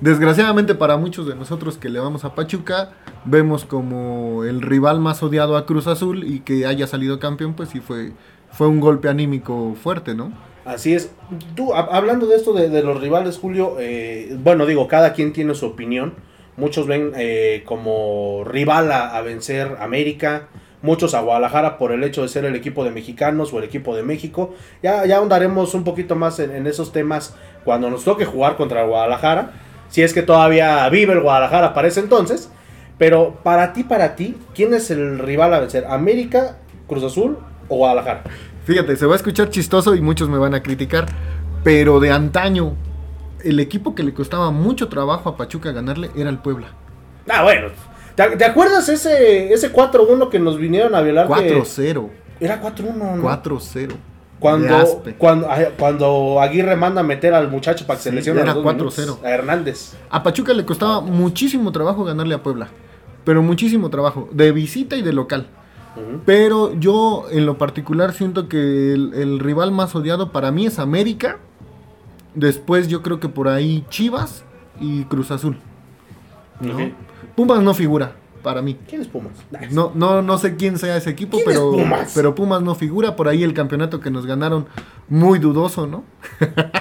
desgraciadamente 0.00 0.74
para 0.74 0.96
muchos 0.96 1.26
de 1.26 1.34
nosotros 1.34 1.76
que 1.78 1.88
le 1.88 1.98
vamos 2.00 2.24
a 2.24 2.34
Pachuca, 2.34 2.90
vemos 3.24 3.64
como 3.64 4.44
el 4.44 4.60
rival 4.62 5.00
más 5.00 5.22
odiado 5.22 5.56
a 5.56 5.66
Cruz 5.66 5.86
Azul 5.86 6.22
y 6.24 6.40
que 6.40 6.66
haya 6.66 6.86
salido 6.86 7.18
campeón, 7.18 7.54
pues 7.54 7.70
sí 7.70 7.80
fue, 7.80 8.12
fue 8.52 8.68
un 8.68 8.78
golpe 8.80 9.08
anímico 9.08 9.74
fuerte, 9.82 10.14
¿no? 10.14 10.32
Así 10.68 10.94
es. 10.94 11.10
Tú, 11.54 11.72
hab- 11.72 11.88
hablando 11.90 12.26
de 12.26 12.36
esto 12.36 12.52
de, 12.52 12.82
los 12.82 13.00
rivales, 13.00 13.38
Julio, 13.38 13.76
eh, 13.80 14.36
bueno, 14.38 14.66
digo, 14.66 14.86
cada 14.86 15.14
quien 15.14 15.32
tiene 15.32 15.54
su 15.54 15.64
opinión. 15.66 16.14
Muchos 16.58 16.86
ven 16.86 17.12
eh, 17.16 17.62
como 17.64 18.42
rival 18.44 18.92
a, 18.92 19.16
a 19.16 19.22
vencer 19.22 19.76
América, 19.80 20.48
muchos 20.82 21.14
a 21.14 21.20
Guadalajara 21.22 21.78
por 21.78 21.92
el 21.92 22.04
hecho 22.04 22.20
de 22.22 22.28
ser 22.28 22.44
el 22.44 22.54
equipo 22.54 22.84
de 22.84 22.90
mexicanos 22.90 23.52
o 23.52 23.58
el 23.58 23.64
equipo 23.64 23.96
de 23.96 24.02
México. 24.02 24.54
Ya, 24.82 25.06
ya 25.06 25.16
ahondaremos 25.16 25.72
un 25.74 25.84
poquito 25.84 26.16
más 26.16 26.38
en, 26.38 26.66
esos 26.66 26.92
temas 26.92 27.34
cuando 27.64 27.88
nos 27.88 28.04
toque 28.04 28.24
jugar 28.26 28.56
contra 28.56 28.84
Guadalajara. 28.84 29.52
Si 29.88 30.02
es 30.02 30.12
que 30.12 30.22
todavía 30.22 30.86
vive 30.90 31.14
el 31.14 31.20
Guadalajara 31.22 31.72
para 31.72 31.88
ese 31.88 32.00
entonces. 32.00 32.50
Pero 32.98 33.38
para 33.42 33.72
ti, 33.72 33.84
para 33.84 34.16
ti, 34.16 34.36
¿quién 34.54 34.74
es 34.74 34.90
el 34.90 35.18
rival 35.20 35.54
a 35.54 35.60
vencer? 35.60 35.86
¿América, 35.88 36.58
Cruz 36.88 37.04
Azul 37.04 37.38
o 37.68 37.76
Guadalajara? 37.76 38.24
Fíjate, 38.68 38.96
se 38.96 39.06
va 39.06 39.14
a 39.14 39.16
escuchar 39.16 39.48
chistoso 39.48 39.94
y 39.94 40.02
muchos 40.02 40.28
me 40.28 40.36
van 40.36 40.52
a 40.52 40.62
criticar, 40.62 41.06
pero 41.64 42.00
de 42.00 42.10
antaño, 42.12 42.74
el 43.42 43.60
equipo 43.60 43.94
que 43.94 44.02
le 44.02 44.12
costaba 44.12 44.50
mucho 44.50 44.88
trabajo 44.88 45.30
a 45.30 45.38
Pachuca 45.38 45.72
ganarle 45.72 46.10
era 46.14 46.28
el 46.28 46.36
Puebla. 46.36 46.66
Ah, 47.30 47.44
bueno. 47.44 47.68
¿Te, 48.14 48.36
te 48.36 48.44
acuerdas 48.44 48.86
ese, 48.90 49.54
ese 49.54 49.72
4-1 49.72 50.28
que 50.28 50.38
nos 50.38 50.58
vinieron 50.58 50.94
a 50.94 51.00
violar? 51.00 51.28
que 51.28 51.58
4-0, 51.58 52.08
Era 52.40 52.62
4-1, 52.62 52.94
¿no? 53.16 53.22
4-0. 53.22 53.72
De 53.88 53.96
Cuando, 54.38 55.02
cuando, 55.16 55.48
cuando 55.78 56.38
Aguirre 56.42 56.76
manda 56.76 57.00
a 57.00 57.04
meter 57.04 57.32
al 57.32 57.48
muchacho 57.50 57.86
para 57.86 57.96
que 57.96 58.02
se 58.02 58.10
Sí, 58.10 58.16
lesione 58.16 58.40
a 58.40 58.42
era 58.42 58.54
los 58.54 58.62
dos 58.64 58.74
4-0. 58.74 58.76
minutos, 59.00 59.24
A 59.24 59.30
Hernández. 59.30 59.94
A 60.10 60.22
Pachuca 60.22 60.52
le 60.52 60.66
costaba 60.66 61.00
muchísimo 61.00 61.72
trabajo 61.72 62.04
ganarle 62.04 62.34
a 62.34 62.42
Puebla. 62.42 62.68
Pero 63.24 63.42
muchísimo 63.42 63.88
trabajo. 63.88 64.28
De 64.30 64.52
visita 64.52 64.94
y 64.94 65.00
de 65.02 65.14
local. 65.14 65.46
Pero 66.24 66.74
yo 66.74 67.26
en 67.30 67.46
lo 67.46 67.58
particular 67.58 68.12
siento 68.12 68.48
que 68.48 68.92
el, 68.92 69.14
el 69.14 69.38
rival 69.38 69.72
más 69.72 69.94
odiado 69.94 70.32
para 70.32 70.50
mí 70.50 70.66
es 70.66 70.78
América. 70.78 71.38
Después 72.34 72.88
yo 72.88 73.02
creo 73.02 73.20
que 73.20 73.28
por 73.28 73.48
ahí 73.48 73.84
Chivas 73.88 74.44
y 74.80 75.04
Cruz 75.04 75.30
Azul. 75.30 75.56
¿no? 76.60 76.76
Pumas 77.34 77.62
no 77.62 77.74
figura. 77.74 78.16
Para 78.42 78.62
mí. 78.62 78.76
¿Quién 78.88 79.00
es 79.02 79.08
Pumas? 79.08 79.32
No, 79.70 79.92
no, 79.94 80.22
no 80.22 80.38
sé 80.38 80.56
quién 80.56 80.78
sea 80.78 80.96
ese 80.96 81.10
equipo, 81.10 81.38
¿Quién 81.38 81.50
es 81.50 81.54
pero 81.56 81.70
Pumas? 81.72 82.12
pero 82.14 82.34
Pumas 82.34 82.62
no 82.62 82.74
figura. 82.74 83.16
Por 83.16 83.28
ahí 83.28 83.42
el 83.42 83.54
campeonato 83.54 84.00
que 84.00 84.10
nos 84.10 84.26
ganaron, 84.26 84.66
muy 85.08 85.38
dudoso, 85.38 85.86
¿no? 85.86 86.04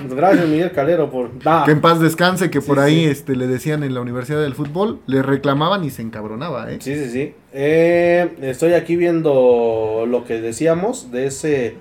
Gracias, 0.10 0.48
Miguel 0.48 0.72
Calero, 0.72 1.10
por. 1.10 1.32
Ah, 1.46 1.64
Que 1.66 1.72
en 1.72 1.82
paz 1.82 2.00
descanse, 2.00 2.50
que 2.50 2.62
por 2.62 2.80
ahí 2.80 3.06
sí. 3.06 3.10
este, 3.12 3.36
le 3.36 3.48
decían 3.48 3.84
en 3.84 3.94
la 3.94 4.02
Universidad 4.02 4.42
del 4.42 4.54
Fútbol, 4.56 5.00
le 5.08 5.22
reclamaban 5.22 5.84
y 5.84 5.90
se 5.90 6.02
encabronaba, 6.02 6.72
¿eh? 6.72 6.78
Sí, 6.82 6.96
sí, 6.96 7.10
sí. 7.10 7.36
Eh, 7.54 8.36
estoy 8.42 8.74
aquí 8.74 8.96
viendo 8.96 10.06
lo 10.08 10.26
que 10.26 10.42
decíamos 10.42 11.12
de 11.12 11.28
ese 11.28 11.76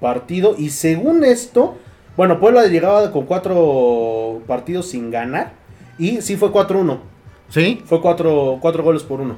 partido. 0.00 0.54
Y 0.58 0.70
según 0.70 1.24
esto, 1.24 1.76
bueno, 2.16 2.40
Puebla 2.40 2.66
llegaba 2.66 3.10
con 3.12 3.26
cuatro 3.26 4.42
partidos 4.46 4.90
sin 4.90 5.10
ganar. 5.10 5.54
Y 5.98 6.20
sí 6.22 6.36
fue 6.36 6.50
4-1. 6.50 6.98
¿Sí? 7.52 7.82
Fue 7.84 8.00
cuatro, 8.00 8.58
cuatro 8.60 8.82
goles 8.82 9.02
por 9.02 9.20
uno. 9.20 9.36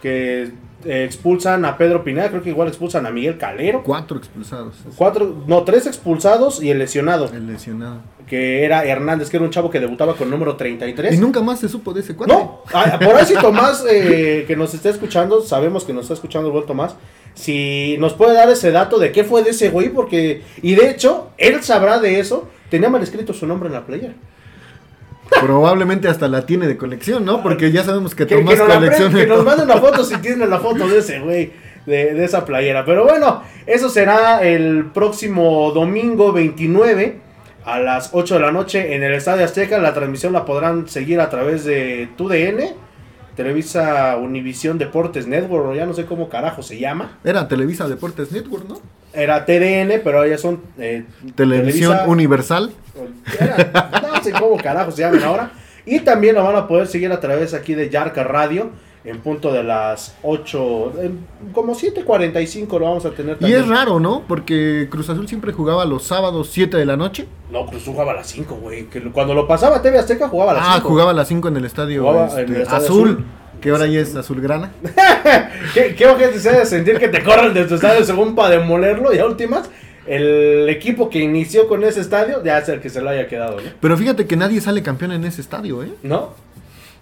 Que 0.00 0.50
eh, 0.84 1.04
expulsan 1.04 1.64
a 1.64 1.76
Pedro 1.76 2.02
Pineda, 2.02 2.30
creo 2.30 2.42
que 2.42 2.48
igual 2.48 2.68
expulsan 2.68 3.04
a 3.06 3.10
Miguel 3.10 3.36
Calero. 3.36 3.82
Cuatro 3.82 4.16
expulsados. 4.16 4.76
Cuatro, 4.96 5.44
no, 5.46 5.62
tres 5.62 5.86
expulsados 5.86 6.62
y 6.62 6.70
el 6.70 6.78
lesionado. 6.78 7.30
El 7.32 7.46
lesionado. 7.46 8.00
Que 8.26 8.64
era 8.64 8.84
Hernández, 8.84 9.28
que 9.28 9.36
era 9.36 9.44
un 9.44 9.50
chavo 9.50 9.68
que 9.68 9.78
debutaba 9.78 10.14
con 10.14 10.30
número 10.30 10.56
33. 10.56 11.14
Y 11.14 11.18
nunca 11.18 11.42
más 11.42 11.60
se 11.60 11.68
supo 11.68 11.92
de 11.92 12.00
ese 12.00 12.16
cuate. 12.16 12.32
No, 12.32 12.62
ah, 12.72 12.98
por 12.98 13.14
ahí 13.14 13.26
si 13.26 13.34
Tomás 13.34 13.84
eh, 13.88 14.44
que 14.46 14.56
nos 14.56 14.72
está 14.72 14.88
escuchando, 14.88 15.42
sabemos 15.42 15.84
que 15.84 15.92
nos 15.92 16.04
está 16.04 16.14
escuchando 16.14 16.48
el 16.48 16.52
buen 16.52 16.66
Tomás, 16.66 16.96
si 17.34 17.96
nos 17.98 18.14
puede 18.14 18.34
dar 18.34 18.48
ese 18.48 18.70
dato 18.70 18.98
de 18.98 19.12
qué 19.12 19.24
fue 19.24 19.42
de 19.42 19.50
ese 19.50 19.68
güey, 19.68 19.90
porque, 19.90 20.42
y 20.62 20.74
de 20.74 20.90
hecho, 20.90 21.30
él 21.36 21.62
sabrá 21.62 22.00
de 22.00 22.18
eso, 22.18 22.48
tenía 22.70 22.88
mal 22.88 23.02
escrito 23.02 23.34
su 23.34 23.46
nombre 23.46 23.68
en 23.68 23.74
la 23.74 23.84
playera. 23.84 24.14
Probablemente 25.40 26.08
hasta 26.08 26.28
la 26.28 26.46
tiene 26.46 26.66
de 26.66 26.76
colección, 26.76 27.24
¿no? 27.24 27.42
Porque 27.42 27.72
ya 27.72 27.82
sabemos 27.84 28.14
que 28.14 28.26
Que, 28.26 28.36
que 28.36 28.42
Tomás 28.42 28.60
colecciona. 28.60 29.10
prenda, 29.10 29.20
que 29.20 29.26
nos 29.26 29.44
mande 29.44 29.64
una 29.64 29.76
foto 29.78 30.04
si 30.04 30.16
tiene 30.18 30.46
la 30.46 30.58
foto 30.58 30.88
de 30.88 30.98
ese 30.98 31.20
güey, 31.20 31.52
de, 31.86 32.14
de 32.14 32.24
esa 32.24 32.44
playera. 32.44 32.84
Pero 32.84 33.04
bueno, 33.04 33.42
eso 33.66 33.88
será 33.88 34.42
el 34.42 34.86
próximo 34.92 35.72
domingo 35.72 36.32
29 36.32 37.16
a 37.64 37.78
las 37.80 38.10
8 38.12 38.34
de 38.34 38.40
la 38.40 38.52
noche 38.52 38.94
en 38.94 39.02
el 39.02 39.14
Estadio 39.14 39.44
Azteca. 39.44 39.78
La 39.78 39.94
transmisión 39.94 40.32
la 40.32 40.44
podrán 40.44 40.88
seguir 40.88 41.20
a 41.20 41.30
través 41.30 41.64
de 41.64 42.08
TUDN, 42.16 42.74
Televisa 43.36 44.16
Univisión 44.16 44.78
Deportes 44.78 45.26
Network, 45.26 45.66
o 45.68 45.74
ya 45.74 45.86
no 45.86 45.94
sé 45.94 46.04
cómo 46.04 46.28
carajo 46.28 46.62
se 46.62 46.78
llama. 46.78 47.18
Era 47.24 47.48
Televisa 47.48 47.88
Deportes 47.88 48.30
Network, 48.32 48.68
¿no? 48.68 48.78
Era 49.14 49.44
TDN, 49.44 50.00
pero 50.02 50.26
ya 50.26 50.38
son 50.38 50.60
eh, 50.78 51.04
Televisión 51.34 51.92
Televisa- 51.92 52.08
Universal. 52.08 52.72
era- 53.38 53.90
no 54.14 54.22
sé 54.22 54.32
cómo 54.32 54.56
carajo 54.56 54.90
se 54.90 55.02
llaman 55.02 55.22
ahora. 55.22 55.50
Y 55.84 56.00
también 56.00 56.34
lo 56.36 56.44
van 56.44 56.56
a 56.56 56.66
poder 56.68 56.86
seguir 56.86 57.10
a 57.12 57.20
través 57.20 57.54
aquí 57.54 57.74
de 57.74 57.90
Yarca 57.90 58.22
Radio. 58.24 58.70
En 59.04 59.18
punto 59.18 59.52
de 59.52 59.64
las 59.64 60.14
8, 60.22 60.92
eh, 61.00 61.10
como 61.52 61.74
7.45 61.74 62.78
lo 62.78 62.84
vamos 62.86 63.04
a 63.04 63.10
tener 63.10 63.36
Y 63.36 63.40
también. 63.40 63.60
es 63.62 63.68
raro, 63.68 63.98
¿no? 63.98 64.22
Porque 64.28 64.86
Cruz 64.90 65.10
Azul 65.10 65.26
siempre 65.26 65.52
jugaba 65.52 65.84
los 65.84 66.04
sábados 66.04 66.50
7 66.52 66.76
de 66.76 66.86
la 66.86 66.96
noche. 66.96 67.26
No, 67.50 67.66
Cruz 67.66 67.82
Azul 67.82 67.94
jugaba 67.94 68.12
a 68.12 68.16
las 68.16 68.28
5, 68.28 68.54
güey. 68.62 68.86
Cuando 69.12 69.34
lo 69.34 69.48
pasaba 69.48 69.82
TV 69.82 69.98
Azteca 69.98 70.28
jugaba 70.28 70.52
a 70.52 70.54
las 70.54 70.64
Ah, 70.68 70.74
5. 70.76 70.88
jugaba 70.88 71.10
a 71.10 71.14
las 71.14 71.26
5 71.26 71.48
en 71.48 71.56
el 71.56 71.64
estadio 71.64 72.02
Jugaba 72.02 72.26
este, 72.28 72.42
en 72.42 72.54
el 72.54 72.62
estadio 72.62 72.84
azul, 72.84 73.10
azul. 73.10 73.24
que 73.60 73.70
ahora 73.70 73.86
ya 73.86 74.00
es 74.00 74.14
azulgrana. 74.14 74.70
¿Qué, 75.74 75.94
qué 75.96 76.06
ojete 76.06 76.38
se 76.38 76.52
de 76.52 76.64
sentir 76.66 76.98
que 76.98 77.08
te 77.08 77.24
corren 77.24 77.52
de 77.54 77.64
tu 77.64 77.74
estadio 77.74 78.04
según 78.04 78.36
para 78.36 78.50
demolerlo? 78.50 79.12
Y 79.12 79.18
a 79.18 79.26
últimas, 79.26 79.68
el 80.06 80.68
equipo 80.68 81.10
que 81.10 81.18
inició 81.18 81.66
con 81.66 81.82
ese 81.82 82.00
estadio 82.00 82.42
ya 82.44 82.58
es 82.58 82.68
el 82.68 82.80
que 82.80 82.88
se 82.88 83.00
lo 83.00 83.10
haya 83.10 83.26
quedado, 83.26 83.56
¿no? 83.56 83.68
Pero 83.80 83.96
fíjate 83.96 84.26
que 84.26 84.36
nadie 84.36 84.60
sale 84.60 84.80
campeón 84.82 85.10
en 85.12 85.24
ese 85.24 85.40
estadio, 85.40 85.82
¿eh? 85.82 85.92
¿No? 86.04 86.30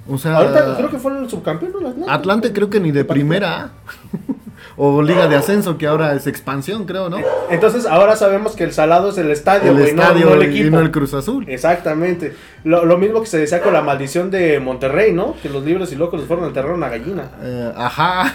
O 0.09 0.19
sea, 0.19 0.37
Ahorita 0.39 0.77
creo 0.77 0.91
que 0.91 0.99
fue 0.99 1.17
el 1.19 1.29
subcampeón. 1.31 1.73
¿no? 1.99 2.11
Atlante 2.11 2.53
creo 2.53 2.69
que 2.71 2.81
ni 2.81 2.91
de 2.91 3.05
primera 3.05 3.61
A. 3.65 3.71
o 4.77 5.03
Liga 5.03 5.29
de 5.29 5.37
Ascenso, 5.37 5.77
que 5.79 5.87
ahora 5.87 6.15
es 6.15 6.27
expansión, 6.27 6.85
creo, 6.87 7.11
¿no? 7.11 7.19
Entonces 7.51 7.85
ahora 7.87 8.17
sabemos 8.17 8.57
que 8.57 8.65
el 8.65 8.73
salado 8.73 9.11
es 9.11 9.19
el 9.19 9.31
estadio, 9.31 9.71
El 9.73 9.79
no- 9.79 9.85
estadio 9.85 10.27
no, 10.27 10.35
el 10.35 10.43
y 10.53 10.59
equipo. 10.61 10.77
no 10.77 10.81
el 10.83 10.91
Cruz 10.91 11.13
Azul. 11.15 11.45
Exactamente. 11.49 12.35
Lo, 12.65 12.85
lo 12.87 12.97
mismo 12.99 13.21
que 13.21 13.27
se 13.27 13.39
decía 13.39 13.61
con 13.61 13.73
la 13.75 13.83
maldición 13.83 14.31
de 14.31 14.59
Monterrey, 14.59 15.13
¿no? 15.13 15.35
Que 15.43 15.49
los 15.51 15.65
libres 15.65 15.93
y 15.93 15.97
locos 15.97 16.19
les 16.21 16.27
fueron 16.27 16.45
a 16.47 16.49
enterrar 16.49 16.73
una 16.73 16.89
gallina. 16.89 17.25
Eh, 17.43 17.73
ajá. 17.77 18.35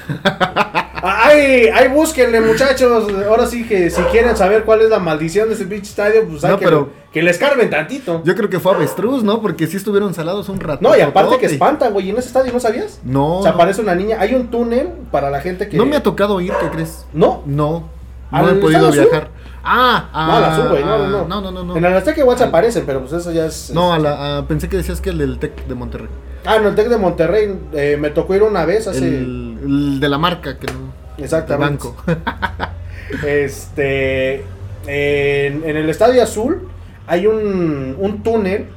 Ay, 1.08 1.68
ay, 1.72 1.88
búsquenle, 1.90 2.42
muchachos. 2.42 3.08
Ahora 3.28 3.46
sí 3.46 3.68
que 3.68 3.92
si 3.92 4.02
quieren 4.04 4.36
saber 4.36 4.64
cuál 4.64 4.82
es 4.82 4.90
la 4.90 4.98
maldición 4.98 5.48
de 5.50 5.54
ese 5.54 5.66
pinche 5.66 5.90
estadio, 5.90 6.26
pues 6.28 6.44
hay 6.44 6.52
No, 6.52 6.58
que, 6.58 6.66
pero- 6.66 6.90
que 7.14 7.22
les 7.22 7.38
carben 7.38 7.70
tantito. 7.70 8.24
Yo 8.26 8.34
creo 8.36 8.50
que 8.50 8.60
fue 8.60 8.74
avestruz, 8.74 9.24
¿no? 9.24 9.40
Porque 9.42 9.68
sí 9.68 9.78
estuvieron 9.78 10.16
salados 10.16 10.50
un 10.50 10.60
rato. 10.60 10.80
No, 10.82 10.98
y 10.98 11.02
aparte 11.02 11.38
que 11.38 11.46
espanta, 11.46 11.90
güey. 11.90 12.10
¿En 12.10 12.18
ese 12.18 12.28
estadio 12.30 12.52
no 12.52 12.60
sabías? 12.60 13.00
No. 13.04 13.42
Se 13.44 13.50
no. 13.50 13.54
aparece 13.56 13.82
una 13.82 13.94
niña. 13.94 14.18
Hay 14.20 14.34
un 14.34 14.48
túnel 14.48 14.90
para 15.12 15.30
la 15.30 15.42
gente 15.42 15.70
que. 15.70 15.78
No 15.78 15.86
me 15.86 15.96
ha 15.96 16.02
tocado 16.04 16.42
ir, 16.42 16.54
¿qué 16.60 16.70
crees? 16.72 17.06
¿No? 17.14 17.44
No. 17.46 17.88
No 18.32 18.38
¿Al 18.40 18.50
he 18.58 18.60
podido 18.60 18.92
viajar. 18.92 19.30
Ah, 19.64 20.10
ah, 20.12 20.58
No. 20.58 20.64
No, 20.64 20.98
no, 20.98 21.08
no. 21.08 21.28
no, 21.28 21.42
no, 21.42 21.52
no, 21.52 21.64
no. 21.66 21.78
En 21.78 21.86
el 21.86 21.96
Azteca 21.96 22.20
igual 22.20 22.38
se 22.38 22.44
aparecen, 22.46 22.84
pero 22.86 23.00
pues 23.02 23.14
eso 23.14 23.32
ya 23.32 23.46
es. 23.46 23.70
No, 23.72 23.94
a 23.94 24.00
la- 24.00 24.38
a- 24.40 24.48
pensé 24.48 24.68
que 24.70 24.78
decías 24.78 25.00
que 25.02 25.12
el 25.12 25.20
del 25.20 25.38
Tec 25.40 25.68
de 25.68 25.76
Monterrey. 25.76 26.10
Ah, 26.46 26.58
en 26.58 26.66
el 26.66 26.76
Tec 26.76 26.90
de 26.90 26.98
Monterrey 26.98 27.56
eh, 27.74 27.98
me 28.00 28.10
tocó 28.10 28.36
ir 28.36 28.44
una 28.44 28.66
vez 28.66 28.88
hace. 28.88 29.08
El, 29.08 29.60
el 29.64 30.00
de 30.00 30.10
la 30.10 30.18
marca, 30.18 30.58
que 30.58 30.68
no. 30.68 30.94
Exactamente. 31.18 31.88
Banco. 31.88 31.96
Este. 33.26 34.44
En, 34.88 35.64
en 35.64 35.78
el 35.78 35.90
Estadio 35.90 36.22
Azul 36.22 36.68
hay 37.08 37.26
un, 37.28 37.96
un 38.00 38.24
túnel 38.24 38.68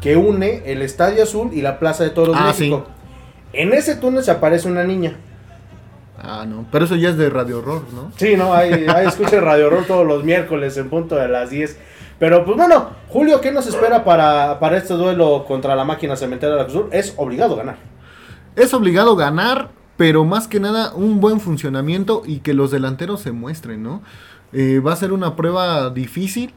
que 0.00 0.16
une 0.16 0.62
el 0.66 0.82
Estadio 0.82 1.22
Azul 1.22 1.50
y 1.52 1.60
la 1.62 1.78
Plaza 1.78 2.04
de 2.04 2.10
Toros 2.10 2.36
Ah, 2.38 2.46
México. 2.46 2.86
En 3.52 3.72
ese 3.72 3.96
túnel 3.96 4.22
se 4.22 4.30
aparece 4.30 4.68
una 4.68 4.84
niña. 4.84 5.16
ah, 6.18 6.44
no. 6.46 6.66
Pero 6.70 6.84
eso 6.84 6.96
ya 6.96 7.10
es 7.10 7.16
de 7.16 7.28
Radio 7.30 7.58
Horror, 7.58 7.82
¿no? 7.94 8.12
Sí, 8.16 8.36
no, 8.36 8.54
hay 8.54 8.86
escucha 9.06 9.40
Radio 9.40 9.66
Horror 9.66 9.84
todos 9.86 10.06
los 10.06 10.24
miércoles 10.24 10.76
en 10.76 10.88
punto 10.88 11.16
de 11.16 11.28
las 11.28 11.50
10. 11.50 11.78
Pero 12.18 12.44
pues 12.44 12.56
bueno, 12.56 12.90
Julio, 13.08 13.40
¿qué 13.40 13.50
nos 13.50 13.66
espera 13.66 14.04
para, 14.04 14.58
para 14.60 14.76
este 14.76 14.92
duelo 14.94 15.44
contra 15.46 15.74
la 15.74 15.84
máquina 15.84 16.16
cementera 16.16 16.52
de 16.52 16.58
la 16.58 16.64
Cruz 16.66 16.76
Azul? 16.76 16.88
Es 16.92 17.14
obligado 17.16 17.56
ganar. 17.56 17.76
Es 18.56 18.74
obligado 18.74 19.16
ganar, 19.16 19.70
pero 20.00 20.24
más 20.24 20.48
que 20.48 20.60
nada 20.60 20.94
un 20.94 21.20
buen 21.20 21.40
funcionamiento 21.40 22.22
y 22.24 22.38
que 22.38 22.54
los 22.54 22.70
delanteros 22.70 23.20
se 23.20 23.32
muestren, 23.32 23.82
¿no? 23.82 24.00
Eh, 24.50 24.78
va 24.80 24.94
a 24.94 24.96
ser 24.96 25.12
una 25.12 25.36
prueba 25.36 25.90
difícil. 25.90 26.54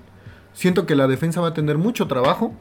Siento 0.53 0.85
que 0.85 0.95
la 0.95 1.07
defensa 1.09 1.41
va 1.41 1.49
a 1.49 1.53
tener 1.53 1.77
mucho 1.77 2.07
trabajo. 2.07 2.53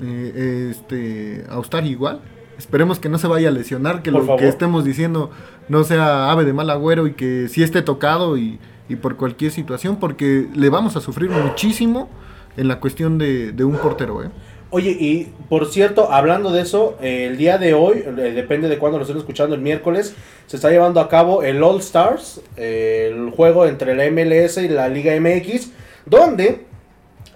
Eh, 0.00 0.72
este, 0.72 1.44
Austari 1.50 1.90
igual. 1.90 2.20
Esperemos 2.58 2.98
que 2.98 3.08
no 3.08 3.16
se 3.16 3.28
vaya 3.28 3.50
a 3.50 3.52
lesionar, 3.52 4.02
que 4.02 4.10
Por 4.10 4.22
lo 4.22 4.26
favor. 4.26 4.40
que 4.40 4.48
estemos 4.48 4.84
diciendo 4.84 5.30
no 5.68 5.84
sea 5.84 6.32
ave 6.32 6.44
de 6.44 6.52
mal 6.52 6.70
agüero 6.70 7.06
y 7.06 7.12
que 7.12 7.46
sí 7.48 7.62
esté 7.62 7.80
tocado 7.80 8.36
y, 8.36 8.58
y 8.88 8.96
por 8.96 9.14
cualquier 9.16 9.52
situación, 9.52 9.98
porque 10.00 10.48
le 10.52 10.68
vamos 10.68 10.96
a 10.96 11.00
sufrir 11.00 11.30
muchísimo 11.30 12.10
en 12.56 12.66
la 12.66 12.80
cuestión 12.80 13.18
de, 13.18 13.52
de 13.52 13.62
un 13.62 13.76
portero, 13.76 14.24
¿eh? 14.24 14.30
Oye, 14.74 14.96
y 14.98 15.30
por 15.50 15.66
cierto, 15.66 16.10
hablando 16.10 16.50
de 16.50 16.62
eso, 16.62 16.96
el 17.02 17.36
día 17.36 17.58
de 17.58 17.74
hoy, 17.74 18.04
eh, 18.06 18.32
depende 18.34 18.70
de 18.70 18.78
cuándo 18.78 18.96
lo 18.96 19.04
estén 19.04 19.18
escuchando, 19.18 19.54
el 19.54 19.60
miércoles, 19.60 20.16
se 20.46 20.56
está 20.56 20.70
llevando 20.70 20.98
a 20.98 21.10
cabo 21.10 21.42
el 21.42 21.62
All 21.62 21.78
Stars, 21.80 22.40
el 22.56 23.28
juego 23.36 23.66
entre 23.66 23.94
la 23.94 24.10
MLS 24.10 24.56
y 24.56 24.68
la 24.68 24.88
Liga 24.88 25.12
MX, 25.20 25.72
donde 26.06 26.64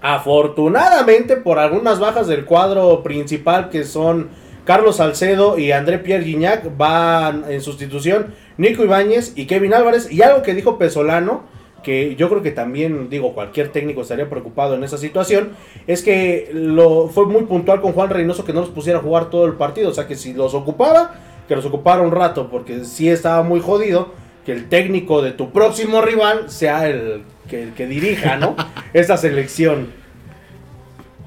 afortunadamente 0.01 1.37
por 1.37 1.59
algunas 1.59 1.99
bajas 1.99 2.25
del 2.25 2.43
cuadro 2.43 3.03
principal 3.03 3.69
que 3.69 3.83
son 3.83 4.29
Carlos 4.65 4.95
Salcedo 4.95 5.59
y 5.59 5.71
André 5.71 5.99
Pierre 5.99 6.23
Guignac, 6.23 6.75
van 6.75 7.45
en 7.47 7.61
sustitución 7.61 8.33
Nico 8.57 8.83
Ibáñez 8.83 9.33
y 9.35 9.45
Kevin 9.45 9.75
Álvarez, 9.75 10.11
y 10.11 10.23
algo 10.23 10.41
que 10.41 10.55
dijo 10.55 10.79
Pesolano, 10.79 11.43
que 11.87 12.17
yo 12.17 12.27
creo 12.27 12.41
que 12.41 12.51
también, 12.51 13.09
digo, 13.09 13.33
cualquier 13.33 13.69
técnico 13.69 14.01
estaría 14.01 14.29
preocupado 14.29 14.75
en 14.75 14.83
esa 14.83 14.97
situación, 14.97 15.51
es 15.87 16.03
que 16.03 16.49
lo 16.53 17.07
fue 17.07 17.27
muy 17.27 17.43
puntual 17.43 17.79
con 17.79 17.93
Juan 17.93 18.09
Reynoso 18.09 18.43
que 18.43 18.51
no 18.51 18.59
los 18.59 18.71
pusiera 18.71 18.99
a 18.99 19.01
jugar 19.01 19.29
todo 19.29 19.45
el 19.45 19.53
partido, 19.53 19.89
o 19.89 19.93
sea 19.93 20.05
que 20.05 20.15
si 20.15 20.33
los 20.33 20.53
ocupaba, 20.53 21.15
que 21.47 21.55
los 21.55 21.63
ocupara 21.63 22.01
un 22.01 22.11
rato, 22.11 22.49
porque 22.51 22.83
sí 22.83 23.07
estaba 23.07 23.41
muy 23.41 23.61
jodido 23.61 24.09
que 24.45 24.51
el 24.51 24.67
técnico 24.67 25.21
de 25.21 25.31
tu 25.31 25.53
próximo 25.53 26.01
rival 26.01 26.51
sea 26.51 26.89
el 26.89 27.23
que, 27.49 27.63
el 27.63 27.73
que 27.73 27.87
dirija, 27.87 28.35
¿no? 28.35 28.57
Esta 28.93 29.15
selección. 29.15 29.87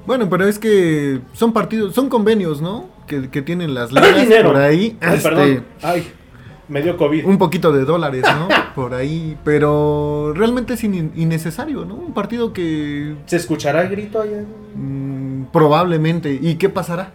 Bueno, 0.05 0.29
pero 0.29 0.47
es 0.47 0.59
que 0.59 1.21
son 1.33 1.53
partidos, 1.53 1.95
son 1.95 2.07
convenios, 2.07 2.61
¿no? 2.61 2.87
Que, 3.07 3.31
que 3.31 3.41
tienen 3.41 3.73
las 3.73 3.89
¡Ay, 3.95 4.25
ligas 4.27 4.43
por 4.43 4.57
ahí. 4.57 4.95
Ay, 5.01 5.15
este, 5.15 5.27
perdón. 5.27 5.65
Ay, 5.81 6.11
me 6.71 6.81
dio 6.81 6.97
COVID. 6.97 7.25
un 7.25 7.37
poquito 7.37 7.71
de 7.71 7.85
dólares, 7.85 8.23
¿no? 8.23 8.47
Por 8.75 8.93
ahí. 8.93 9.37
Pero 9.43 10.33
realmente 10.35 10.73
es 10.73 10.83
in- 10.83 11.11
innecesario, 11.15 11.85
¿no? 11.85 11.95
Un 11.95 12.13
partido 12.13 12.53
que 12.53 13.15
¿Se 13.25 13.35
escuchará 13.35 13.81
el 13.83 13.89
grito 13.89 14.21
allá? 14.21 14.43
mm, 14.75 15.43
probablemente. 15.51 16.31
¿Y 16.41 16.55
qué 16.55 16.69
pasará? 16.69 17.11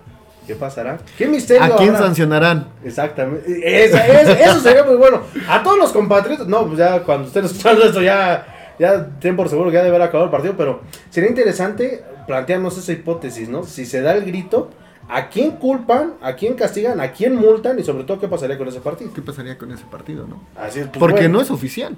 ¿Qué 0.46 0.54
pasará? 0.54 0.98
¿Qué 1.18 1.26
misterio 1.26 1.64
¿A 1.64 1.76
quién 1.76 1.96
sancionarán? 1.96 2.68
Exactamente. 2.84 3.44
Es- 3.84 3.92
eso 3.94 4.60
sería 4.60 4.84
muy 4.84 4.94
bueno. 4.96 5.22
A 5.48 5.62
todos 5.62 5.78
los 5.78 5.90
compatriotas. 5.90 6.46
No, 6.46 6.66
pues 6.66 6.78
ya 6.78 7.00
cuando 7.02 7.26
estén 7.26 7.44
escuchando 7.46 7.82
esto 7.84 8.00
ya, 8.00 8.74
ya 8.78 9.08
ten 9.18 9.34
por 9.34 9.48
seguro 9.48 9.70
que 9.70 9.74
ya 9.74 9.82
debe 9.82 9.96
haber 9.96 10.06
acabado 10.08 10.26
el 10.26 10.30
partido. 10.30 10.54
Pero 10.56 10.82
sería 11.10 11.30
interesante 11.30 12.04
plantearnos 12.28 12.78
esa 12.78 12.92
hipótesis, 12.92 13.48
¿no? 13.48 13.64
Si 13.64 13.86
se 13.86 14.02
da 14.02 14.14
el 14.14 14.24
grito, 14.24 14.70
¿A 15.08 15.28
quién 15.28 15.52
culpan? 15.52 16.14
¿A 16.20 16.34
quién 16.34 16.54
castigan? 16.54 17.00
¿A 17.00 17.12
quién 17.12 17.36
multan? 17.36 17.78
Y 17.78 17.84
sobre 17.84 18.04
todo, 18.04 18.18
¿qué 18.18 18.28
pasaría 18.28 18.58
con 18.58 18.68
ese 18.68 18.80
partido? 18.80 19.12
¿Qué 19.14 19.22
pasaría 19.22 19.56
con 19.56 19.70
ese 19.70 19.84
partido, 19.84 20.26
no? 20.26 20.42
Así 20.56 20.80
es, 20.80 20.86
pues, 20.88 20.98
Porque 20.98 21.20
bueno, 21.20 21.34
no 21.34 21.40
es 21.40 21.50
oficial. 21.50 21.96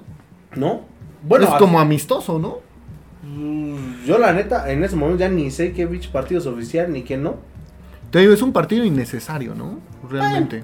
¿No? 0.55 0.81
Bueno, 1.23 1.45
es 1.45 1.53
como 1.55 1.79
amistoso, 1.79 2.39
¿no? 2.39 2.59
mm, 3.23 4.05
yo 4.05 4.17
la 4.17 4.31
neta, 4.31 4.71
en 4.71 4.83
ese 4.83 4.95
momento 4.95 5.19
ya 5.19 5.29
ni 5.29 5.51
sé 5.51 5.73
qué 5.73 5.87
partido 6.11 6.39
es 6.39 6.47
oficial 6.47 6.91
ni 6.91 7.03
qué 7.03 7.17
no. 7.17 7.37
Te 8.11 8.19
digo, 8.19 8.33
es 8.33 8.41
un 8.41 8.53
partido 8.53 8.83
innecesario, 8.83 9.53
¿no? 9.53 9.79
Realmente. 10.09 10.63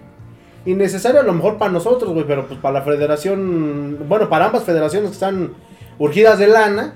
Innecesario 0.65 1.19
a 1.19 1.23
lo 1.23 1.33
mejor 1.33 1.57
para 1.57 1.71
nosotros, 1.71 2.13
güey, 2.13 2.25
pero 2.25 2.47
pues 2.47 2.59
para 2.59 2.79
la 2.79 2.81
federación, 2.81 3.99
bueno, 4.07 4.29
para 4.29 4.45
ambas 4.45 4.63
federaciones 4.63 5.09
que 5.09 5.13
están 5.13 5.51
urgidas 5.99 6.39
de 6.39 6.47
lana. 6.47 6.93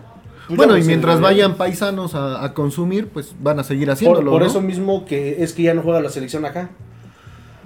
Pues, 0.50 0.58
bueno, 0.58 0.78
y 0.78 0.84
mientras 0.84 1.22
vayan 1.22 1.56
paisanos 1.56 2.14
a, 2.16 2.44
a 2.44 2.54
consumir, 2.54 3.08
pues 3.08 3.34
van 3.42 3.60
a 3.60 3.64
seguir 3.64 3.88
Por, 3.88 3.94
haciéndolo. 3.94 4.32
por 4.32 4.42
¿no? 4.42 4.48
eso 4.48 4.62
mismo 4.62 5.06
que 5.06 5.42
es 5.44 5.54
que 5.54 5.64
ya 5.64 5.74
no 5.74 5.82
juega 5.82 6.02
la 6.02 6.10
selección 6.10 6.46
acá. 6.46 6.70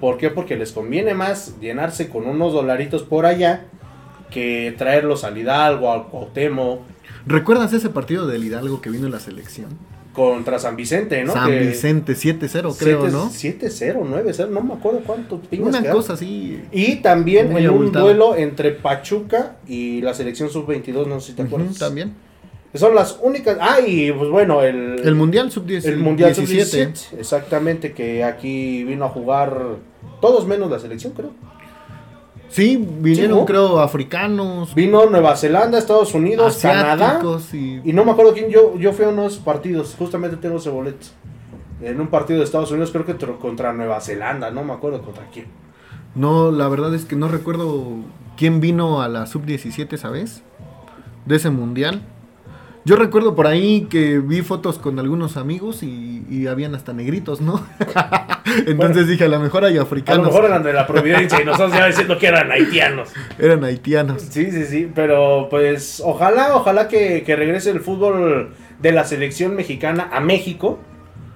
¿Por 0.00 0.18
qué? 0.18 0.30
Porque 0.30 0.56
les 0.56 0.72
conviene 0.72 1.14
más 1.14 1.58
llenarse 1.60 2.08
con 2.08 2.26
unos 2.26 2.52
dolaritos 2.52 3.02
por 3.02 3.26
allá 3.26 3.66
que 4.30 4.74
traerlos 4.78 5.24
al 5.24 5.36
Hidalgo, 5.38 5.92
al 5.92 6.06
Cuauhtémoc, 6.08 6.80
¿Recuerdas 7.26 7.72
ese 7.72 7.88
partido 7.88 8.26
del 8.26 8.44
Hidalgo 8.44 8.80
que 8.82 8.90
vino 8.90 9.06
en 9.06 9.12
la 9.12 9.20
selección? 9.20 9.68
contra 10.12 10.60
San 10.60 10.76
Vicente, 10.76 11.24
¿no? 11.24 11.32
San 11.32 11.50
Que- 11.50 11.58
Vicente 11.58 12.12
7-0, 12.14 12.76
creo, 12.78 13.00
siete- 13.02 13.10
¿no? 13.10 13.30
7-0, 13.30 14.04
9-0, 14.04 14.48
no 14.48 14.60
me 14.60 14.74
acuerdo 14.74 15.00
cuántos 15.04 15.40
pingas 15.48 15.70
Una 15.70 15.80
quedaron. 15.80 16.00
cosa 16.00 16.12
así. 16.12 16.62
Y 16.70 16.96
también 16.96 17.56
en 17.56 17.68
un 17.70 17.90
duelo 17.90 18.36
entre 18.36 18.70
Pachuca 18.70 19.56
y 19.66 20.02
la 20.02 20.14
selección 20.14 20.50
sub-22, 20.50 21.06
no 21.08 21.18
sé 21.18 21.32
si 21.32 21.32
te 21.32 21.42
Ujú, 21.42 21.56
acuerdas. 21.56 21.78
también. 21.80 22.14
Son 22.74 22.94
las 22.94 23.18
únicas. 23.22 23.56
Ah, 23.60 23.78
y 23.86 24.10
pues 24.12 24.28
bueno, 24.30 24.62
el, 24.62 25.00
El 25.04 25.14
Mundial 25.14 25.50
Sub-17. 25.52 25.84
el 25.86 25.98
Mundial 25.98 26.34
Sub-17. 26.34 27.18
Exactamente, 27.18 27.92
que 27.92 28.24
aquí 28.24 28.82
vino 28.84 29.04
a 29.04 29.08
jugar 29.08 29.76
todos 30.20 30.46
menos 30.46 30.70
la 30.70 30.78
selección, 30.80 31.12
creo. 31.12 31.30
Sí, 32.48 32.76
vinieron, 32.76 33.32
Sí, 33.34 33.40
¿no? 33.40 33.46
creo, 33.46 33.80
africanos, 33.80 34.74
Vino 34.74 35.06
Nueva 35.06 35.36
Zelanda, 35.36 35.78
Estados 35.78 36.14
Unidos, 36.14 36.58
Canadá. 36.62 37.20
y... 37.52 37.80
Y 37.88 37.92
no 37.92 38.04
me 38.04 38.12
acuerdo 38.12 38.32
quién. 38.32 38.48
Yo, 38.50 38.76
yo 38.78 38.92
fui 38.92 39.04
a 39.04 39.08
unos 39.08 39.38
partidos, 39.38 39.94
justamente 39.98 40.36
tengo 40.36 40.58
ese 40.58 40.70
boleto. 40.70 41.06
En 41.82 42.00
un 42.00 42.06
partido 42.08 42.38
de 42.38 42.44
Estados 42.44 42.70
Unidos, 42.70 42.92
creo 42.92 43.04
que 43.04 43.14
contra 43.38 43.72
Nueva 43.72 44.00
Zelanda, 44.00 44.50
no 44.50 44.62
me 44.62 44.72
acuerdo 44.72 45.02
contra 45.02 45.26
quién. 45.32 45.46
No, 46.14 46.52
la 46.52 46.68
verdad 46.68 46.94
es 46.94 47.04
que 47.04 47.16
no 47.16 47.26
recuerdo 47.28 47.86
quién 48.36 48.60
vino 48.60 49.02
a 49.02 49.08
la 49.08 49.26
Sub-17, 49.26 49.96
¿sabes? 49.96 50.42
De 51.26 51.36
ese 51.36 51.50
Mundial. 51.50 52.02
Yo 52.86 52.96
recuerdo 52.96 53.34
por 53.34 53.46
ahí 53.46 53.86
que 53.88 54.18
vi 54.18 54.42
fotos 54.42 54.78
con 54.78 54.98
algunos 54.98 55.38
amigos 55.38 55.82
y, 55.82 56.22
y 56.28 56.46
habían 56.48 56.74
hasta 56.74 56.92
negritos, 56.92 57.40
¿no? 57.40 57.64
Entonces 58.66 59.08
dije, 59.08 59.24
a 59.24 59.28
lo 59.28 59.40
mejor 59.40 59.64
hay 59.64 59.72
A 59.72 59.76
lo 59.76 59.82
africanos. 59.82 60.26
mejor 60.26 60.44
eran 60.44 60.62
de 60.62 60.72
la 60.74 60.86
Providencia 60.86 61.40
y 61.40 61.46
nosotros 61.46 61.72
ya 61.72 61.86
diciendo 61.86 62.18
que 62.18 62.26
eran 62.26 62.52
haitianos. 62.52 63.08
Eran 63.38 63.64
haitianos. 63.64 64.22
Sí, 64.22 64.50
sí, 64.50 64.64
sí, 64.66 64.90
pero 64.94 65.48
pues 65.50 66.02
ojalá, 66.04 66.54
ojalá 66.56 66.88
que, 66.88 67.22
que 67.24 67.36
regrese 67.36 67.70
el 67.70 67.80
fútbol 67.80 68.54
de 68.80 68.92
la 68.92 69.04
selección 69.04 69.56
mexicana 69.56 70.10
a 70.12 70.20
México. 70.20 70.78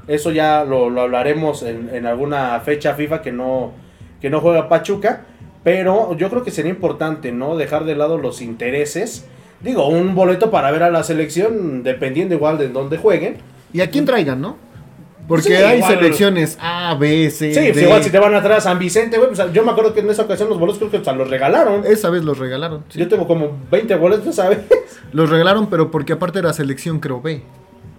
Eso 0.06 0.30
ya 0.32 0.64
lo, 0.64 0.90
lo 0.90 1.00
hablaremos 1.02 1.62
en, 1.62 1.88
en 1.94 2.04
alguna 2.04 2.60
fecha 2.60 2.94
FIFA 2.94 3.22
que 3.22 3.32
no, 3.32 3.72
que 4.20 4.28
no 4.28 4.40
juega 4.40 4.68
Pachuca. 4.68 5.24
Pero 5.64 6.14
yo 6.14 6.28
creo 6.28 6.42
que 6.44 6.50
sería 6.50 6.70
importante, 6.70 7.32
¿no? 7.32 7.56
Dejar 7.56 7.84
de 7.84 7.96
lado 7.96 8.18
los 8.18 8.42
intereses. 8.42 9.26
Digo, 9.60 9.88
un 9.88 10.14
boleto 10.14 10.50
para 10.50 10.70
ver 10.70 10.82
a 10.84 10.90
la 10.90 11.02
selección, 11.02 11.82
dependiendo 11.82 12.34
igual 12.34 12.58
de 12.58 12.68
dónde 12.68 12.96
jueguen. 12.98 13.36
Y 13.72 13.80
a 13.80 13.90
quién 13.90 14.04
traigan, 14.04 14.40
¿no? 14.40 14.56
Porque 15.26 15.48
Sí, 15.48 15.52
hay 15.54 15.78
igual. 15.78 15.94
selecciones 15.98 16.56
A, 16.60 16.94
B, 16.98 17.28
C, 17.30 17.52
Sí, 17.52 17.60
pues 17.60 17.76
D. 17.76 17.82
igual 17.82 18.02
si 18.02 18.08
te 18.10 18.18
van 18.18 18.34
a 18.34 18.40
traer 18.40 18.58
a 18.58 18.60
San 18.62 18.78
Vicente, 18.78 19.18
güey, 19.18 19.30
pues 19.30 19.52
yo 19.52 19.62
me 19.62 19.72
acuerdo 19.72 19.92
que 19.92 20.00
en 20.00 20.08
esa 20.08 20.22
ocasión 20.22 20.48
los 20.48 20.58
boletos 20.58 20.78
creo 20.78 20.90
que 20.90 20.96
hasta 20.98 21.12
los 21.12 21.28
regalaron. 21.28 21.82
Esa 21.84 22.08
vez 22.08 22.24
los 22.24 22.38
regalaron. 22.38 22.84
sí. 22.88 22.98
Yo 22.98 23.08
tengo 23.08 23.26
como 23.26 23.50
20 23.70 23.94
boletos, 23.96 24.34
¿sabes? 24.36 24.60
Los 25.12 25.28
regalaron, 25.28 25.66
pero 25.68 25.90
porque 25.90 26.14
aparte 26.14 26.38
era 26.38 26.52
selección, 26.54 26.98
creo, 26.98 27.20
B. 27.20 27.42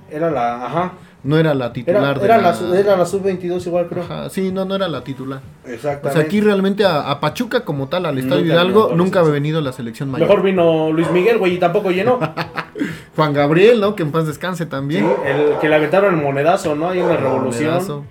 Era 0.09 0.31
la, 0.31 0.65
ajá. 0.65 0.93
No 1.21 1.37
era 1.37 1.53
la 1.53 1.73
titular 1.73 2.01
Era, 2.01 2.13
de 2.19 2.25
era 2.25 2.37
la... 2.37 2.51
la, 2.61 2.79
era 2.79 2.95
la 2.95 3.05
sub-22 3.05 3.67
igual, 3.67 3.87
creo. 3.87 4.03
Ajá, 4.03 4.29
sí, 4.29 4.51
no, 4.53 4.63
no 4.63 4.75
era 4.75 4.87
la 4.87 5.03
titular. 5.03 5.41
O 5.65 5.67
Exactamente. 5.67 6.11
sea, 6.13 6.21
aquí 6.25 6.39
realmente 6.39 6.85
a, 6.85 7.11
a 7.11 7.19
Pachuca 7.19 7.65
como 7.65 7.87
tal, 7.89 8.05
al 8.05 8.17
Estadio 8.17 8.41
Nunca 8.43 8.53
Hidalgo, 8.53 8.81
nunca 8.95 9.01
entonces. 9.19 9.27
ha 9.29 9.31
venido 9.33 9.59
la 9.61 9.73
selección 9.73 10.09
mayor. 10.11 10.27
Mejor 10.29 10.43
vino 10.43 10.91
Luis 10.93 11.11
Miguel, 11.11 11.37
güey, 11.37 11.55
y 11.55 11.57
tampoco 11.57 11.91
llenó. 11.91 12.19
Juan 13.17 13.33
Gabriel, 13.33 13.81
¿no? 13.81 13.95
Que 13.95 14.03
en 14.03 14.11
paz 14.11 14.27
descanse 14.27 14.63
Sí, 14.63 14.69
también. 14.69 15.05
el 15.25 15.57
que 15.59 15.67
le 15.67 15.75
aventaron 15.75 16.15
el 16.15 16.21
monedazo, 16.23 16.75
¿no? 16.75 16.89
Ahí 16.89 16.99
en 16.99 17.09
la 17.09 17.17
revolución. 17.17 17.65
Monedazo. 17.65 18.03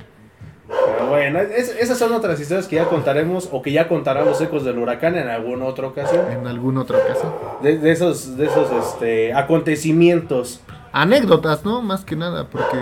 Pero 0.69 1.09
bueno, 1.09 1.39
es- 1.39 1.75
esas 1.81 1.97
son 1.99 2.13
otras 2.13 2.39
historias 2.39 2.67
que 2.69 2.77
ya 2.77 2.85
contaremos 2.85 3.49
o 3.53 3.63
que 3.63 3.73
ya 3.73 3.89
contarán 3.89 4.27
los 4.27 4.39
ecos 4.43 4.65
del 4.67 4.77
huracán 4.79 5.17
en 5.17 5.29
alguna 5.29 5.65
otra 5.65 5.87
ocasión. 5.87 6.27
En 6.31 6.47
alguna 6.47 6.83
otra 6.83 6.99
ocasión. 6.99 7.33
De, 7.63 7.79
de 7.79 7.91
esos, 7.91 8.37
de 8.37 8.45
esos 8.47 8.69
este, 8.73 9.33
acontecimientos. 9.33 10.61
Anécdotas, 10.93 11.65
¿no? 11.65 11.83
Más 11.83 12.05
que 12.05 12.17
nada, 12.17 12.49
porque... 12.49 12.77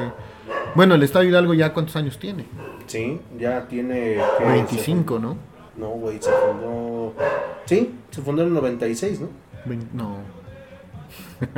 Bueno, 0.74 0.94
el 0.94 1.02
Estadio 1.02 1.30
Hidalgo 1.30 1.54
ya 1.54 1.72
cuántos 1.72 1.96
años 1.96 2.18
tiene. 2.18 2.46
Sí, 2.86 3.20
ya 3.38 3.66
tiene... 3.66 4.18
¿qué? 4.38 4.44
25, 4.44 5.18
¿no? 5.18 5.36
No, 5.76 5.88
güey, 5.88 6.18
se 6.20 6.30
fundó... 6.30 7.14
Sí, 7.64 7.94
se 8.10 8.22
fundó 8.22 8.42
en 8.42 8.48
el 8.48 8.54
96, 8.54 9.20
¿no? 9.20 9.28
No. 9.92 10.18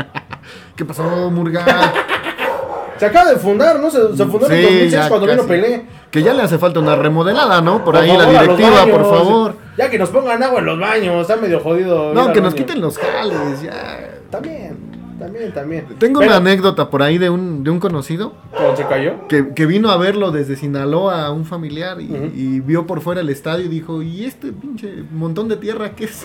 ¿Qué 0.76 0.84
pasó, 0.84 1.30
Murga? 1.30 1.64
Se 2.98 3.06
acaba 3.06 3.30
de 3.30 3.36
fundar, 3.36 3.78
¿no? 3.78 3.90
Se, 3.90 4.16
se 4.16 4.24
fundó 4.24 4.46
en 4.46 4.52
el 4.52 4.58
Sí, 4.58 4.64
2006 4.64 4.92
ya 4.92 5.08
cuando 5.08 5.26
vino 5.26 5.38
casi. 5.38 5.48
Pelé. 5.48 5.86
Que 6.10 6.22
ya 6.22 6.34
le 6.34 6.42
hace 6.42 6.58
falta 6.58 6.80
una 6.80 6.96
remodelada, 6.96 7.60
¿no? 7.60 7.84
Por, 7.84 7.96
ahí 7.96 8.08
favor, 8.08 8.24
la 8.24 8.42
directiva, 8.42 8.86
por 8.86 9.02
favor. 9.04 9.54
Ya 9.76 9.90
que 9.90 9.98
nos 9.98 10.08
pongan 10.08 10.42
agua 10.42 10.60
en 10.60 10.66
los 10.66 10.80
baños, 10.80 11.20
está 11.20 11.36
medio 11.36 11.60
jodido. 11.60 12.12
No, 12.14 12.32
que 12.32 12.40
nos 12.40 12.54
baño. 12.54 12.66
quiten 12.66 12.80
los 12.80 12.98
jales, 12.98 13.62
ya. 13.62 14.20
También, 14.30 14.76
también, 15.18 15.52
también. 15.52 15.86
Tengo 15.98 16.20
Pero, 16.20 16.30
una 16.32 16.36
anécdota 16.38 16.90
por 16.90 17.02
ahí 17.02 17.18
de 17.18 17.30
un, 17.30 17.64
de 17.64 17.70
un 17.70 17.80
conocido 17.80 18.32
¿Cuándo 18.50 18.76
se 18.76 18.86
cayó? 18.86 19.26
que, 19.28 19.54
que 19.54 19.66
vino 19.66 19.90
a 19.90 19.96
verlo 19.96 20.30
desde 20.30 20.56
Sinaloa 20.56 21.26
a 21.26 21.32
un 21.32 21.44
familiar 21.44 22.00
y, 22.00 22.60
vio 22.60 22.86
por 22.86 23.00
fuera 23.00 23.20
el 23.20 23.28
estadio 23.30 23.66
y 23.66 23.68
dijo, 23.68 24.02
¿y 24.02 24.24
este 24.24 24.52
pinche 24.52 25.04
montón 25.12 25.48
de 25.48 25.56
tierra 25.56 25.90
qué 25.94 26.04
es? 26.04 26.24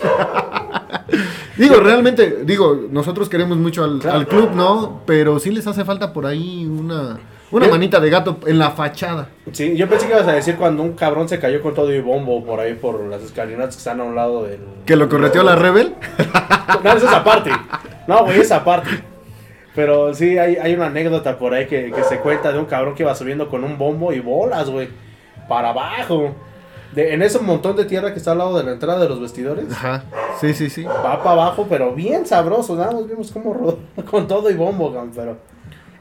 digo, 1.58 1.76
realmente, 1.78 2.44
digo, 2.46 2.88
nosotros 2.92 3.30
queremos 3.30 3.58
mucho 3.58 3.84
al, 3.84 4.00
Claro. 4.00 4.20
al 4.20 4.28
club, 4.28 4.50
¿no? 4.56 5.02
Pero 5.06 5.40
sí 5.40 5.52
les 5.52 5.66
hace 5.68 5.86
falta 5.86 6.14
por 6.14 6.26
ahí 6.26 6.66
una, 6.66 7.20
una 7.54 7.68
manita 7.68 8.00
de 8.00 8.10
gato 8.10 8.40
en 8.48 8.58
la 8.58 8.72
fachada. 8.72 9.30
Sí, 9.52 9.76
yo 9.78 9.88
pensé 9.88 10.08
que 10.08 10.14
ibas 10.14 10.28
a 10.28 10.34
decir 10.34 10.56
cuando 10.56 10.82
un 10.82 10.94
cabrón 10.94 11.30
se 11.30 11.40
cayó 11.40 11.62
con 11.62 11.74
todo 11.74 11.94
y 11.94 12.02
bombo 12.02 12.44
por 12.44 12.60
ahí 12.60 12.74
por 12.74 13.00
las 13.06 13.22
escalinatas 13.22 13.76
que 13.76 13.80
están 13.80 14.02
a 14.02 14.04
un 14.04 14.16
lado 14.16 14.44
del. 14.44 14.60
Que 14.86 14.96
lo 14.96 15.08
correteó 15.08 15.44
la 15.44 15.56
Rebel. 15.56 15.96
No, 16.84 16.94
es 16.94 17.04
esa 17.04 17.24
parte. 17.24 17.52
No, 18.08 18.26
güey, 18.26 18.40
esa 18.40 18.64
parte. 18.64 18.90
Pero 19.76 20.14
sí, 20.14 20.38
hay, 20.38 20.56
hay 20.56 20.74
una 20.74 20.88
anécdota 20.88 21.38
por 21.38 21.54
ahí 21.54 21.68
que, 21.68 21.92
que 21.92 22.04
se 22.04 22.20
cuenta 22.20 22.52
de 22.52 22.60
un 22.60 22.66
cabrón 22.66 22.96
que 22.96 23.04
iba 23.04 23.14
subiendo 23.16 23.50
con 23.50 23.64
un 23.64 23.78
bombo 23.78 24.12
y 24.14 24.20
bolas, 24.20 24.70
güey. 24.70 24.90
Para 25.48 25.70
abajo. 25.70 26.36
De, 26.94 27.14
en 27.14 27.22
ese 27.22 27.40
montón 27.40 27.76
de 27.76 27.86
tierra 27.86 28.14
que 28.14 28.20
está 28.20 28.34
al 28.34 28.40
lado 28.40 28.58
de 28.58 28.64
la 28.64 28.72
entrada 28.72 29.00
de 29.00 29.10
los 29.10 29.20
vestidores. 29.20 29.66
Ajá, 29.72 30.04
sí, 30.40 30.54
sí, 30.54 30.70
sí. 30.70 30.84
Va 30.84 31.18
para 31.24 31.32
abajo, 31.32 31.66
pero 31.70 31.94
bien 31.94 32.26
sabroso. 32.26 32.76
Nada 32.76 32.92
más 32.92 33.08
vimos 33.08 33.32
cómo 33.32 33.54
rodó 33.54 33.80
con 34.10 34.28
todo 34.28 34.50
y 34.50 34.56
bombo, 34.56 34.92
pero. 35.16 35.38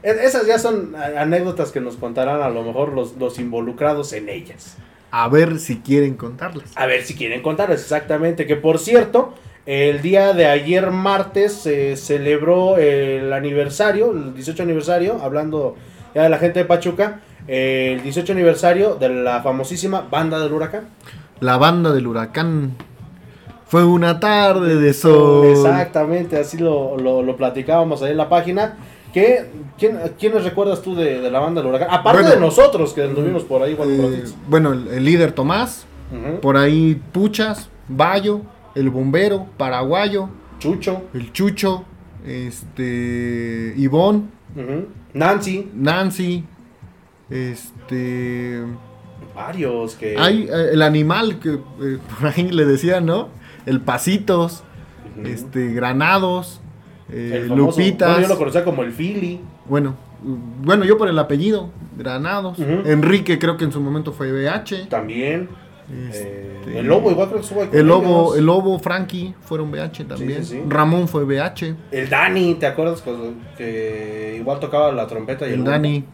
Esas 0.03 0.45
ya 0.45 0.59
son 0.59 0.95
anécdotas 0.95 1.71
que 1.71 1.79
nos 1.79 1.95
contarán 1.95 2.41
a 2.41 2.49
lo 2.49 2.63
mejor 2.63 2.91
los, 2.93 3.15
los 3.17 3.39
involucrados 3.39 4.11
en 4.13 4.29
ellas. 4.29 4.77
A 5.11 5.29
ver 5.29 5.59
si 5.59 5.77
quieren 5.77 6.15
contarlas. 6.15 6.71
A 6.75 6.85
ver 6.85 7.03
si 7.03 7.15
quieren 7.15 7.41
contarles 7.41 7.81
exactamente. 7.81 8.45
Que 8.45 8.55
por 8.55 8.79
cierto, 8.79 9.33
el 9.65 10.01
día 10.01 10.33
de 10.33 10.47
ayer 10.47 10.91
martes 10.91 11.53
se 11.53 11.95
celebró 11.95 12.77
el 12.77 13.31
aniversario, 13.31 14.11
el 14.11 14.33
18 14.33 14.61
aniversario, 14.63 15.19
hablando 15.21 15.75
ya 16.13 16.23
de 16.23 16.29
la 16.29 16.37
gente 16.37 16.59
de 16.59 16.65
Pachuca, 16.65 17.21
el 17.47 18.03
18 18.03 18.33
aniversario 18.33 18.95
de 18.95 19.09
la 19.09 19.41
famosísima 19.41 20.01
banda 20.01 20.39
del 20.39 20.51
huracán. 20.51 20.89
La 21.39 21.57
banda 21.57 21.93
del 21.93 22.07
huracán. 22.07 22.75
Fue 23.65 23.85
una 23.85 24.19
tarde 24.19 24.75
de 24.75 24.93
sol. 24.93 25.47
Exactamente, 25.47 26.39
así 26.39 26.57
lo, 26.57 26.97
lo, 26.97 27.23
lo 27.23 27.37
platicábamos 27.37 28.03
ahí 28.03 28.11
en 28.11 28.17
la 28.17 28.29
página. 28.29 28.77
¿Qué, 29.13 29.45
quién, 29.77 29.99
¿Quiénes 30.19 30.43
recuerdas 30.43 30.81
tú 30.81 30.95
de, 30.95 31.21
de 31.21 31.29
la 31.31 31.39
banda 31.39 31.61
del 31.61 31.69
huracán? 31.69 31.89
Aparte 31.91 32.23
Bueno, 32.23 32.35
de 32.35 32.41
nosotros 32.41 32.93
que 32.93 33.03
anduvimos 33.03 33.43
por 33.43 33.61
ahí. 33.61 33.77
Eh, 33.79 34.23
bueno, 34.49 34.73
el, 34.73 34.87
el 34.87 35.05
líder 35.05 35.31
Tomás. 35.31 35.85
Por 36.41 36.57
ahí 36.57 37.01
Puchas, 37.11 37.69
Bayo, 37.87 38.41
el 38.75 38.91
bombero, 38.91 39.47
paraguayo, 39.57 40.29
Chucho, 40.59 41.03
el 41.13 41.33
Chucho, 41.33 41.85
este, 42.25 43.73
Ivón, 43.77 44.29
ujú. 44.55 44.87
Nancy, 45.13 45.71
Nancy, 45.73 46.45
este, 47.31 48.63
varios 49.35 49.95
que... 49.95 50.15
hay 50.17 50.43
eh, 50.43 50.69
el 50.73 50.81
animal 50.83 51.39
que 51.39 51.53
eh, 51.53 51.97
por 52.19 52.29
ahí 52.29 52.51
le 52.51 52.65
decían, 52.65 53.05
¿no? 53.07 53.29
El 53.65 53.81
Pasitos, 53.81 54.63
este, 55.25 55.73
Granados, 55.73 56.61
eh, 57.13 57.45
Lupitas. 57.47 58.09
bueno, 58.09 58.21
yo 58.23 58.27
lo 58.33 58.37
conocía 58.37 58.63
como 58.63 58.83
el 58.83 58.91
Philly. 58.91 59.39
Bueno, 59.67 59.95
Bueno, 60.23 60.85
yo 60.85 60.97
por 60.97 61.07
el 61.09 61.19
apellido, 61.19 61.69
Granados. 61.97 62.57
Enrique 62.59 63.37
creo 63.39 63.57
que 63.57 63.65
en 63.65 63.71
su 63.71 63.79
momento 63.81 64.11
fue 64.13 64.31
BH. 64.31 64.87
También. 64.89 65.49
Este, 66.09 66.53
Eh, 66.65 66.79
el 66.79 66.87
Lobo 66.87 67.11
igual 67.11 67.27
creo 67.27 67.41
que 67.41 67.45
estuvo 67.45 67.63
El 67.63 67.85
Lobo, 67.87 68.35
el 68.35 68.45
Lobo, 68.45 68.79
Frankie 68.79 69.35
fueron 69.41 69.69
BH 69.69 70.05
también. 70.07 70.45
sí, 70.45 70.55
sí. 70.55 70.61
Ramón 70.67 71.09
fue 71.09 71.25
BH. 71.25 71.75
El 71.91 72.09
Dani, 72.09 72.55
¿te 72.55 72.65
acuerdas? 72.65 73.03
Que 73.57 74.37
igual 74.39 74.59
tocaba 74.61 74.91
la 74.93 75.05
trompeta 75.07 75.45
y 75.45 75.49
el, 75.53 75.59
El? 75.59 75.63
Dani. 75.65 76.05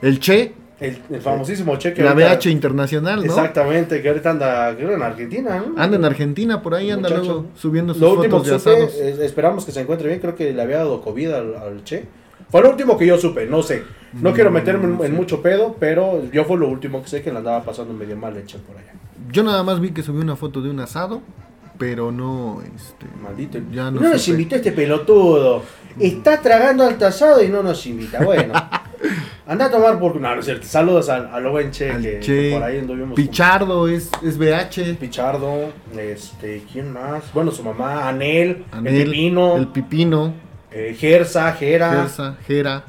El 0.00 0.20
Che, 0.20 0.54
El, 0.80 0.96
el 1.10 1.20
famosísimo 1.20 1.76
Che 1.76 1.92
que 1.92 2.02
la 2.04 2.10
ahorita- 2.12 2.36
BH 2.36 2.50
internacional, 2.50 3.16
¿no? 3.18 3.24
Exactamente, 3.24 4.00
que 4.00 4.08
ahorita 4.08 4.30
anda, 4.30 4.76
creo 4.76 4.92
en 4.94 5.02
Argentina, 5.02 5.58
¿no? 5.66 5.80
Anda 5.80 5.96
en 5.96 6.04
Argentina, 6.04 6.62
por 6.62 6.74
ahí 6.74 6.90
anda 6.92 7.08
luego 7.08 7.46
subiendo 7.56 7.94
sus 7.94 8.02
Lo 8.02 8.12
último 8.14 8.38
fotos 8.44 8.62
que 8.62 8.70
de 8.70 8.84
asados. 8.84 8.94
es- 8.94 9.18
esperamos 9.18 9.64
que 9.64 9.72
se 9.72 9.80
encuentre 9.80 10.06
bien, 10.08 10.20
creo 10.20 10.36
que 10.36 10.52
le 10.52 10.62
había 10.62 10.76
dado 10.78 11.00
COVID 11.00 11.30
al, 11.32 11.56
al 11.56 11.84
Che. 11.84 12.04
Fue 12.50 12.62
lo 12.62 12.70
último 12.70 12.96
que 12.96 13.06
yo 13.06 13.18
supe, 13.18 13.46
no 13.46 13.62
sé. 13.62 13.82
No 14.22 14.32
quiero 14.32 14.50
meterme 14.50 14.84
en, 14.86 15.04
en 15.04 15.14
mucho 15.14 15.42
pedo, 15.42 15.76
pero 15.78 16.22
yo 16.32 16.44
fue 16.44 16.56
lo 16.56 16.68
último 16.68 17.02
que 17.02 17.08
sé 17.08 17.22
que 17.22 17.30
le 17.32 17.38
andaba 17.38 17.62
pasando 17.64 17.92
medio 17.92 18.16
mal 18.16 18.36
el 18.36 18.46
Che 18.46 18.58
por 18.58 18.76
allá. 18.76 18.92
Yo 19.32 19.42
nada 19.42 19.62
más 19.64 19.80
vi 19.80 19.90
que 19.90 20.02
subió 20.02 20.22
una 20.22 20.36
foto 20.36 20.62
de 20.62 20.70
un 20.70 20.78
asado, 20.80 21.20
pero 21.76 22.10
no, 22.12 22.62
este... 22.62 23.04
Maldito. 23.22 23.58
Ya 23.72 23.90
no 23.90 24.00
no 24.00 24.10
nos 24.10 24.26
invitó 24.28 24.54
este 24.56 24.72
pelotudo. 24.72 25.62
Está 25.98 26.40
tragando 26.40 26.84
al 26.84 26.96
tasado 26.96 27.42
y 27.42 27.48
no 27.48 27.62
nos 27.64 27.84
invita. 27.86 28.22
Bueno. 28.24 28.54
Anda 29.48 29.64
a 29.64 29.70
tomar 29.70 29.98
por... 29.98 30.14
No, 30.20 30.34
no 30.34 30.40
es 30.40 30.44
cierto. 30.44 30.66
Saludos 30.66 31.08
al, 31.08 31.26
al 31.32 31.48
buen 31.48 31.70
Che, 31.70 31.90
Al 31.90 32.02
que, 32.02 32.20
Che, 32.20 32.50
que 32.50 32.54
por 32.54 32.62
ahí 32.62 32.78
anduvimos. 32.80 33.08
con- 33.08 33.14
Pichardo 33.16 33.88
es, 33.88 34.10
es 34.22 34.36
BH. 34.38 34.96
Pichardo, 35.00 35.72
este, 35.98 36.62
¿quién 36.70 36.92
más? 36.92 37.32
Bueno, 37.32 37.50
su 37.50 37.62
mamá, 37.62 38.06
Anel, 38.08 38.66
Anel, 38.72 38.94
el 38.94 39.04
Pepino, 39.06 39.56
El 39.56 39.68
Pipino, 39.68 40.34
eh, 40.70 40.94
Gersa, 40.98 41.50
Gera. 41.54 41.90
Gersa, 41.92 42.36
Gera. 42.46 42.84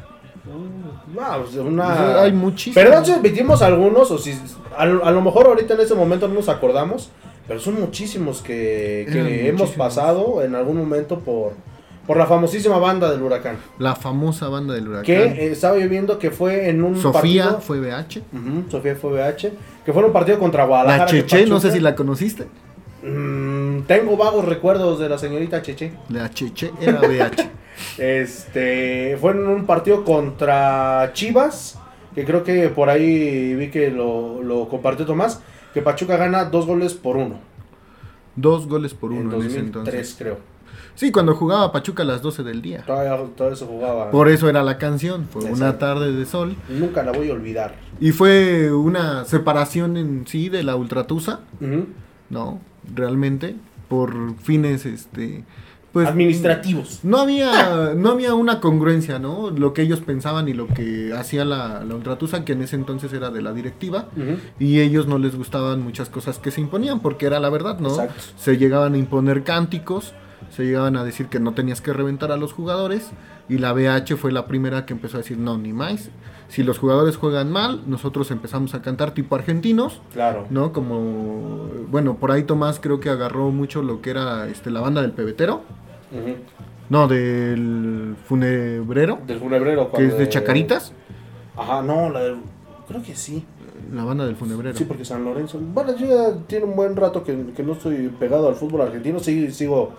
No, 1.16 1.41
pues, 1.41 1.55
una... 1.55 2.22
Hay 2.24 2.34
muchísimos. 2.34 2.76
Perdón 2.84 3.05
si 3.05 3.12
omitimos 3.14 3.62
algunos, 3.62 4.12
o 4.12 4.18
si 4.18 4.38
a, 4.78 4.86
lo 4.86 5.05
a 5.05 5.12
lo 5.12 5.22
mejor 5.22 5.47
ahorita 5.47 5.76
en 5.76 5.80
ese 5.82 5.95
momento 5.95 6.28
no 6.28 6.34
nos 6.36 6.49
acordamos, 6.49 7.10
pero 7.47 7.60
son 7.62 7.80
muchísimos 7.80 8.41
que, 8.41 9.07
que 9.12 9.47
hemos 9.47 9.62
muchísimos. 9.62 9.72
pasado 9.72 10.43
en 10.43 10.55
algún 10.55 10.78
momento 10.78 11.20
por, 11.20 11.53
por 12.10 12.18
la 12.18 12.26
famosísima 12.26 12.80
banda 12.80 13.12
del 13.12 13.22
huracán. 13.22 13.57
La 13.78 13.93
famosa 13.95 14.49
banda 14.49 14.74
del 14.74 14.88
huracán. 14.88 15.05
Que 15.05 15.26
eh, 15.26 15.51
estaba 15.51 15.78
yo 15.78 15.88
viendo 15.88 16.18
que 16.18 16.32
fue 16.32 16.68
en 16.68 16.84
un 16.84 16.99
Sofía 16.99 17.43
partido... 17.43 17.62
fue 17.62 17.80
BH. 17.82 18.72
Sofía 18.72 18.95
fue 18.95 19.12
BH. 19.12 19.51
Que 19.86 19.93
fue 19.93 20.01
en 20.01 20.07
un 20.07 20.12
partido 20.12 20.39
contra 20.39 20.64
La 20.64 20.68
Guadalajara. 20.70 21.12
que 21.12 21.24
Cheche, 21.28 21.45
no 21.45 21.60
sé 21.60 21.72
si 21.72 21.80
la 21.80 21.93
conociste. 21.93 22.47
Mm, 23.03 23.82
tengo 23.82 24.18
vagos 24.18 24.45
recuerdos 24.45 24.97
de 24.97 25.07
la 25.07 25.20
señorita 25.20 25.62
Cheche. 25.62 25.93
La 26.10 26.32
Cheche 26.32 26.72
era 26.82 26.99
BH. 26.99 27.47
Este 27.99 29.16
fue 29.22 29.34
en 29.34 29.47
un 29.47 29.68
partido 29.68 30.03
contra 30.03 31.12
Chivas, 31.14 31.78
que 32.16 32.26
creo 32.26 32.43
que 32.43 32.70
por 32.70 32.89
ahí 32.89 33.53
vi 33.53 33.70
que 33.70 33.91
lo, 33.91 34.41
lo 34.41 34.68
compartió 34.68 35.05
Tomás, 35.05 35.41
que 35.76 35.84
Pachuca 35.84 36.18
gana 36.18 36.45
dos 36.45 36.66
goles 36.66 36.95
por 36.95 37.18
uno. 37.18 37.39
Dos 38.36 38.68
goles 38.68 38.95
por 38.95 39.12
en 39.12 39.28
uno 39.28 39.36
en, 39.36 39.41
ese 39.41 39.62
2003 39.62 39.64
entonces. 39.86 40.16
creo. 40.18 40.59
Sí, 40.99 41.13
cuando 41.13 41.33
jugaba 41.33 41.71
Pachuca 41.71 42.03
a 42.03 42.05
las 42.05 42.21
12 42.21 42.43
del 42.43 42.61
día. 42.61 42.83
Todavía 42.85 43.55
se 43.55 43.65
jugaba. 43.65 44.11
Por 44.11 44.27
eso 44.27 44.49
era 44.49 44.63
la 44.63 44.77
canción. 44.77 45.27
Fue 45.31 45.45
una 45.45 45.77
tarde 45.77 46.11
de 46.11 46.25
sol. 46.25 46.57
Nunca 46.67 47.03
la 47.03 47.13
voy 47.13 47.29
a 47.29 47.33
olvidar. 47.33 47.75
Y 48.01 48.11
fue 48.11 48.73
una 48.73 49.23
separación 49.23 49.95
en 49.95 50.27
sí 50.27 50.49
de 50.49 50.61
la 50.63 50.75
Ultratusa. 50.75 51.39
No, 52.29 52.59
realmente. 52.93 53.55
Por 53.87 54.35
fines, 54.39 54.85
este. 54.85 55.45
Pues, 55.93 56.05
Administrativos. 56.09 56.99
No 57.03 57.19
había, 57.19 57.93
no 57.95 58.09
había 58.09 58.33
una 58.35 58.59
congruencia, 58.59 59.19
¿no? 59.19 59.51
Lo 59.51 59.73
que 59.73 59.83
ellos 59.83 60.01
pensaban 60.01 60.49
y 60.49 60.53
lo 60.53 60.67
que 60.67 61.13
hacía 61.17 61.45
la, 61.45 61.81
la 61.85 61.95
Ultratusa, 61.95 62.43
que 62.43 62.51
en 62.51 62.61
ese 62.61 62.75
entonces 62.75 63.13
era 63.13 63.29
de 63.29 63.41
la 63.41 63.53
directiva, 63.53 64.09
Ujú. 64.17 64.37
y 64.59 64.81
ellos 64.81 65.07
no 65.07 65.17
les 65.17 65.37
gustaban 65.37 65.81
muchas 65.81 66.09
cosas 66.09 66.39
que 66.39 66.51
se 66.51 66.59
imponían, 66.59 66.99
porque 66.99 67.25
era 67.25 67.39
la 67.39 67.49
verdad, 67.49 67.79
¿no? 67.79 67.89
Exacto. 67.89 68.21
Se 68.37 68.57
llegaban 68.57 68.95
a 68.95 68.97
imponer 68.97 69.43
cánticos, 69.43 70.13
se 70.60 70.66
llegaban 70.66 70.97
a 70.97 71.05
decir 71.05 71.28
que 71.28 71.39
no 71.39 71.53
tenías 71.53 71.80
que 71.80 71.93
reventar 71.93 72.34
a 72.34 72.38
los 72.38 72.51
jugadores, 72.51 73.12
y 73.47 73.60
la 73.60 73.72
BH 73.72 74.18
fue 74.18 74.34
la 74.34 74.45
primera 74.45 74.86
que 74.86 74.91
empezó 74.91 75.16
a 75.16 75.22
decir, 75.22 75.38
no, 75.38 75.57
ni 75.57 75.72
más. 75.72 76.10
Si 76.49 76.64
los 76.64 76.80
jugadores 76.80 77.16
juegan 77.16 77.49
mal, 77.49 77.84
nosotros 77.88 78.30
empezamos 78.30 78.74
a 78.76 78.82
cantar 78.82 79.12
tipo 79.14 79.36
argentinos, 79.36 80.01
Claro. 80.12 80.47
¿no? 80.49 80.74
Como, 80.74 81.70
bueno, 81.89 82.16
por 82.18 82.32
ahí 82.32 82.43
Tomás 82.43 82.82
creo 82.82 82.99
que 82.99 83.10
agarró 83.10 83.51
mucho 83.51 83.82
lo 83.84 84.01
que 84.01 84.10
era 84.10 84.47
este, 84.49 84.70
la 84.70 84.82
banda 84.82 85.01
del 85.01 85.12
pebetero. 85.14 85.62
Ujú. 86.12 86.36
No, 86.89 87.07
del 87.07 88.16
funebrero, 88.26 89.20
Del 89.26 89.39
funebrero. 89.39 89.91
que 89.93 90.07
es 90.07 90.18
de 90.18 90.28
Chacaritas. 90.28 90.91
Ajá, 91.55 91.82
no, 91.82 92.10
la 92.10 92.20
del- 92.20 92.38
creo 92.86 93.01
que 93.01 93.16
sí. 93.16 93.45
La 93.93 94.03
banda 94.03 94.26
del 94.26 94.36
funebrero. 94.36 94.78
Sí, 94.78 94.84
porque 94.84 95.05
San 95.05 95.24
Lorenzo. 95.24 95.57
Bueno, 95.60 95.95
yo 95.95 96.05
ya 96.07 96.38
tiene 96.47 96.66
un 96.66 96.76
buen 96.76 96.97
rato 96.97 97.24
que, 97.24 97.53
que 97.55 97.64
no 97.64 97.74
estoy 97.74 98.10
pegado 98.20 98.49
al 98.49 98.55
fútbol 98.55 98.82
argentino. 98.82 99.20
Sí, 99.20 99.51
sigo 99.51 99.93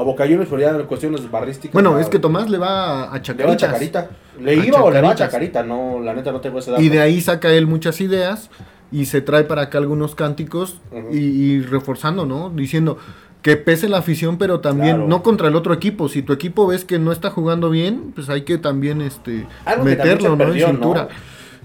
a 0.00 0.04
Boca 0.04 0.24
Juniors, 0.24 0.48
pero 0.48 0.60
ya 0.60 0.70
en 0.70 0.86
cuestiones 0.86 1.30
barrísticas. 1.30 1.72
Bueno, 1.72 1.98
es 1.98 2.08
que 2.08 2.18
Tomás 2.18 2.48
le 2.50 2.58
va 2.58 3.04
a, 3.04 3.04
a 3.04 3.04
Le 3.04 3.04
va 3.04 3.12
a 3.12 3.22
Chacaritas. 3.22 3.58
Chacarita. 3.58 4.10
¿Le 4.40 4.50
A 4.52 4.54
iba 4.66 4.82
o 4.82 4.90
le 4.90 5.00
va 5.00 5.10
a 5.10 5.14
Chacaritas. 5.14 5.18
Chacarita? 5.18 5.62
No, 5.62 6.00
la 6.00 6.14
neta 6.14 6.32
no 6.32 6.40
tengo 6.40 6.58
ese 6.58 6.70
dato. 6.70 6.82
Y 6.82 6.88
de 6.88 7.00
ahí 7.00 7.20
saca 7.20 7.50
él 7.52 7.66
muchas 7.66 8.00
ideas 8.00 8.50
y 8.92 9.04
se 9.06 9.20
trae 9.20 9.44
para 9.44 9.62
acá 9.62 9.78
algunos 9.78 10.14
cánticos 10.14 10.80
y, 11.12 11.18
y 11.18 11.60
reforzando, 11.62 12.26
¿no? 12.26 12.50
Diciendo 12.50 12.98
que 13.42 13.56
pese 13.56 13.88
la 13.88 13.98
afición, 13.98 14.36
pero 14.36 14.60
también 14.60 14.96
Claro. 14.96 15.08
no 15.08 15.22
contra 15.22 15.48
el 15.48 15.56
otro 15.56 15.72
equipo. 15.72 16.08
Si 16.08 16.22
tu 16.22 16.32
equipo 16.32 16.66
ves 16.66 16.84
que 16.84 16.98
no 16.98 17.10
está 17.12 17.30
jugando 17.30 17.70
bien, 17.70 18.12
pues 18.14 18.28
hay 18.28 18.42
que 18.42 18.58
también 18.58 19.00
este 19.00 19.46
Algo 19.64 19.84
también 19.84 19.98
meterlo, 19.98 20.36
¿no? 20.36 20.44
en 20.52 20.66
cintura. 20.66 21.02
¿no? 21.04 21.08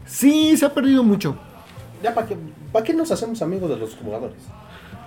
Sí, 0.05 0.55
se 0.55 0.65
ha 0.65 0.73
perdido 0.73 1.03
mucho. 1.03 1.35
Ya, 2.03 2.13
¿para 2.13 2.27
qué, 2.27 2.37
pa' 2.71 2.83
qué 2.83 2.93
nos 2.93 3.09
hacemos 3.11 3.41
amigos 3.41 3.69
de 3.69 3.77
los 3.77 3.95
jugadores? 3.95 4.37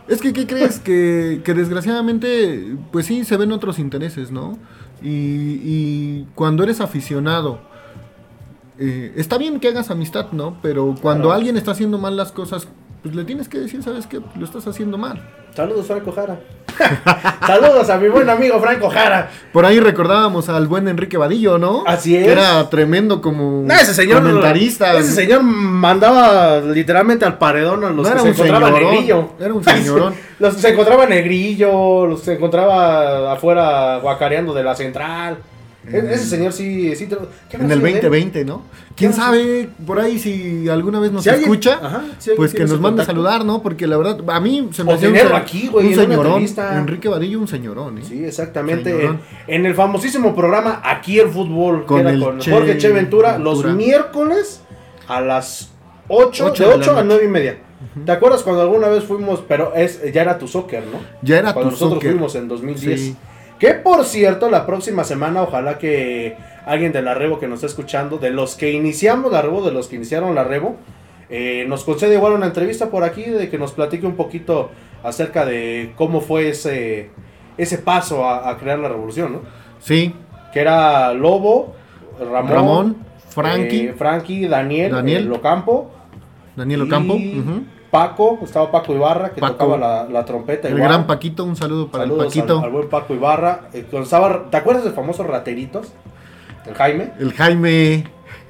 Es 0.08 0.20
que, 0.22 0.32
¿qué 0.32 0.46
crees? 0.46 0.78
que, 0.80 1.42
que 1.44 1.54
desgraciadamente, 1.54 2.76
pues 2.92 3.06
sí, 3.06 3.24
se 3.24 3.36
ven 3.36 3.52
otros 3.52 3.78
intereses, 3.78 4.30
¿no? 4.30 4.58
Y, 5.02 5.60
y 5.62 6.26
cuando 6.34 6.62
eres 6.64 6.80
aficionado, 6.80 7.60
eh, 8.78 9.12
está 9.16 9.38
bien 9.38 9.60
que 9.60 9.68
hagas 9.68 9.90
amistad, 9.90 10.32
¿no? 10.32 10.58
Pero 10.62 10.94
cuando 11.00 11.24
Claro. 11.24 11.36
alguien 11.36 11.56
está 11.56 11.72
haciendo 11.72 11.98
mal 11.98 12.16
las 12.16 12.32
cosas, 12.32 12.68
pues 13.02 13.14
le 13.14 13.24
tienes 13.24 13.48
que 13.48 13.58
decir, 13.58 13.82
¿sabes 13.82 14.06
qué? 14.06 14.20
Lo 14.36 14.44
estás 14.44 14.66
haciendo 14.66 14.96
mal. 14.98 15.20
Saludos, 15.54 15.86
Franco 15.86 16.10
Jara. 16.12 16.40
Saludos 17.46 17.88
a 17.90 17.98
mi 17.98 18.08
buen 18.08 18.28
amigo 18.30 18.60
Franco 18.60 18.88
Jara. 18.90 19.30
Por 19.52 19.64
ahí 19.66 19.80
recordábamos 19.80 20.48
al 20.48 20.66
buen 20.66 20.86
Enrique 20.88 21.16
Vadillo, 21.16 21.58
¿no? 21.58 21.84
Así 21.86 22.16
es. 22.16 22.24
Que 22.24 22.32
era 22.32 22.68
tremendo 22.70 23.20
como 23.20 23.62
No, 23.66 23.74
ese 23.74 23.94
señor. 23.94 24.22
comentarista. 24.22 24.96
Ese 24.98 25.12
señor 25.12 25.42
mandaba 25.42 26.60
literalmente 26.60 27.24
al 27.24 27.38
paredón 27.38 27.84
a 27.84 27.88
los 27.90 27.96
No 27.96 28.02
que 28.04 28.08
era 28.10 28.20
se 28.20 28.28
encontraba 28.28 28.66
señorón, 28.68 28.90
negrillo. 28.92 29.28
era 29.40 29.54
un 29.54 29.64
señorón. 29.64 30.14
los 30.38 30.54
se 30.54 30.68
encontraba 30.68 31.06
negrillo, 31.06 32.06
los 32.06 32.20
se 32.22 32.34
encontraba 32.34 33.32
afuera 33.32 33.98
guacareando 33.98 34.52
de 34.54 34.62
la 34.64 34.74
central. 34.74 35.38
E- 35.86 35.96
Ese 36.12 36.26
señor 36.26 36.52
sí. 36.52 36.94
sí 36.96 37.06
te- 37.06 37.16
¿qué 37.48 37.56
En 37.56 37.62
el 37.70 37.78
sido 37.78 37.82
de 37.84 37.88
él? 37.90 37.94
2020, 38.02 38.44
¿no? 38.44 38.62
¿Quién 38.96 39.12
¿Qué 39.12 39.16
sabe 39.16 39.68
por 39.86 40.00
ahí 40.00 40.18
si 40.18 40.68
alguna 40.68 40.98
vez 40.98 41.12
nos 41.12 41.22
Si 41.22 41.30
alguien- 41.30 41.48
escucha? 41.50 41.78
ajá, 41.80 42.02
si 42.18 42.30
pues 42.36 42.52
que 42.52 42.64
nos 42.64 42.80
mande 42.80 43.02
a 43.02 43.04
saludar, 43.06 43.44
¿no? 43.44 43.62
Porque 43.62 43.86
la 43.86 43.96
verdad, 43.96 44.18
a 44.28 44.40
mí 44.40 44.68
se 44.72 44.82
me 44.84 44.92
O 44.92 44.96
hacía 44.96 45.08
un, 45.08 45.16
aquí, 45.34 45.68
güey, 45.68 45.86
un 45.86 45.92
en 45.92 45.98
señorón. 45.98 46.44
Enrique 46.76 47.08
Vadillo, 47.08 47.38
un 47.38 47.48
señorón, 47.48 47.98
¿eh? 47.98 48.02
Sí, 48.06 48.24
exactamente. 48.24 49.04
En, 49.06 49.20
en 49.46 49.66
el 49.66 49.74
famosísimo 49.74 50.34
programa 50.34 50.80
Aquí 50.84 51.18
el 51.20 51.28
Fútbol, 51.28 51.86
Con 51.86 52.02
que 52.04 52.08
era 52.10 52.18
con 52.20 52.38
Che 52.38 52.50
Jorge 52.50 52.76
Che 52.76 52.90
Ventura, 52.90 53.38
los 53.38 53.64
miércoles 53.64 54.62
a 55.06 55.20
las 55.20 55.70
8, 56.08 56.46
Ocho 56.46 56.64
de 56.64 56.70
de 56.70 56.76
la 56.76 56.82
8 56.82 56.90
a 56.90 56.94
noche. 56.96 57.06
9 57.06 57.24
y 57.24 57.28
media. 57.28 57.58
¿Te 58.04 58.10
acuerdas 58.12 58.42
cuando 58.42 58.62
alguna 58.62 58.88
vez 58.88 59.04
fuimos, 59.04 59.44
pero 59.46 59.72
es 59.74 60.00
ya 60.12 60.22
era 60.22 60.36
tu 60.38 60.48
soccer, 60.48 60.82
¿no? 60.92 60.98
Ya 61.22 61.38
era 61.38 61.52
cuando 61.54 61.70
tu 61.70 61.74
nosotros 61.76 61.94
soccer. 61.98 62.10
fuimos 62.12 62.34
en 62.34 62.48
2010. 62.48 63.00
Sí. 63.00 63.16
Que 63.58 63.74
por 63.74 64.04
cierto, 64.04 64.50
la 64.50 64.66
próxima 64.66 65.04
semana, 65.04 65.42
ojalá 65.42 65.78
que 65.78 66.36
alguien 66.64 66.92
de 66.92 67.02
la 67.02 67.14
Rebo 67.14 67.40
que 67.40 67.48
nos 67.48 67.56
está 67.56 67.66
escuchando, 67.66 68.18
de 68.18 68.30
los 68.30 68.54
que 68.54 68.72
iniciamos 68.72 69.32
la 69.32 69.42
Rebo, 69.42 69.62
de 69.62 69.72
los 69.72 69.88
que 69.88 69.96
iniciaron 69.96 70.34
la 70.34 70.44
Rebo, 70.44 70.76
eh, 71.30 71.64
nos 71.68 71.84
concede 71.84 72.14
igual 72.14 72.32
una 72.34 72.46
entrevista 72.46 72.90
por 72.90 73.04
aquí, 73.04 73.24
de 73.24 73.48
que 73.48 73.58
nos 73.58 73.72
platique 73.72 74.06
un 74.06 74.16
poquito 74.16 74.70
acerca 75.02 75.44
de 75.44 75.92
cómo 75.96 76.20
fue 76.20 76.50
ese, 76.50 77.10
ese 77.56 77.78
paso 77.78 78.24
a, 78.24 78.48
a 78.48 78.56
crear 78.58 78.78
la 78.78 78.88
revolución, 78.88 79.32
¿no? 79.32 79.40
Sí, 79.80 80.14
Que 80.52 80.60
era 80.60 81.12
Lobo, 81.14 81.74
Ramón, 82.18 82.48
Ramón, 82.52 82.96
Frankie, 83.28 83.86
eh, 83.88 83.94
Frankie, 83.96 84.48
Daniel, 84.48 84.92
Daniel, 84.92 85.24
eh, 85.24 85.28
Locampo, 85.28 85.90
Daniel 86.56 86.80
y 86.80 86.82
Ocampo, 86.84 87.14
ujú. 87.14 87.64
Paco, 87.90 88.38
estaba 88.42 88.70
Paco 88.70 88.94
Ibarra, 88.94 89.30
que 89.30 89.40
Paco. 89.40 89.54
tocaba 89.54 89.78
la, 89.78 90.04
la 90.10 90.24
trompeta. 90.24 90.68
el 90.68 90.74
igual. 90.74 90.88
gran 90.90 91.06
Paquito, 91.06 91.44
un 91.44 91.56
saludo 91.56 91.88
para 91.88 92.04
Saludos 92.04 92.24
el 92.24 92.28
Paquito. 92.42 92.58
Al, 92.58 92.64
al 92.64 92.70
buen 92.70 92.88
Paco 92.88 93.14
Ibarra. 93.14 93.60
eh, 93.72 93.86
estaba- 93.92 94.50
¿Te 94.50 94.56
acuerdas 94.56 94.84
del 94.84 94.92
famoso 94.92 95.22
Rateritos? 95.24 95.88
El 96.66 96.74
Jaime. 96.74 97.12
El 97.18 97.32
Jaime, 97.32 98.04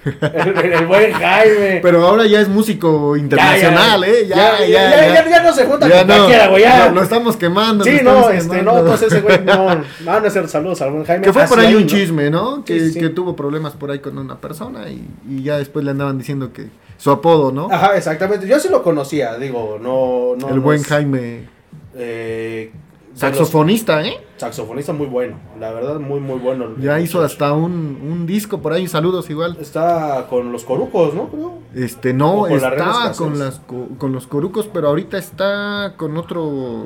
El, 0.05 0.73
el 0.73 0.87
buen 0.87 1.13
Jaime. 1.13 1.81
Pero 1.83 2.07
ahora 2.07 2.27
ya 2.27 2.41
es 2.41 2.49
músico 2.49 3.17
internacional, 3.17 4.03
¿eh? 4.05 4.27
Ya, 4.27 4.59
ya, 4.61 4.67
ya, 4.67 5.15
ya, 5.25 5.29
ya 5.31 5.43
no 5.43 5.53
se 5.53 5.67
junta 5.67 5.87
Ya 5.89 5.99
con 6.01 6.09
no, 6.09 6.15
cualquiera, 6.17 6.49
güey. 6.49 6.63
Ya. 6.63 6.89
lo, 6.89 6.95
lo 6.97 7.03
estamos 7.03 7.37
quemando. 7.37 7.85
sí, 7.85 7.99
no, 8.03 8.31
este, 8.31 8.63
no, 8.63 8.85
pues 8.85 9.03
ese 9.03 9.21
güey, 9.21 9.41
no. 9.45 9.75
No, 10.05 10.21
no 10.21 10.27
es 10.27 10.35
el 10.35 10.49
saludos 10.49 10.83
al 10.83 10.91
buen 10.93 11.05
Jaime. 11.05 11.25
Que 11.25 11.33
fue 11.33 11.45
por 11.47 11.59
Así 11.59 11.69
ahí 11.69 11.75
un 11.77 11.83
¿no? 11.83 11.87
chisme, 11.89 12.31
¿no? 12.31 12.65
Que, 12.65 12.81
Sí, 12.81 12.93
sí. 12.95 13.01
que 13.01 13.09
tuvo 13.11 13.37
problemas 13.37 13.75
por 13.75 13.91
ahí 13.91 13.99
con 14.01 14.19
una 14.19 14.37
persona 14.37 14.89
y, 14.89 15.07
y 15.29 15.43
ya 15.43 15.59
después 15.59 15.85
le 15.85 15.91
andaban 15.93 16.17
diciendo 16.19 16.53
que 16.53 16.69
su 16.99 17.11
apodo, 17.11 17.51
¿no? 17.53 17.69
Ajá, 17.73 17.97
exactamente. 17.97 18.47
Yo 18.47 18.61
sí 18.61 18.69
lo 18.69 18.83
conocía, 18.83 19.39
digo, 19.39 19.79
no. 19.81 20.37
no 20.39 20.49
El 20.51 20.57
no 20.57 20.61
buen 20.63 20.81
es, 20.81 20.87
Jaime, 20.87 21.49
eh, 21.95 22.71
saxofonista, 23.15 24.07
¿eh? 24.07 24.19
Saxofonista 24.37 24.93
muy 24.93 25.07
bueno, 25.07 25.37
la 25.59 25.73
verdad, 25.73 25.99
muy, 25.99 26.21
muy 26.21 26.39
bueno. 26.39 26.75
Ya 26.79 27.01
hizo 27.01 27.23
hasta 27.23 27.53
un, 27.53 27.73
un 28.03 28.27
disco 28.27 28.61
por 28.61 28.73
ahí, 28.73 28.87
saludos 28.87 29.29
igual. 29.31 29.57
Está 29.61 30.27
con 30.29 30.53
los 30.53 30.65
corucos, 30.65 31.15
¿no? 31.15 31.29
Creo. 31.29 31.59
Este, 31.75 32.13
no, 32.13 32.41
con 32.43 32.53
estaba 32.53 33.13
con, 33.13 33.39
las, 33.39 33.61
co- 33.61 33.89
con 33.99 34.13
los 34.13 34.27
corucos, 34.27 34.69
pero 34.73 34.89
ahorita 34.89 35.19
está 35.19 35.95
con 35.97 36.17
otro... 36.17 36.85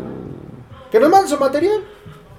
Que 0.91 0.99
nos 1.01 1.11
mande 1.11 1.29
su 1.29 1.39
material. 1.39 1.81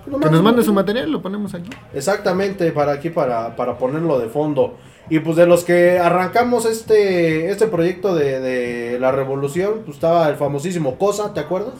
Que 0.05 0.29
nos 0.29 0.41
mande 0.43 0.63
su 0.63 0.73
material, 0.73 1.11
lo 1.11 1.21
ponemos 1.21 1.53
aquí. 1.53 1.69
Exactamente, 1.93 2.71
para 2.71 2.93
aquí, 2.93 3.09
para, 3.09 3.55
para 3.55 3.77
ponerlo 3.77 4.19
de 4.19 4.29
fondo. 4.29 4.75
Y 5.09 5.19
pues 5.19 5.35
de 5.35 5.45
los 5.45 5.63
que 5.65 5.99
arrancamos 5.99 6.65
este, 6.65 7.49
este 7.51 7.67
proyecto 7.67 8.15
de, 8.15 8.39
de 8.39 8.99
la 8.99 9.11
revolución, 9.11 9.81
pues 9.85 9.97
estaba 9.97 10.27
el 10.29 10.35
famosísimo 10.35 10.97
Cosa, 10.97 11.33
¿te 11.33 11.41
acuerdas? 11.41 11.73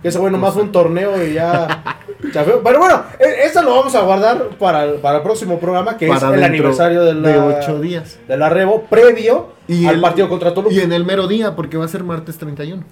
Que 0.00 0.08
ese 0.08 0.18
güey 0.18 0.32
nomás 0.32 0.54
fue 0.54 0.62
un 0.62 0.72
torneo 0.72 1.22
y 1.24 1.34
ya... 1.34 1.84
Pero 2.32 2.78
bueno, 2.78 3.02
e- 3.18 3.44
esto 3.44 3.62
lo 3.62 3.74
vamos 3.74 3.94
a 3.94 4.00
guardar 4.00 4.48
para 4.58 4.84
el, 4.84 4.94
para 4.94 5.18
el 5.18 5.22
próximo 5.22 5.58
programa, 5.60 5.96
que 5.98 6.08
es 6.08 6.22
el 6.22 6.42
aniversario 6.42 7.02
de 7.04 7.14
la, 7.14 7.28
de 7.28 7.38
ocho 7.38 7.78
días. 7.80 8.18
de 8.26 8.36
la 8.38 8.48
Revo, 8.48 8.84
previo 8.88 9.48
Y 9.68 9.86
al 9.86 9.96
el- 9.96 10.00
partido 10.00 10.28
contra 10.28 10.54
Toluca. 10.54 10.74
Y 10.74 10.80
en 10.80 10.92
el 10.92 11.04
mero 11.04 11.28
día, 11.28 11.54
porque 11.54 11.76
va 11.76 11.84
a 11.84 11.88
ser 11.88 12.04
martes 12.04 12.38
31. 12.38 12.82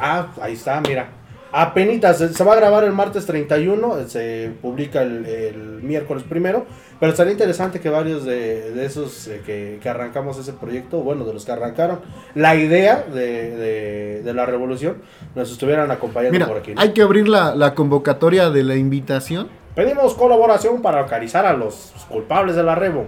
Ah, 0.00 0.28
ahí 0.40 0.54
está, 0.54 0.80
mira. 0.80 1.10
Apenitas, 1.50 2.18
se 2.18 2.32
se 2.34 2.44
va 2.44 2.52
a 2.52 2.56
grabar 2.56 2.84
el 2.84 2.92
martes 2.92 3.24
31, 3.26 4.06
se 4.08 4.50
publica 4.60 5.00
el, 5.02 5.24
el 5.24 5.56
miércoles 5.82 6.22
primero, 6.28 6.66
pero 7.00 7.12
estaría 7.12 7.32
interesante 7.32 7.80
que 7.80 7.88
varios 7.88 8.24
de, 8.24 8.72
de 8.72 8.84
esos 8.84 9.26
eh, 9.28 9.40
que, 9.46 9.78
que 9.82 9.88
arrancamos 9.88 10.38
ese 10.38 10.52
proyecto, 10.52 10.98
bueno, 11.00 11.24
de 11.24 11.32
los 11.32 11.46
que 11.46 11.52
arrancaron 11.52 12.00
la 12.34 12.54
idea 12.54 13.02
de, 13.02 13.56
de- 13.56 14.22
de 14.22 14.34
la 14.34 14.44
revolución, 14.44 14.98
nos 15.34 15.50
estuvieran 15.50 15.90
acompañando 15.90 16.34
Mira, 16.34 16.46
por 16.48 16.58
aquí. 16.58 16.74
¿no? 16.74 16.80
hay 16.80 16.92
que 16.92 17.00
abrir 17.02 17.28
la, 17.28 17.54
la 17.54 17.74
convocatoria 17.74 18.50
de 18.50 18.62
la 18.64 18.74
invitación. 18.76 19.48
Pedimos 19.74 20.14
colaboración 20.14 20.82
para 20.82 21.02
localizar 21.02 21.46
a 21.46 21.52
los 21.54 21.92
culpables 22.10 22.56
de 22.56 22.62
la 22.64 22.74
revo. 22.74 23.06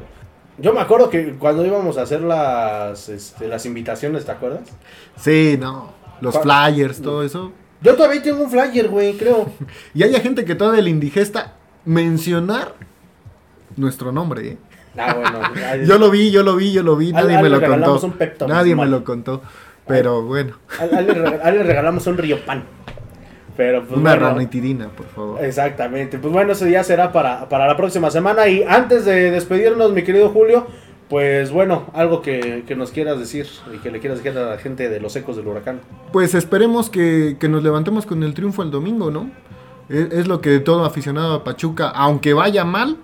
Yo 0.57 0.73
me 0.73 0.81
acuerdo 0.81 1.11
que 1.11 1.35
cuando 1.35 1.65
íbamos 1.67 1.99
a 1.99 2.03
hacer 2.03 2.21
las, 2.21 3.09
este, 3.09 3.49
las 3.49 3.67
invitaciones, 3.67 4.25
¿te 4.25 4.31
acuerdas? 4.33 4.61
Sí, 5.17 5.57
no. 5.61 5.93
Los 6.21 6.39
flyers, 6.39 7.01
todo 7.03 7.23
eso. 7.25 7.53
Yo 7.83 7.95
todavía 7.97 8.23
tengo 8.23 8.45
un 8.45 8.51
flyer, 8.51 8.89
güey, 8.89 9.15
creo. 9.17 9.51
Y 9.95 10.03
hay 10.03 10.13
gente 10.21 10.45
que 10.45 10.55
todavía 10.55 10.83
le 10.83 10.91
indigesta 10.91 11.55
mencionar 11.85 12.75
nuestro 13.77 14.13
nombre, 14.13 14.49
¿eh? 14.49 14.59
Ah, 14.99 15.15
bueno. 15.15 15.41
Yo 15.87 15.99
lo 15.99 16.11
vi, 16.11 16.31
yo 16.33 16.43
lo 16.43 16.57
vi, 16.57 16.73
yo 16.73 16.83
lo 16.83 16.97
vi, 16.97 17.09
Al- 17.09 17.15
nadie 17.25 17.37
al 17.37 17.43
me 17.45 17.49
lo 17.49 17.61
regalamos 17.61 18.01
contó. 18.01 18.45
un 18.45 18.51
Nadie 18.51 18.75
me 18.77 18.87
lo 18.87 19.05
contó. 19.05 19.43
Pero 19.87 20.23
bueno, 20.23 20.57
A, 20.79 20.85
a 20.97 21.51
le, 21.51 21.63
regalamos 21.63 22.07
un 22.07 22.17
río 22.19 22.45
pan. 22.45 22.65
Pero 23.57 23.85
pues 23.87 24.01
una 24.01 24.11
bueno, 24.13 24.29
ranitidina, 24.31 24.89
por 24.89 25.07
favor. 25.07 25.45
Exactamente. 25.45 26.19
Pues 26.19 26.33
bueno, 26.33 26.53
eso 26.53 26.67
ya 26.69 26.83
será 26.85 27.13
para, 27.13 27.49
para 27.49 27.67
la 27.67 27.77
próxima 27.77 28.11
semana. 28.11 28.47
Y 28.49 28.63
antes 28.63 29.05
de 29.05 29.31
despedirnos, 29.31 29.93
mi 29.93 30.03
querido 30.03 30.31
Julio, 30.31 30.67
pues 31.11 31.51
bueno, 31.51 31.87
algo 31.93 32.23
que, 32.23 32.63
que 32.67 32.77
nos 32.77 32.93
quieras 32.93 33.19
decir 33.19 33.47
y 33.75 33.79
que 33.79 33.91
le 33.91 33.99
quieras 33.99 34.23
decir 34.23 34.39
a 34.39 34.51
la 34.51 34.59
gente 34.59 34.89
de 34.89 35.01
los 35.01 35.15
ecos 35.17 35.37
del 35.37 35.49
huracán. 35.49 35.81
Pues 36.13 36.35
esperemos 36.35 36.89
que, 36.89 37.37
que 37.39 37.49
nos 37.49 37.63
levantemos 37.65 38.07
con 38.07 38.23
el 38.23 38.33
triunfo 38.33 38.63
el 38.63 38.71
domingo, 38.71 39.11
¿no? 39.11 39.29
Es, 39.89 40.13
es 40.13 40.29
lo 40.29 40.41
que 40.41 40.61
todo 40.61 40.85
aficionado 40.85 41.35
a 41.35 41.43
Pachuca, 41.45 41.89
aunque 41.89 42.33
vaya 42.33 42.65
mal, 42.65 42.97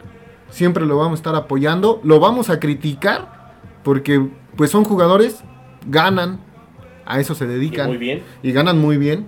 siempre 0.50 0.86
lo 0.86 0.96
vamos 0.96 1.14
a 1.14 1.20
estar 1.20 1.34
apoyando. 1.34 2.00
Lo 2.04 2.20
vamos 2.20 2.48
a 2.48 2.60
criticar 2.60 3.52
porque 3.82 4.24
pues 4.56 4.70
son 4.70 4.84
jugadores, 4.84 5.42
ganan, 5.86 6.38
a 7.04 7.18
eso 7.18 7.34
se 7.34 7.44
Y 7.44 7.48
dedican. 7.48 7.88
muy 7.88 7.96
bien. 7.98 8.22
y 8.42 8.52
ganan 8.52 8.78
muy 8.78 8.98
bien. 8.98 9.26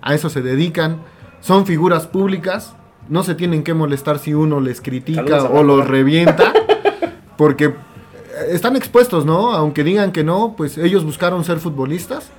A 0.00 0.14
eso 0.14 0.30
se 0.30 0.40
dedican. 0.40 1.02
Son 1.40 1.66
figuras 1.66 2.06
públicas. 2.06 2.74
No 3.10 3.22
se 3.24 3.34
tienen 3.34 3.62
que 3.62 3.74
molestar 3.74 4.18
si 4.18 4.32
uno 4.32 4.60
les 4.60 4.80
critica 4.80 5.22
Saludos 5.22 5.50
o 5.52 5.62
los 5.62 5.86
revienta. 5.86 6.52
Porque 7.36 7.74
están 8.50 8.76
expuestos, 8.76 9.24
¿no? 9.24 9.52
Aunque 9.52 9.84
digan 9.84 10.12
que 10.12 10.24
no, 10.24 10.54
pues 10.56 10.78
ellos 10.78 11.04
buscaron 11.04 11.44
ser 11.44 11.58
futbolistas. 11.58 12.30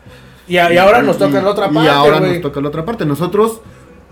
Y, 0.48 0.58
a- 0.58 0.74
y 0.74 0.78
ahora 0.78 1.02
nos 1.02 1.18
toca 1.18 1.40
Y- 1.40 1.44
la 1.44 1.50
otra 1.50 1.68
y 1.72 1.74
parte. 1.74 1.90
ahora 1.90 2.20
güey. 2.20 2.32
nos 2.34 2.42
toca 2.42 2.60
la 2.62 2.68
otra 2.70 2.84
parte. 2.86 3.06
Nosotros 3.06 3.62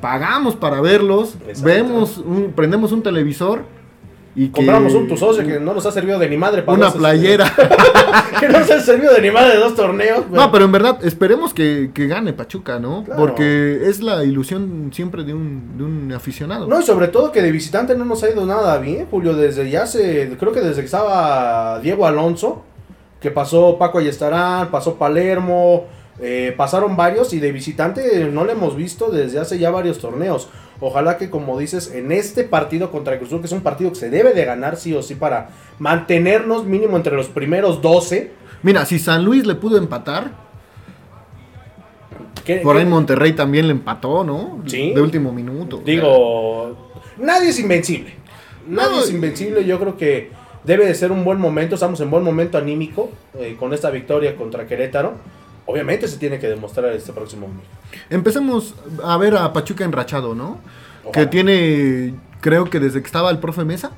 pagamos 0.02 0.56
para 0.56 0.80
verlos. 0.82 1.36
Exacto. 1.48 1.64
Vemos, 1.64 2.18
un- 2.18 2.54
prendemos 2.56 2.92
un 2.92 3.02
televisor. 3.04 3.64
Y 4.36 4.48
que- 4.48 4.52
Compramos 4.54 4.94
un 4.94 5.08
tu 5.08 5.18
socio 5.18 5.46
que 5.46 5.60
no 5.60 5.74
nos 5.74 5.86
ha 5.86 5.92
servido 5.92 6.20
de 6.20 6.30
ni 6.30 6.38
madre 6.38 6.62
para 6.62 6.78
Una 6.78 6.88
este, 6.88 7.00
playera. 7.00 7.52
que 8.39 8.49
no 8.49 8.60
nos 8.60 8.72
ha 8.72 8.80
servido 8.80 9.14
de 9.14 9.22
ni 9.22 9.32
madre 9.32 9.53
de 9.53 9.60
dos 9.60 9.76
torneos. 9.76 10.30
No, 10.30 10.51
pero 10.51 10.66
en 10.66 10.72
verdad, 10.72 10.99
esperemos 11.03 11.53
que, 11.53 11.91
que 11.93 12.07
gane 12.07 12.34
Pachuca, 12.34 12.80
¿no? 12.80 13.03
Claro. 13.03 13.20
Porque 13.20 13.82
es 13.84 14.01
la 14.01 14.24
ilusión 14.24 14.91
siempre 14.93 15.24
de 15.24 15.34
un, 15.34 15.78
de 15.78 15.84
un 15.84 16.12
aficionado. 16.14 16.68
No, 16.68 16.80
y 16.80 16.84
sobre 16.84 17.07
todo 17.07 17.32
que 17.32 17.41
de 17.41 17.51
visitante 17.51 17.95
no 17.95 18.05
nos 18.05 18.24
ha 18.24 18.30
ido 18.30 18.45
nada 18.45 18.78
bien, 18.78 19.07
Julio. 19.10 19.36
Desde 19.36 19.70
ya 19.70 19.86
se. 19.86 20.36
Creo 20.39 20.51
que 20.51 20.62
desde 20.62 20.82
que 20.82 20.86
estaba 20.86 21.80
Diego 21.82 22.05
Alonso, 22.05 22.64
que 23.20 23.32
pasó 23.32 23.78
Paco 23.78 23.99
Ayestarán, 23.99 24.70
pasó 24.72 24.95
Palermo, 24.95 25.86
eh, 26.22 26.54
pasaron 26.58 26.96
varios 26.98 27.34
y 27.34 27.40
de 27.40 27.52
visitante 27.52 28.26
no 28.32 28.44
le 28.46 28.52
hemos 28.54 28.76
visto 28.76 29.10
desde 29.10 29.40
hace 29.40 29.58
ya 29.60 29.72
varios 29.72 30.00
torneos. 30.00 30.50
Ojalá 30.82 31.18
que, 31.18 31.30
como 31.30 31.60
dices, 31.60 31.92
en 31.94 32.12
este 32.12 32.44
partido 32.46 32.90
contra 32.92 33.14
el 33.14 33.20
Cruz 33.20 33.30
Azul, 33.32 33.42
que 33.42 33.48
es 33.48 33.52
un 33.52 33.62
partido 33.62 33.90
que 33.92 33.98
se 33.98 34.10
debe 34.10 34.34
de 34.34 34.46
ganar 34.46 34.78
sí 34.78 34.94
o 34.94 35.02
sí 35.02 35.16
para 35.16 35.50
mantenernos 35.78 36.66
mínimo 36.66 36.96
entre 36.96 37.16
los 37.16 37.28
primeros 37.28 37.82
12. 37.82 38.32
Mira, 38.64 38.86
si 38.86 38.98
San 39.00 39.26
Luis 39.26 39.46
le 39.46 39.56
pudo 39.56 39.78
empatar, 39.78 40.32
que- 42.46 42.58
por 42.58 42.78
ahí 42.78 42.86
Monterrey 42.86 43.34
también 43.34 43.68
le 43.68 43.72
empató, 43.74 44.24
¿no? 44.24 44.62
Sí. 44.66 44.94
De 44.94 45.02
último 45.02 45.32
minuto. 45.32 45.82
Digo, 45.84 46.92
nadie 47.18 47.50
es 47.50 47.60
invencible. 47.60 48.14
Nadie 48.68 48.96
No, 48.98 49.04
es 49.04 49.10
invencible. 49.12 49.66
Yo 49.66 49.80
creo 49.80 49.98
que 49.98 50.32
debe 50.64 50.86
de 50.86 50.96
ser 50.96 51.12
un 51.12 51.24
buen 51.24 51.40
momento. 51.40 51.76
Estamos 51.76 52.00
en 52.02 52.10
buen 52.10 52.24
momento 52.24 52.58
anímico 52.58 53.10
eh, 53.38 53.56
con 53.60 53.74
esta 53.74 53.90
victoria 53.90 54.36
contra 54.36 54.66
Querétaro. 54.66 55.16
Obviamente 55.70 56.08
se 56.08 56.18
tiene 56.18 56.40
que 56.40 56.48
demostrar 56.48 56.92
este 56.94 57.14
próximo 57.14 57.44
domingo. 57.44 57.62
Empecemos 58.10 58.74
a 59.04 59.18
ver 59.18 59.36
a 59.36 59.54
Pachuca 59.54 59.84
enrachado, 59.84 60.34
¿no? 60.34 60.58
Ojalá. 61.06 61.12
Que 61.12 61.28
tiene, 61.28 62.16
creo 62.42 62.66
que 62.72 62.80
desde 62.80 63.02
que 63.02 63.06
estaba 63.06 63.30
el 63.30 63.38
profe 63.38 63.64
Mesa. 63.66 63.92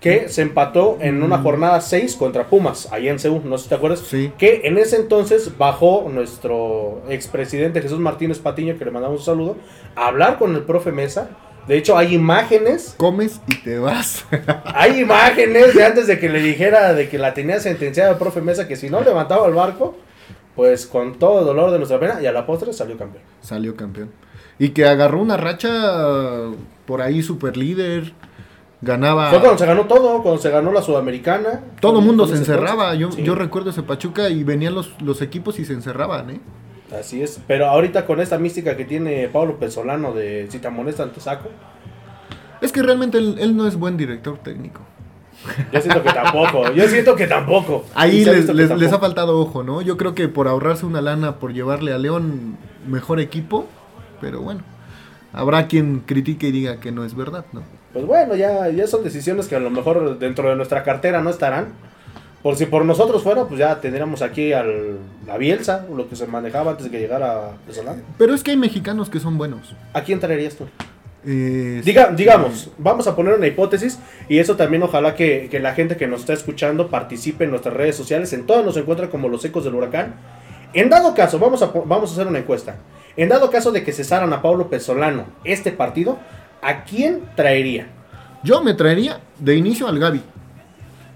Que 0.00 0.28
se 0.28 0.42
empató 0.42 0.98
en 1.00 1.22
una 1.22 1.38
jornada 1.38 1.80
6 1.80 2.16
contra 2.16 2.48
Pumas, 2.48 2.88
allá 2.90 3.12
en 3.12 3.20
Seúl, 3.20 3.42
no 3.44 3.56
sé 3.56 3.64
si 3.64 3.68
te 3.68 3.76
acuerdas. 3.76 4.00
Sí. 4.00 4.32
Que 4.36 4.62
en 4.64 4.78
ese 4.78 4.96
entonces 4.96 5.56
bajó 5.56 6.10
nuestro 6.12 7.04
expresidente 7.08 7.80
Jesús 7.80 8.00
Martínez 8.00 8.40
Patiño, 8.40 8.76
que 8.76 8.84
le 8.84 8.90
mandamos 8.90 9.20
un 9.20 9.26
saludo, 9.26 9.56
a 9.94 10.08
hablar 10.08 10.40
con 10.40 10.56
el 10.56 10.62
profe 10.64 10.90
Mesa. 10.90 11.30
De 11.68 11.76
hecho, 11.76 11.96
hay 11.96 12.16
imágenes 12.16 12.96
Comes 12.96 13.40
y 13.46 13.62
te 13.62 13.78
vas. 13.78 14.24
Hay 14.64 15.00
imágenes 15.00 15.72
de 15.72 15.84
antes 15.84 16.08
de 16.08 16.18
que 16.18 16.28
le 16.28 16.40
dijera 16.40 16.94
de 16.94 17.08
que 17.08 17.16
la 17.16 17.32
tenía 17.32 17.60
sentenciada 17.60 18.10
el 18.10 18.18
profe 18.18 18.40
Mesa 18.40 18.66
que 18.66 18.74
si 18.74 18.90
no 18.90 19.02
levantaba 19.02 19.46
el 19.46 19.54
barco, 19.54 19.96
pues 20.56 20.86
con 20.86 21.18
todo 21.18 21.40
el 21.40 21.46
dolor 21.46 21.70
de 21.70 21.78
nuestra 21.78 22.00
pena 22.00 22.20
y 22.20 22.26
a 22.26 22.32
la 22.32 22.46
postre 22.46 22.72
salió 22.72 22.96
campeón. 22.98 23.22
Salió 23.42 23.76
campeón. 23.76 24.10
Y 24.58 24.70
que 24.70 24.86
agarró 24.86 25.20
una 25.20 25.36
racha 25.36 25.70
por 26.86 27.02
ahí 27.02 27.22
super 27.22 27.56
líder. 27.56 28.12
Ganaba. 28.82 29.30
Fue 29.30 29.40
cuando 29.40 29.58
se 29.58 29.66
ganó 29.66 29.86
todo, 29.86 30.22
cuando 30.22 30.40
se 30.40 30.50
ganó 30.50 30.70
la 30.72 30.82
Sudamericana. 30.82 31.60
Todo 31.80 31.94
Fue- 31.96 32.02
mundo 32.02 32.26
se 32.26 32.36
encerraba. 32.36 32.94
Yo. 32.94 33.10
Sí, 33.10 33.22
yo 33.22 33.34
recuerdo 33.34 33.70
ese 33.70 33.82
Pachuca 33.82 34.28
y 34.28 34.44
venían 34.44 34.74
los, 34.74 34.90
los 35.02 35.22
equipos 35.22 35.58
y 35.58 35.64
se 35.64 35.72
encerraban, 35.72 36.30
¿eh? 36.30 36.40
Así 36.98 37.22
es. 37.22 37.40
Pero 37.46 37.66
ahorita 37.66 38.06
con 38.06 38.20
esta 38.20 38.38
mística 38.38 38.76
que 38.76 38.84
tiene 38.84 39.28
Pablo 39.28 39.58
Pesolano 39.58 40.12
de 40.12 40.46
si 40.50 40.58
te 40.58 40.68
te 40.70 41.20
saco, 41.20 41.48
Es 42.60 42.70
que 42.72 42.82
realmente 42.82 43.18
él, 43.18 43.36
él 43.38 43.56
no 43.56 43.66
es 43.66 43.76
buen 43.76 43.96
director 43.96 44.38
técnico. 44.38 44.80
Yo 45.72 45.80
siento 45.80 46.02
que 46.02 46.12
tampoco. 46.12 46.72
Yo 46.72 46.88
siento 46.88 47.14
que 47.16 47.26
tampoco. 47.26 47.84
Ahí 47.94 48.24
les, 48.24 48.36
visto 48.36 48.52
que 48.52 48.58
les- 48.58 48.68
les 48.70 48.76
ha 48.76 48.78
tampoco. 48.92 49.00
faltado 49.00 49.38
ojo, 49.40 49.62
¿no? 49.62 49.82
Yo 49.82 49.96
creo 49.96 50.14
que 50.14 50.28
por 50.28 50.48
ahorrarse 50.48 50.86
una 50.86 51.00
lana, 51.00 51.36
por 51.36 51.52
llevarle 51.52 51.92
a 51.92 51.98
León 51.98 52.56
mejor 52.86 53.20
equipo, 53.20 53.66
pero 54.20 54.40
bueno, 54.40 54.62
habrá 55.32 55.66
quien 55.66 56.00
critique 56.00 56.48
y 56.48 56.52
diga 56.52 56.80
que 56.80 56.92
no 56.92 57.04
es 57.04 57.14
verdad, 57.14 57.44
¿no? 57.52 57.62
Pues 57.92 58.04
bueno, 58.06 58.34
ya, 58.36 58.68
ya 58.70 58.86
son 58.86 59.04
decisiones 59.04 59.46
que 59.48 59.56
a 59.56 59.60
lo 59.60 59.70
mejor 59.70 60.18
dentro 60.18 60.48
de 60.50 60.56
nuestra 60.56 60.82
cartera 60.82 61.20
no 61.22 61.30
estarán. 61.30 61.68
Por 62.42 62.54
si 62.54 62.66
por 62.66 62.84
nosotros 62.84 63.22
fuera, 63.24 63.44
pues 63.46 63.58
ya 63.58 63.80
tendríamos 63.80 64.22
aquí 64.22 64.52
al, 64.52 64.98
la 65.26 65.36
Bielsa, 65.36 65.84
lo 65.92 66.08
que 66.08 66.14
se 66.14 66.26
manejaba 66.28 66.72
antes 66.72 66.84
de 66.84 66.90
que 66.92 67.00
llegara 67.00 67.52
Pesolano. 67.66 68.02
Pero 68.18 68.34
es 68.34 68.44
que 68.44 68.52
hay 68.52 68.56
mexicanos 68.56 69.10
que 69.10 69.18
son 69.18 69.36
buenos. 69.36 69.74
¿A 69.94 70.02
quién 70.02 70.20
traerías 70.20 70.54
tú? 70.54 70.64
Eh, 71.28 71.82
Diga, 71.84 72.12
digamos, 72.12 72.70
vamos 72.78 73.08
a 73.08 73.16
poner 73.16 73.34
una 73.34 73.48
hipótesis 73.48 73.98
y 74.28 74.38
eso 74.38 74.54
también 74.54 74.84
ojalá 74.84 75.16
que, 75.16 75.48
que 75.50 75.58
la 75.58 75.74
gente 75.74 75.96
que 75.96 76.06
nos 76.06 76.20
está 76.20 76.32
escuchando 76.32 76.88
participe 76.88 77.44
en 77.44 77.50
nuestras 77.50 77.74
redes 77.74 77.96
sociales. 77.96 78.32
En 78.32 78.46
todas 78.46 78.64
nos 78.64 78.76
encuentra 78.76 79.10
como 79.10 79.28
los 79.28 79.44
ecos 79.44 79.64
del 79.64 79.74
huracán. 79.74 80.14
En 80.72 80.88
dado 80.88 81.14
caso, 81.14 81.38
vamos 81.38 81.62
a, 81.62 81.72
vamos 81.84 82.10
a 82.10 82.12
hacer 82.12 82.26
una 82.28 82.38
encuesta. 82.38 82.76
En 83.16 83.28
dado 83.28 83.50
caso 83.50 83.72
de 83.72 83.82
que 83.82 83.92
cesaran 83.92 84.32
a 84.32 84.42
Pablo 84.42 84.68
Pesolano 84.68 85.26
este 85.42 85.72
partido, 85.72 86.18
¿a 86.62 86.84
quién 86.84 87.22
traería? 87.34 87.88
Yo 88.42 88.62
me 88.62 88.74
traería 88.74 89.20
de 89.38 89.56
inicio 89.56 89.88
al 89.88 89.98
Gaby. 89.98 90.22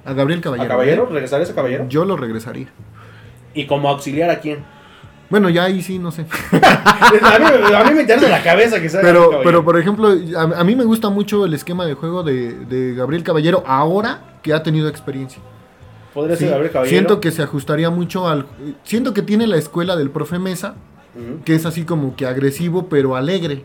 A 0.05 0.13
Gabriel 0.15 0.41
Caballero. 0.41 0.67
¿A 0.67 0.69
Caballero? 0.69 1.05
¿eh? 1.05 1.13
¿Regresarías 1.13 1.51
a 1.51 1.55
Caballero? 1.55 1.87
Yo 1.89 2.05
lo 2.05 2.17
regresaría. 2.17 2.69
¿Y 3.55 3.67
como 3.67 3.89
auxiliar 3.89 4.31
a 4.31 4.41
quién? 4.41 4.65
Bueno, 5.31 5.49
ya 5.49 5.65
ahí 5.65 5.81
sí, 5.83 5.99
no 5.99 6.11
sé. 6.11 6.27
a, 6.53 7.39
mí, 7.39 7.75
a 7.75 7.85
mí 7.85 7.95
me 7.95 8.01
interesa 8.03 8.29
la 8.29 8.43
cabeza 8.43 8.81
que 8.81 8.89
sea 8.89 9.01
Pero, 9.01 9.41
pero 9.45 9.65
por 9.65 9.79
ejemplo, 9.79 10.09
a, 10.37 10.43
a 10.61 10.65
mí 10.65 10.75
me 10.75 10.85
gusta 10.85 11.09
mucho 11.09 11.45
el 11.45 11.55
esquema 11.55 11.87
de 11.87 11.95
juego 11.95 12.23
de, 12.25 12.53
de 12.67 12.95
Gabriel 12.95 13.23
Caballero 13.23 13.63
ahora 13.67 14.39
que 14.43 14.53
ha 14.53 14.63
tenido 14.63 14.89
experiencia. 14.89 15.41
Podría 16.13 16.35
Sí, 16.37 16.41
ser 16.45 16.51
Gabriel 16.51 16.73
Caballero. 16.73 16.91
siento 16.91 17.21
que 17.21 17.31
se 17.31 17.43
ajustaría 17.43 17.91
mucho 17.91 18.29
al... 18.29 18.47
Siento 18.83 19.15
que 19.15 19.23
tiene 19.23 19.47
la 19.47 19.57
escuela 19.57 19.95
del 19.97 20.11
profe 20.11 20.39
Mesa, 20.41 20.75
que 21.45 21.55
es 21.55 21.65
así 21.65 21.85
como 21.85 22.17
que 22.17 22.27
agresivo 22.27 22.89
pero 22.89 23.15
alegre. 23.15 23.65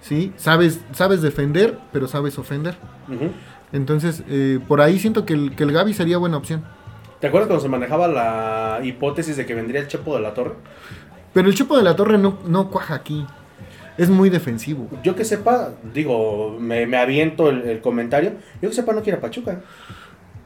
¿Sí? 0.00 0.32
Sabes, 0.36 0.80
sabes 0.92 1.22
defender, 1.22 1.78
pero 1.92 2.06
sabes 2.06 2.38
ofender. 2.38 2.76
Entonces, 3.72 4.22
eh, 4.28 4.58
por 4.68 4.80
ahí 4.80 4.98
siento 4.98 5.24
que 5.24 5.34
el, 5.34 5.54
que 5.56 5.64
el 5.64 5.72
Gaby 5.72 5.94
sería 5.94 6.18
buena 6.18 6.36
opción. 6.36 6.64
¿Te 7.20 7.26
acuerdas 7.26 7.48
cuando 7.48 7.62
se 7.62 7.68
manejaba 7.68 8.06
la 8.06 8.80
hipótesis 8.84 9.36
de 9.36 9.44
que 9.44 9.54
vendría 9.54 9.80
el 9.80 9.88
Chepo 9.88 10.14
de 10.14 10.20
la 10.22 10.34
Torre? 10.34 10.54
Pero 11.38 11.50
el 11.50 11.54
Chepo 11.54 11.76
de 11.76 11.84
la 11.84 11.94
Torre 11.94 12.18
no, 12.18 12.36
no 12.48 12.68
cuaja 12.68 12.96
aquí. 12.96 13.24
Es 13.96 14.10
muy 14.10 14.28
defensivo. 14.28 14.88
Yo 15.04 15.14
que 15.14 15.24
sepa, 15.24 15.70
digo, 15.94 16.56
me, 16.58 16.84
me 16.84 16.96
aviento 16.96 17.48
el, 17.48 17.62
el 17.62 17.80
comentario. 17.80 18.32
Yo 18.60 18.68
que 18.68 18.74
sepa, 18.74 18.92
no 18.92 19.04
quiere 19.04 19.18
a 19.18 19.20
Pachuca. 19.20 19.60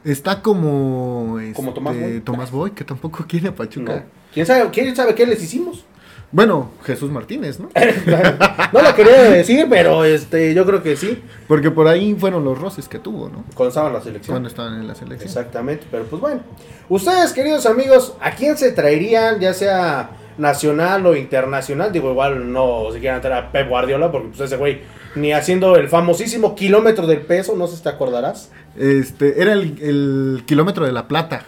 Está 0.03 0.43
como... 0.43 1.39
Como 1.55 1.73
Tomás 1.73 1.95
este, 1.95 2.07
Boy. 2.07 2.21
Tomás 2.21 2.51
Boy, 2.51 2.71
que 2.73 2.83
tampoco 2.83 3.25
quiere 3.27 3.47
a 3.47 3.55
Pachuca. 3.55 3.95
No. 3.95 4.03
¿Quién 4.35 4.45
sabe, 4.45 4.69
¿Quién 4.69 4.95
sabe 4.95 5.15
qué 5.15 5.25
les 5.25 5.41
hicimos? 5.41 5.83
Bueno, 6.31 6.69
Jesús 6.83 7.09
Martínez, 7.09 7.59
¿no? 7.59 7.69
no 8.71 8.81
lo 8.83 8.95
quería 8.95 9.19
decir, 9.31 9.65
pero 9.67 10.05
este, 10.05 10.53
yo 10.53 10.63
creo 10.63 10.83
que 10.83 10.95
sí. 10.95 11.23
Porque 11.47 11.71
por 11.71 11.87
ahí 11.87 12.13
fueron 12.13 12.43
los 12.43 12.59
roces 12.59 12.87
que 12.87 12.99
tuvo, 12.99 13.29
¿no? 13.29 13.45
Cuando 13.55 13.69
estaba 13.69 13.87
en 13.87 13.93
la 13.93 14.01
selección. 14.01 14.33
Cuando 14.35 14.49
estaban 14.49 14.79
en 14.79 14.87
la 14.87 14.93
selección. 14.93 15.27
Exactamente, 15.27 15.87
pero 15.89 16.03
pues 16.03 16.21
bueno. 16.21 16.41
Ustedes, 16.87 17.33
queridos 17.33 17.65
amigos, 17.65 18.13
¿a 18.21 18.29
quién 18.35 18.55
se 18.59 18.71
traerían, 18.73 19.39
ya 19.39 19.55
sea 19.55 20.19
nacional 20.37 21.05
o 21.05 21.15
internacional? 21.15 21.91
Digo, 21.91 22.11
igual 22.11 22.51
no 22.51 22.87
se 22.91 22.99
quieran 22.99 23.21
traer 23.21 23.45
a 23.45 23.51
Pep 23.51 23.69
Guardiola, 23.69 24.11
porque 24.11 24.29
pues 24.29 24.41
ese 24.41 24.57
güey, 24.57 24.81
ni 25.15 25.33
haciendo 25.33 25.75
el 25.75 25.89
famosísimo 25.89 26.55
kilómetro 26.55 27.07
del 27.07 27.21
peso, 27.21 27.55
no 27.55 27.67
sé 27.67 27.77
si 27.77 27.83
te 27.83 27.89
acordarás. 27.89 28.51
Este, 28.77 29.41
era 29.41 29.53
el, 29.53 29.77
el 29.81 30.43
kilómetro 30.45 30.85
de 30.85 30.91
la 30.91 31.07
plata. 31.07 31.45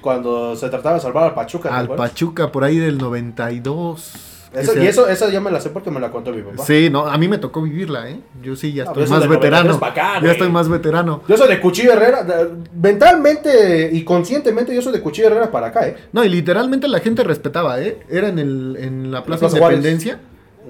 Cuando 0.00 0.54
se 0.54 0.68
trataba 0.68 0.96
de 0.96 1.00
salvar 1.00 1.24
al 1.24 1.34
Pachuca. 1.34 1.70
¿te 1.70 1.74
Al? 1.74 1.88
Pachuca, 1.88 2.52
por 2.52 2.64
ahí 2.64 2.78
del 2.78 2.98
92. 2.98 4.29
Eso- 4.52 4.76
y 4.82 4.86
eso, 4.86 5.08
esa 5.08 5.28
ya 5.30 5.40
me 5.40 5.50
la 5.50 5.60
sé 5.60 5.70
porque 5.70 5.90
me 5.90 6.00
la 6.00 6.10
contó 6.10 6.32
mi 6.32 6.42
papá. 6.42 6.64
Sí, 6.64 6.90
no, 6.90 7.06
a 7.06 7.16
mí 7.18 7.28
me 7.28 7.38
tocó 7.38 7.62
vivirla, 7.62 8.08
¿eh? 8.10 8.20
Yo 8.42 8.56
sí 8.56 8.72
ya 8.72 8.84
estoy 8.84 9.04
eso 9.04 9.14
más 9.14 9.28
veterano. 9.28 9.74
93 9.74 9.78
pa' 9.78 9.88
acá, 9.88 10.26
ya 10.26 10.32
estoy 10.32 10.48
más 10.50 10.68
veterano. 10.68 11.22
Yo 11.28 11.36
soy 11.36 11.48
de 11.48 11.60
Cuchillo 11.60 11.92
Herrera, 11.92 12.26
mentalmente 12.74 13.90
y 13.92 14.02
conscientemente 14.04 14.74
yo 14.74 14.82
soy 14.82 14.92
de 14.92 15.00
Cuchillo 15.00 15.28
Herrera 15.28 15.50
para 15.50 15.68
acá, 15.68 15.86
¿eh? 15.86 15.96
No, 16.12 16.24
y 16.24 16.28
literalmente 16.28 16.88
la 16.88 17.00
gente 17.00 17.22
respetaba, 17.24 17.80
¿eh? 17.80 17.98
Era 18.10 18.28
en, 18.28 18.38
el, 18.38 18.76
en 18.80 19.10
la 19.12 19.24
Plaza 19.24 19.40
Plaza 19.40 19.58
Juárez. 19.58 19.78
Independencia, 19.78 20.18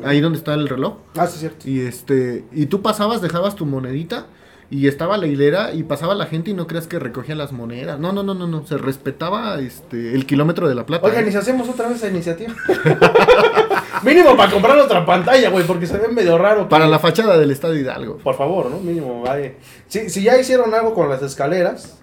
ahí 0.04 0.20
donde 0.20 0.38
está 0.38 0.54
el 0.54 0.68
reloj. 0.68 0.94
Ah, 1.16 1.26
sí, 1.26 1.34
es 1.34 1.40
cierto. 1.40 1.68
Y 1.68 1.80
este, 1.80 2.44
y 2.52 2.66
tú 2.66 2.82
pasabas, 2.82 3.22
dejabas 3.22 3.54
tu 3.56 3.66
monedita 3.66 4.26
y 4.72 4.86
estaba 4.86 5.16
la 5.16 5.26
hilera 5.26 5.72
y 5.74 5.82
pasaba 5.82 6.14
la 6.14 6.26
gente 6.26 6.50
y 6.50 6.54
no 6.54 6.66
creas 6.68 6.86
que 6.86 6.98
recogía 7.00 7.34
las 7.34 7.50
monedas. 7.50 7.98
No, 7.98 8.12
no, 8.12 8.22
no, 8.22 8.34
no, 8.34 8.46
no, 8.46 8.64
se 8.66 8.78
respetaba 8.78 9.58
este 9.58 10.14
el 10.14 10.26
kilómetro 10.26 10.68
de 10.68 10.74
la 10.76 10.86
plata. 10.86 11.04
Oigan, 11.06 11.24
¿eh? 11.24 11.28
¿y 11.28 11.32
si 11.32 11.38
hacemos 11.38 11.68
otra 11.68 11.88
vez 11.88 11.96
esa 11.96 12.08
iniciativa? 12.08 12.54
mínimo 14.02 14.36
para 14.36 14.50
comprar 14.52 14.78
otra 14.78 15.04
pantalla, 15.04 15.50
güey, 15.50 15.64
porque 15.66 15.86
se 15.86 15.98
ve 15.98 16.08
medio 16.08 16.38
raro. 16.38 16.68
Para 16.68 16.86
la 16.86 16.98
fachada 16.98 17.36
del 17.38 17.50
Estadio 17.50 17.80
Hidalgo. 17.80 18.18
Por 18.18 18.34
favor, 18.36 18.70
¿no? 18.70 18.78
Mínimo, 18.78 19.22
vaya. 19.22 19.52
Si, 19.88 20.08
si 20.10 20.22
ya 20.22 20.38
hicieron 20.38 20.72
algo 20.74 20.94
con 20.94 21.08
las 21.08 21.22
escaleras, 21.22 21.96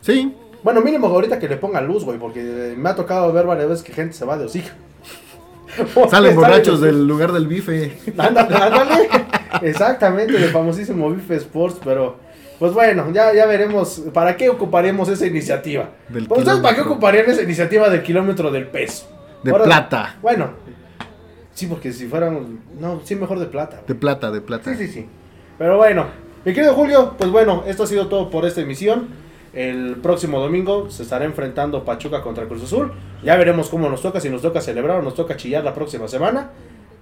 Sí, 0.00 0.34
bueno, 0.62 0.82
mínimo 0.82 1.06
ahorita 1.06 1.38
que 1.38 1.48
le 1.48 1.56
pongan 1.56 1.86
luz, 1.86 2.04
güey, 2.04 2.18
porque 2.18 2.74
me 2.76 2.90
ha 2.90 2.94
tocado 2.94 3.32
ver 3.32 3.46
varias 3.46 3.68
veces 3.70 3.82
que 3.84 3.92
gente 3.94 4.12
se 4.14 4.26
va 4.26 4.36
de 4.36 4.44
hocica. 4.44 4.72
salen 6.10 6.36
borrachos 6.36 6.80
del 6.80 7.06
lugar 7.06 7.32
del 7.32 7.46
bife. 7.46 7.96
Ándale, 8.18 8.54
ándale. 8.54 9.08
Exactamente, 9.62 10.36
el 10.36 10.50
famosísimo 10.50 11.10
Bife 11.10 11.36
Sports, 11.36 11.80
pero 11.82 12.16
pues 12.58 12.72
bueno, 12.72 13.10
ya, 13.12 13.32
ya 13.32 13.46
veremos 13.46 14.02
para 14.12 14.36
qué 14.36 14.48
ocuparemos 14.50 15.08
esa 15.08 15.26
iniciativa. 15.26 15.88
¿Ustedes 16.28 16.58
para 16.60 16.74
qué 16.74 16.82
ocuparían 16.82 17.30
esa 17.30 17.42
iniciativa 17.42 17.88
del 17.88 18.02
kilómetro 18.02 18.50
del 18.50 18.66
peso? 18.66 19.08
De 19.42 19.50
Ahora- 19.52 19.64
plata. 19.64 20.16
Bueno, 20.22 20.50
sí, 21.54 21.66
porque 21.66 21.92
si 21.92 22.06
fuéramos, 22.06 22.42
no, 22.78 23.00
sí, 23.04 23.16
mejor 23.16 23.38
de 23.38 23.46
plata. 23.46 23.76
güey. 23.76 23.88
De 23.88 23.94
plata, 23.94 24.30
de 24.30 24.40
plata. 24.40 24.74
Sí, 24.74 24.86
sí, 24.86 24.92
sí. 24.92 25.06
Pero 25.58 25.76
bueno, 25.76 26.06
mi 26.44 26.52
querido 26.52 26.74
Julio, 26.74 27.14
pues 27.16 27.30
bueno, 27.30 27.64
esto 27.66 27.84
ha 27.84 27.86
sido 27.86 28.08
todo 28.08 28.28
por 28.30 28.44
esta 28.44 28.60
emisión. 28.60 29.08
El 29.54 29.96
próximo 29.96 30.40
domingo 30.40 30.90
se 30.90 31.04
estará 31.04 31.24
enfrentando 31.24 31.84
Pachuca 31.84 32.22
contra 32.22 32.46
Cruz 32.46 32.64
Azul. 32.64 32.92
Ya 33.22 33.36
veremos 33.36 33.68
cómo 33.68 33.88
nos 33.88 34.02
toca, 34.02 34.20
si 34.20 34.28
nos 34.28 34.42
toca 34.42 34.60
celebrar 34.60 34.98
o 34.98 35.02
nos 35.02 35.14
toca 35.14 35.36
chillar 35.36 35.62
la 35.62 35.74
próxima 35.74 36.08
semana. 36.08 36.50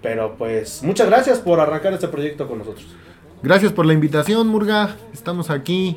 Pero 0.02 0.34
pues 0.36 0.82
muchas 0.82 1.06
gracias 1.06 1.38
por 1.38 1.60
arrancar 1.60 1.94
este 1.94 2.08
proyecto 2.08 2.46
con 2.46 2.58
nosotros. 2.58 2.86
Gracias 3.42 3.72
por 3.72 3.86
la 3.86 3.94
invitación, 3.94 4.48
Murga. 4.48 4.96
Estamos 5.14 5.48
aquí 5.48 5.96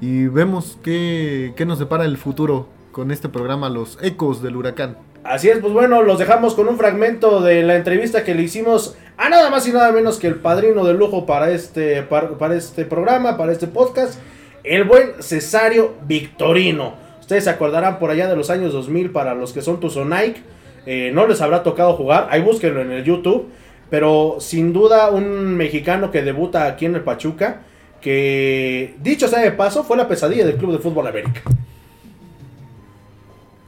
y 0.00 0.26
vemos 0.28 0.78
qué, 0.82 1.52
qué 1.56 1.66
nos 1.66 1.78
depara 1.78 2.04
el 2.04 2.16
futuro 2.16 2.68
con 2.92 3.10
este 3.10 3.28
programa 3.28 3.68
Los 3.68 3.98
Ecos 4.02 4.40
del 4.42 4.56
Huracán. 4.56 4.96
Así 5.24 5.48
es, 5.48 5.58
pues 5.58 5.72
bueno, 5.72 6.02
los 6.02 6.18
dejamos 6.18 6.54
con 6.54 6.66
un 6.68 6.76
fragmento 6.76 7.40
de 7.40 7.62
la 7.62 7.76
entrevista 7.76 8.24
que 8.24 8.34
le 8.34 8.42
hicimos 8.42 8.96
a 9.16 9.28
nada 9.28 9.50
más 9.50 9.66
y 9.68 9.72
nada 9.72 9.92
menos 9.92 10.18
que 10.18 10.26
el 10.26 10.34
padrino 10.36 10.84
de 10.84 10.94
lujo 10.94 11.26
para 11.26 11.50
este, 11.52 12.02
par- 12.02 12.38
para 12.38 12.56
este 12.56 12.84
programa, 12.84 13.36
para 13.36 13.52
este 13.52 13.68
podcast, 13.68 14.18
el 14.64 14.82
buen 14.84 15.12
Cesario 15.22 15.94
Victorino. 16.06 16.94
Ustedes 17.20 17.44
se 17.44 17.50
acordarán 17.50 18.00
por 18.00 18.10
allá 18.10 18.26
de 18.26 18.34
los 18.34 18.50
años 18.50 18.72
2000 18.72 19.10
para 19.12 19.34
los 19.34 19.52
que 19.52 19.62
son 19.62 19.78
Tuzonike, 19.78 20.42
eh, 20.86 21.12
no 21.14 21.28
les 21.28 21.40
habrá 21.40 21.62
tocado 21.62 21.94
jugar, 21.94 22.26
ahí 22.30 22.40
búsquenlo 22.42 22.80
en 22.82 22.90
el 22.90 23.04
YouTube, 23.04 23.48
pero 23.90 24.38
sin 24.40 24.72
duda 24.72 25.08
un 25.10 25.56
mexicano 25.56 26.10
que 26.10 26.22
debuta 26.22 26.66
aquí 26.66 26.86
en 26.86 26.96
el 26.96 27.02
Pachuca, 27.02 27.60
que 28.00 28.96
dicho 29.00 29.28
sea 29.28 29.38
de 29.40 29.52
paso, 29.52 29.84
fue 29.84 29.96
la 29.96 30.08
pesadilla 30.08 30.44
del 30.44 30.56
Club 30.56 30.72
de 30.72 30.78
Fútbol 30.78 31.06
América. 31.06 31.42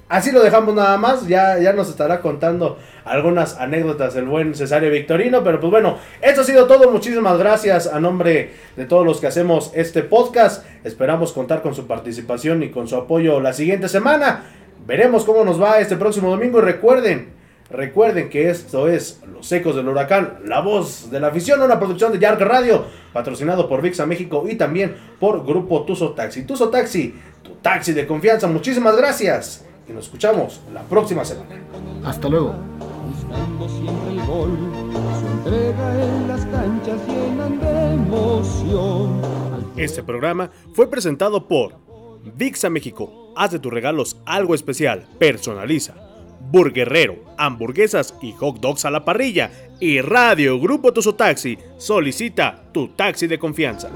Así 0.08 0.32
lo 0.32 0.42
dejamos 0.42 0.74
nada 0.74 0.98
más, 0.98 1.26
ya, 1.26 1.58
ya 1.58 1.72
nos 1.72 1.88
estará 1.88 2.20
contando 2.20 2.78
algunas 3.06 3.58
anécdotas 3.58 4.14
el 4.16 4.26
buen 4.26 4.54
Cesario 4.54 4.90
Victorino, 4.90 5.42
pero 5.42 5.60
pues 5.60 5.70
bueno, 5.70 5.96
esto 6.20 6.42
ha 6.42 6.44
sido 6.44 6.66
todo, 6.66 6.90
muchísimas 6.90 7.38
gracias 7.38 7.86
a 7.86 8.00
nombre 8.00 8.52
de 8.76 8.84
todos 8.84 9.06
los 9.06 9.18
que 9.18 9.28
hacemos 9.28 9.70
este 9.74 10.02
podcast, 10.02 10.64
esperamos 10.84 11.32
contar 11.32 11.62
con 11.62 11.74
su 11.74 11.86
participación 11.86 12.62
y 12.62 12.70
con 12.70 12.86
su 12.86 12.96
apoyo 12.96 13.40
la 13.40 13.54
siguiente 13.54 13.88
semana, 13.88 14.44
veremos 14.86 15.24
cómo 15.24 15.42
nos 15.42 15.60
va 15.60 15.80
este 15.80 15.96
próximo 15.96 16.30
domingo 16.30 16.58
y 16.58 16.62
recuerden, 16.62 17.30
recuerden 17.70 18.28
que 18.28 18.50
esto 18.50 18.88
es 18.88 19.22
Los 19.32 19.50
Ecos 19.52 19.74
del 19.74 19.88
Huracán, 19.88 20.40
la 20.44 20.60
voz 20.60 21.10
de 21.10 21.18
la 21.18 21.28
afición, 21.28 21.62
una 21.62 21.78
producción 21.78 22.12
de 22.12 22.18
Yark 22.18 22.42
Radio, 22.42 22.84
patrocinado 23.14 23.70
por 23.70 23.80
VIXA 23.80 24.04
México 24.04 24.44
y 24.46 24.56
también 24.56 24.96
por 25.18 25.46
Grupo 25.46 25.84
Tuso 25.84 26.12
Taxi, 26.12 26.42
Tuso 26.42 26.68
Taxi, 26.68 27.14
tu 27.42 27.54
taxi 27.54 27.94
de 27.94 28.06
confianza, 28.06 28.46
muchísimas 28.48 28.96
gracias 28.98 29.64
y 29.88 29.92
nos 29.92 30.06
escuchamos 30.06 30.60
la 30.72 30.82
próxima 30.82 31.24
semana. 31.24 31.56
Hasta 32.04 32.28
luego. 32.28 32.54
buscando 33.06 33.68
siempre 33.68 34.10
el 34.10 34.26
gol. 34.26 34.50
Su 35.20 35.26
entrega 35.26 36.04
en 36.04 36.28
las 36.28 36.46
canchas 36.46 37.00
llenan 37.06 37.60
de 37.60 37.94
emoción. 37.94 39.20
Este 39.76 40.02
programa 40.02 40.50
fue 40.72 40.88
presentado 40.88 41.46
por 41.46 41.74
VIXA 42.36 42.70
México. 42.70 43.32
Haz 43.36 43.50
de 43.52 43.58
tus 43.58 43.72
regalos 43.72 44.16
algo 44.24 44.54
especial. 44.54 45.06
Personaliza. 45.18 45.94
Burguerrero, 46.50 47.16
hamburguesas 47.36 48.14
y 48.22 48.32
hot 48.32 48.60
dogs 48.60 48.84
a 48.84 48.90
la 48.90 49.04
parrilla. 49.04 49.50
Y 49.80 50.00
Radio 50.00 50.60
Grupo 50.60 50.92
Tuso 50.92 51.14
Taxi. 51.14 51.58
Solicita 51.78 52.64
tu 52.72 52.88
taxi 52.88 53.26
de 53.26 53.38
confianza. 53.38 53.90